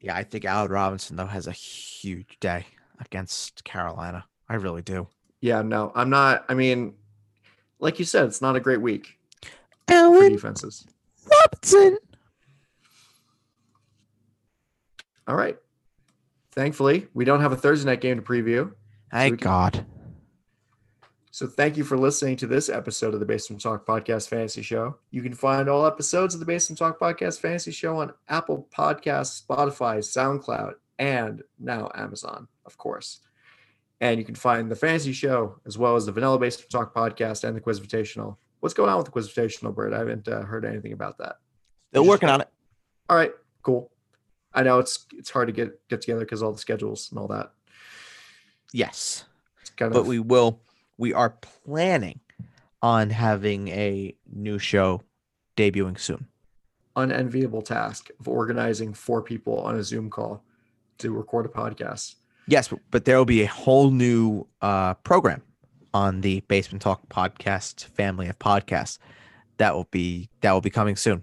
Yeah, 0.00 0.16
I 0.16 0.24
think 0.24 0.44
Allen 0.44 0.70
Robinson 0.70 1.16
though 1.16 1.26
has 1.26 1.46
a 1.46 1.52
huge 1.52 2.38
day 2.40 2.66
against 3.00 3.62
Carolina. 3.64 4.24
I 4.48 4.54
really 4.56 4.82
do. 4.82 5.06
Yeah, 5.40 5.62
no, 5.62 5.92
I'm 5.94 6.10
not. 6.10 6.44
I 6.48 6.54
mean, 6.54 6.94
like 7.78 7.98
you 7.98 8.04
said, 8.04 8.26
it's 8.26 8.40
not 8.42 8.56
a 8.56 8.60
great 8.60 8.80
week 8.80 9.18
for 9.86 9.94
Allen 9.94 10.32
defenses. 10.32 10.86
Robinson. 11.30 11.98
All 15.28 15.36
right. 15.36 15.56
Thankfully, 16.52 17.06
we 17.14 17.24
don't 17.24 17.40
have 17.40 17.52
a 17.52 17.56
Thursday 17.56 17.88
night 17.88 18.00
game 18.00 18.16
to 18.16 18.22
preview. 18.22 18.72
Thank 19.10 19.32
we 19.32 19.36
can- 19.38 19.44
God. 19.44 19.86
So 21.34 21.46
thank 21.46 21.78
you 21.78 21.82
for 21.84 21.96
listening 21.96 22.36
to 22.36 22.46
this 22.46 22.68
episode 22.68 23.14
of 23.14 23.20
the 23.20 23.24
Basement 23.24 23.62
Talk 23.62 23.86
Podcast 23.86 24.28
Fantasy 24.28 24.60
Show. 24.60 24.98
You 25.10 25.22
can 25.22 25.32
find 25.32 25.66
all 25.66 25.86
episodes 25.86 26.34
of 26.34 26.40
the 26.40 26.46
Basement 26.46 26.78
Talk 26.78 27.00
Podcast 27.00 27.40
Fantasy 27.40 27.70
Show 27.70 27.96
on 27.96 28.12
Apple 28.28 28.68
Podcasts, 28.70 29.42
Spotify, 29.42 30.00
SoundCloud, 30.00 30.74
and 30.98 31.42
now 31.58 31.90
Amazon, 31.94 32.48
of 32.66 32.76
course. 32.76 33.20
And 34.02 34.18
you 34.18 34.26
can 34.26 34.34
find 34.34 34.70
the 34.70 34.76
Fantasy 34.76 35.14
Show 35.14 35.58
as 35.64 35.78
well 35.78 35.96
as 35.96 36.04
the 36.04 36.12
Vanilla 36.12 36.38
Basement 36.38 36.70
Talk 36.70 36.94
Podcast 36.94 37.44
and 37.44 37.56
the 37.56 37.62
Quiz 37.62 37.80
Invitational. 37.80 38.36
What's 38.60 38.74
going 38.74 38.90
on 38.90 38.98
with 38.98 39.06
the 39.06 39.12
Quiz 39.12 39.26
Invitational, 39.32 39.74
Bert? 39.74 39.94
I 39.94 40.00
haven't 40.00 40.28
uh, 40.28 40.42
heard 40.42 40.66
anything 40.66 40.92
about 40.92 41.16
that. 41.16 41.36
Still 41.92 42.02
Just 42.02 42.10
working 42.10 42.28
on 42.28 42.42
it. 42.42 42.48
All 43.08 43.16
right, 43.16 43.32
cool. 43.62 43.90
I 44.52 44.64
know 44.64 44.80
it's 44.80 45.06
it's 45.14 45.30
hard 45.30 45.48
to 45.48 45.52
get 45.54 45.80
get 45.88 46.02
together 46.02 46.20
because 46.20 46.42
all 46.42 46.52
the 46.52 46.58
schedules 46.58 47.08
and 47.10 47.18
all 47.18 47.28
that. 47.28 47.52
Yes. 48.74 49.24
It's 49.62 49.70
kind 49.70 49.94
But 49.94 50.00
of 50.00 50.06
we 50.06 50.18
will 50.18 50.60
we 50.98 51.12
are 51.12 51.30
planning 51.30 52.20
on 52.82 53.10
having 53.10 53.68
a 53.68 54.14
new 54.32 54.58
show 54.58 55.02
debuting 55.56 55.98
soon. 55.98 56.26
unenviable 56.96 57.62
task 57.62 58.10
of 58.20 58.28
organizing 58.28 58.92
four 58.92 59.22
people 59.22 59.58
on 59.60 59.76
a 59.76 59.82
Zoom 59.82 60.10
call 60.10 60.44
to 60.98 61.12
record 61.12 61.46
a 61.46 61.48
podcast. 61.48 62.16
Yes, 62.46 62.72
but, 62.90 63.04
there 63.04 63.16
will 63.16 63.24
be 63.24 63.42
a 63.42 63.46
whole 63.46 63.90
new 63.90 64.46
uh, 64.60 64.94
program 64.94 65.42
on 65.94 66.20
the 66.20 66.40
Basement 66.40 66.82
Talk 66.82 67.08
podcast 67.08 67.84
family 67.84 68.28
of 68.28 68.38
podcasts 68.38 68.98
that 69.58 69.74
will 69.74 69.88
be 69.90 70.28
that 70.40 70.52
will 70.52 70.60
be 70.60 70.70
coming 70.70 70.96
soon. 70.96 71.22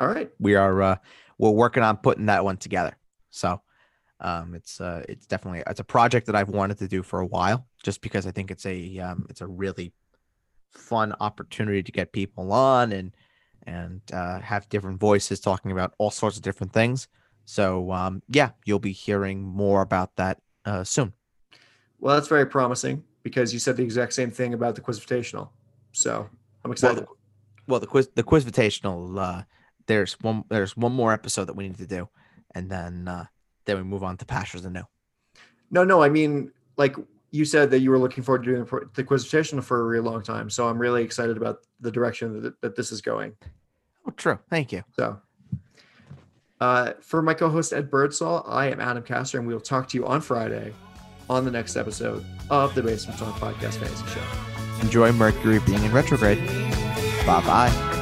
All 0.00 0.08
right. 0.08 0.30
We 0.38 0.54
are 0.54 0.82
uh, 0.82 0.96
we're 1.38 1.50
working 1.50 1.82
on 1.82 1.98
putting 1.98 2.26
that 2.26 2.44
one 2.44 2.56
together. 2.56 2.96
So 3.30 3.60
um, 4.20 4.54
it's 4.54 4.80
uh, 4.80 5.04
it's 5.08 5.26
definitely 5.26 5.62
it's 5.66 5.80
a 5.80 5.84
project 5.84 6.26
that 6.26 6.36
I've 6.36 6.48
wanted 6.48 6.78
to 6.78 6.88
do 6.88 7.02
for 7.02 7.20
a 7.20 7.26
while, 7.26 7.66
just 7.82 8.00
because 8.00 8.26
I 8.26 8.30
think 8.30 8.50
it's 8.50 8.66
a 8.66 8.98
um, 8.98 9.26
it's 9.28 9.40
a 9.40 9.46
really 9.46 9.92
fun 10.70 11.14
opportunity 11.20 11.82
to 11.82 11.92
get 11.92 12.12
people 12.12 12.52
on 12.52 12.92
and 12.92 13.12
and 13.66 14.00
uh, 14.12 14.40
have 14.40 14.68
different 14.68 14.98
voices 15.00 15.40
talking 15.40 15.70
about 15.72 15.94
all 15.98 16.10
sorts 16.10 16.36
of 16.36 16.42
different 16.42 16.72
things. 16.72 17.08
So 17.44 17.90
um, 17.92 18.22
yeah, 18.28 18.50
you'll 18.64 18.78
be 18.78 18.92
hearing 18.92 19.42
more 19.42 19.82
about 19.82 20.16
that 20.16 20.38
uh, 20.64 20.84
soon. 20.84 21.12
Well, 21.98 22.14
that's 22.14 22.28
very 22.28 22.46
promising 22.46 23.04
because 23.22 23.52
you 23.52 23.58
said 23.58 23.76
the 23.76 23.82
exact 23.82 24.14
same 24.14 24.30
thing 24.30 24.54
about 24.54 24.74
the 24.74 24.80
Quizvitational. 24.80 25.50
So 25.92 26.28
I'm 26.64 26.70
Well, 26.70 26.72
excited. 26.72 27.04
the, 27.04 27.08
well, 27.66 27.80
the 27.80 27.86
quiz 27.86 28.08
the 28.14 28.22
quizvitational 28.22 29.18
uh, 29.18 29.42
there's 29.86 30.14
one 30.20 30.44
there's 30.48 30.76
one 30.76 30.92
more 30.92 31.12
episode 31.12 31.46
that 31.46 31.56
we 31.56 31.68
need 31.68 31.78
to 31.78 31.86
do, 31.86 32.08
and 32.54 32.70
then 32.70 33.08
uh, 33.08 33.26
then 33.64 33.76
we 33.76 33.82
move 33.82 34.02
on 34.04 34.16
to 34.18 34.24
pastures 34.24 34.64
anew. 34.64 34.82
no, 35.70 35.84
no, 35.84 36.02
I 36.02 36.08
mean, 36.08 36.52
like 36.76 36.96
you 37.30 37.44
said 37.44 37.70
that 37.70 37.80
you 37.80 37.90
were 37.90 37.98
looking 37.98 38.22
forward 38.22 38.44
to 38.44 38.50
doing 38.50 38.60
the 38.60 38.66
pro- 38.66 38.84
the 38.94 39.04
Quiz 39.04 39.24
Invitational 39.24 39.62
for 39.62 39.80
a 39.80 39.84
really 39.84 40.08
long 40.08 40.22
time. 40.22 40.50
So 40.50 40.68
I'm 40.68 40.78
really 40.78 41.02
excited 41.02 41.36
about 41.36 41.58
the 41.80 41.90
direction 41.90 42.42
that, 42.42 42.60
that 42.60 42.76
this 42.76 42.92
is 42.92 43.00
going. 43.00 43.36
Oh, 44.06 44.10
true. 44.16 44.38
Thank 44.48 44.72
you. 44.72 44.82
So 44.96 45.20
uh, 46.60 46.92
for 47.00 47.22
my 47.22 47.34
co-host 47.34 47.72
Ed 47.72 47.90
Birdsall, 47.90 48.44
I 48.46 48.70
am 48.70 48.80
Adam 48.80 49.02
Castor, 49.02 49.38
and 49.38 49.46
we 49.46 49.54
will 49.54 49.60
talk 49.60 49.88
to 49.90 49.96
you 49.96 50.06
on 50.06 50.20
Friday 50.20 50.72
on 51.28 51.44
the 51.44 51.50
next 51.50 51.76
episode 51.76 52.24
of 52.50 52.74
the 52.74 52.82
Basement 52.82 53.18
Talk 53.18 53.34
Podcast 53.36 53.74
Fantasy 53.74 54.06
Show. 54.08 54.82
Enjoy 54.82 55.12
Mercury 55.12 55.60
being 55.60 55.82
in 55.82 55.92
retrograde. 55.92 56.44
Bye 57.26 57.42
bye. 57.46 57.99